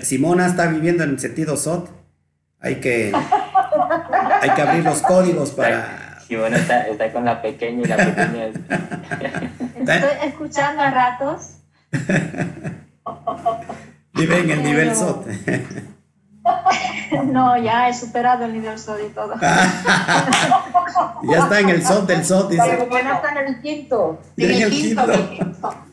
Simona 0.02 0.46
está 0.46 0.68
viviendo 0.68 1.02
en 1.04 1.18
sentido 1.18 1.56
SOT. 1.56 1.88
Hay 2.60 2.76
que, 2.76 3.12
hay 4.40 4.50
que 4.50 4.62
abrir 4.62 4.84
los 4.84 5.02
códigos 5.02 5.50
para. 5.50 6.20
Simona 6.26 6.56
está, 6.56 6.86
está 6.88 7.12
con 7.12 7.24
la 7.24 7.42
pequeña 7.42 7.82
y 7.82 7.84
la 7.84 7.96
pequeña. 7.96 8.46
Estoy 9.76 10.28
escuchando 10.28 10.82
a 10.82 10.90
ratos. 10.90 11.56
Vive 14.14 14.40
en 14.40 14.50
el 14.50 14.62
nivel 14.62 14.94
SOT. 14.94 15.26
No, 17.26 17.56
ya 17.62 17.88
he 17.88 17.94
superado 17.94 18.44
el 18.44 18.52
nivel 18.52 18.78
SOT 18.78 18.98
y 19.10 19.12
todo. 19.14 19.34
ya 19.40 21.38
está 21.38 21.60
en 21.60 21.68
el 21.70 21.84
SOT 21.84 22.06
del 22.06 22.24
SOT, 22.24 22.50
dice. 22.50 22.86
Bueno, 22.88 23.14
está 23.14 23.32
en 23.32 23.48
el 23.48 23.60
quinto. 23.60 24.20
En 24.36 24.50
el 24.50 24.70
quinto. 24.70 25.02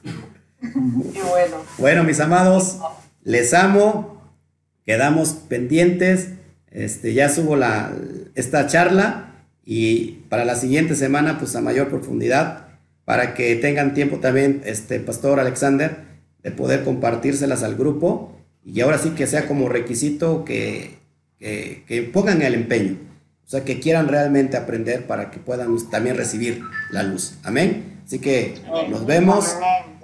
Y 0.64 1.19
bueno. 1.28 1.57
Bueno, 1.80 2.03
mis 2.03 2.19
amados, 2.19 2.78
les 3.23 3.53
amo. 3.53 4.22
Quedamos 4.86 5.30
pendientes. 5.30 6.34
Este, 6.69 7.14
ya 7.14 7.30
subo 7.30 7.56
la, 7.56 7.91
esta 8.36 8.68
charla 8.68 9.32
y 9.65 10.23
para 10.30 10.45
la 10.45 10.56
siguiente 10.56 10.95
semana, 10.95 11.40
pues 11.40 11.56
a 11.56 11.61
mayor 11.61 11.90
profundidad, 11.90 12.68
para 13.03 13.34
que 13.34 13.56
tengan 13.56 13.94
tiempo 13.94 14.18
también, 14.18 14.61
este, 14.65 14.99
Pastor 14.99 15.40
Alexander, 15.40 15.98
de 16.44 16.52
poder 16.52 16.84
compartírselas 16.84 17.64
al 17.64 17.76
grupo 17.76 18.40
y 18.63 18.81
ahora 18.81 18.97
sí 18.97 19.11
que 19.11 19.27
sea 19.27 19.47
como 19.47 19.69
requisito 19.69 20.45
que, 20.45 20.99
que, 21.39 22.09
pongan 22.13 22.41
el 22.41 22.53
empeño, 22.53 22.97
o 23.45 23.49
sea, 23.49 23.63
que 23.65 23.79
quieran 23.79 24.07
realmente 24.07 24.57
aprender 24.57 25.07
para 25.07 25.31
que 25.31 25.39
puedan 25.39 25.75
también 25.89 26.15
recibir 26.15 26.63
la 26.91 27.03
luz. 27.03 27.38
Amén. 27.43 28.01
Así 28.05 28.19
que 28.19 28.61
nos 28.89 29.05
vemos, 29.05 29.57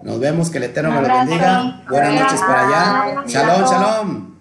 nos 0.03 0.19
vemos, 0.19 0.49
que 0.49 0.57
el 0.57 0.65
Eterno 0.65 0.91
me 0.91 1.07
lo 1.07 1.13
bendiga. 1.13 1.83
Buenas 1.89 2.21
noches 2.21 2.39
para 2.41 2.67
allá. 2.67 3.23
Shalom, 3.27 3.65
shalom. 3.69 4.37